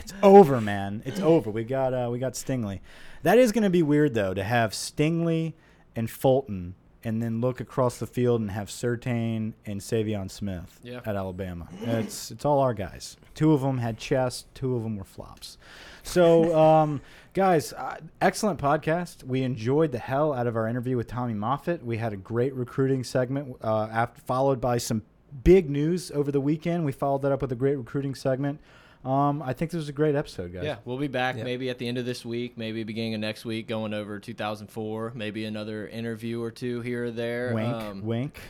It's 0.00 0.12
over, 0.22 0.60
man. 0.60 1.02
It's 1.04 1.20
over. 1.20 1.50
We 1.50 1.64
got 1.64 1.92
uh, 1.94 2.08
we 2.10 2.18
got 2.18 2.32
Stingley. 2.34 2.80
That 3.22 3.38
is 3.38 3.52
going 3.52 3.64
to 3.64 3.70
be 3.70 3.82
weird 3.82 4.14
though 4.14 4.32
to 4.34 4.42
have 4.44 4.72
Stingley 4.72 5.54
and 5.96 6.08
Fulton, 6.10 6.74
and 7.08 7.22
then 7.22 7.40
look 7.40 7.58
across 7.60 7.98
the 7.98 8.06
field 8.06 8.40
and 8.40 8.50
have 8.50 8.68
Surtain 8.68 9.54
and 9.66 9.80
Saivion 9.80 10.30
Smith 10.30 10.78
Yeah. 10.82 11.00
at 11.06 11.16
Alabama. 11.16 11.66
It's 11.82 12.30
it's 12.30 12.44
all 12.44 12.58
our 12.60 12.74
guys. 12.74 13.16
Two 13.34 13.52
of 13.52 13.60
them 13.62 13.78
had 13.78 13.98
chest. 13.98 14.46
Two 14.54 14.76
of 14.76 14.82
them 14.82 14.96
were 14.96 15.04
flops. 15.04 15.58
So, 16.02 16.54
um, 16.64 17.00
guys, 17.34 17.72
uh, 17.72 17.96
excellent 18.20 18.60
podcast. 18.60 19.24
We 19.24 19.42
enjoyed 19.42 19.92
the 19.92 19.98
hell 19.98 20.32
out 20.32 20.46
of 20.46 20.56
our 20.56 20.68
interview 20.68 20.96
with 20.96 21.06
Tommy 21.06 21.34
Moffitt. 21.34 21.84
We 21.84 21.96
had 21.96 22.12
a 22.12 22.16
great 22.16 22.54
recruiting 22.54 23.02
segment, 23.04 23.56
uh, 23.62 23.88
after, 23.90 24.20
followed 24.22 24.60
by 24.60 24.78
some 24.78 25.02
big 25.44 25.68
news 25.70 26.10
over 26.10 26.30
the 26.32 26.40
weekend. 26.40 26.84
We 26.84 26.92
followed 26.92 27.22
that 27.22 27.32
up 27.32 27.42
with 27.42 27.52
a 27.52 27.56
great 27.56 27.76
recruiting 27.76 28.14
segment. 28.14 28.60
Um, 29.04 29.42
I 29.42 29.52
think 29.52 29.70
this 29.70 29.78
was 29.78 29.88
a 29.88 29.92
great 29.92 30.14
episode, 30.14 30.52
guys. 30.52 30.64
Yeah, 30.64 30.76
we'll 30.84 30.98
be 30.98 31.06
back 31.08 31.36
Yeah. 31.36 31.44
maybe 31.44 31.70
at 31.70 31.78
the 31.78 31.86
end 31.86 31.98
of 31.98 32.04
this 32.04 32.24
week, 32.24 32.58
maybe 32.58 32.82
beginning 32.84 33.14
of 33.14 33.20
next 33.20 33.44
week, 33.44 33.68
going 33.68 33.94
over 33.94 34.18
2004, 34.18 35.12
maybe 35.14 35.44
another 35.44 35.86
interview 35.88 36.42
or 36.42 36.50
two 36.50 36.80
here 36.80 37.04
or 37.06 37.10
there. 37.10 37.54
Wink, 37.54 37.74
Um, 37.74 38.02
wink. 38.04 38.40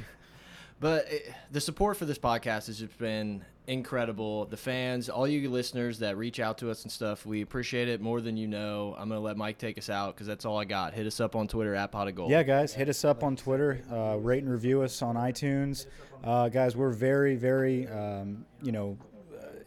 But 0.80 1.10
it, 1.12 1.32
the 1.52 1.60
support 1.60 1.96
for 1.96 2.04
this 2.06 2.18
podcast 2.18 2.66
has 2.68 2.78
just 2.78 2.96
been 2.98 3.44
incredible. 3.66 4.46
The 4.46 4.56
fans, 4.56 5.08
all 5.10 5.26
you 5.28 5.50
listeners 5.50 5.98
that 5.98 6.16
reach 6.16 6.40
out 6.40 6.58
to 6.58 6.70
us 6.70 6.84
and 6.84 6.90
stuff, 6.90 7.26
we 7.26 7.42
appreciate 7.42 7.88
it 7.88 8.00
more 8.00 8.20
than 8.20 8.36
you 8.36 8.46
know. 8.46 8.94
I'm 8.98 9.08
gonna 9.08 9.20
let 9.20 9.36
Mike 9.36 9.58
take 9.58 9.76
us 9.76 9.90
out 9.90 10.14
because 10.14 10.26
that's 10.26 10.44
all 10.46 10.58
I 10.58 10.64
got. 10.64 10.94
Hit 10.94 11.06
us 11.06 11.20
up 11.20 11.36
on 11.36 11.48
Twitter 11.48 11.74
at 11.74 11.92
Pot 11.92 12.08
of 12.08 12.14
Gold. 12.14 12.30
Yeah, 12.30 12.42
guys, 12.44 12.72
hit 12.72 12.88
us 12.88 13.04
up 13.04 13.22
on 13.22 13.36
Twitter, 13.36 13.82
uh, 13.92 14.16
rate 14.18 14.42
and 14.42 14.50
review 14.50 14.80
us 14.82 15.02
on 15.02 15.16
iTunes. 15.16 15.86
Uh, 16.24 16.48
guys, 16.48 16.74
we're 16.76 16.90
very, 16.90 17.36
very, 17.36 17.86
um, 17.88 18.44
you 18.62 18.72
know, 18.72 18.96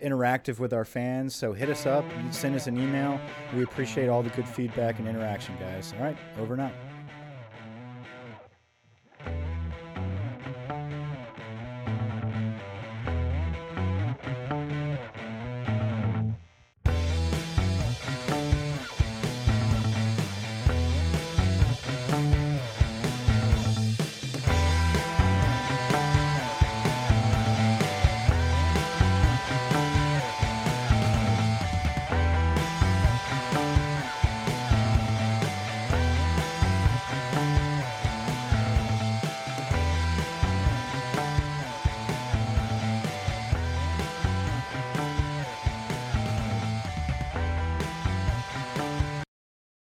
interactive 0.02 0.60
with 0.60 0.74
our 0.74 0.86
fans. 0.86 1.36
So 1.36 1.54
hit 1.54 1.70
us 1.70 1.86
up, 1.86 2.06
send 2.32 2.56
us 2.56 2.68
an 2.68 2.78
email. 2.78 3.20
We 3.56 3.64
appreciate 3.64 4.10
all 4.10 4.24
the 4.24 4.30
good 4.32 4.48
feedback 4.48 5.00
and 5.00 5.08
interaction, 5.08 5.56
guys. 5.60 5.94
All 5.98 6.04
right, 6.04 6.18
over 6.40 6.54
and 6.54 6.62
out. 6.62 6.91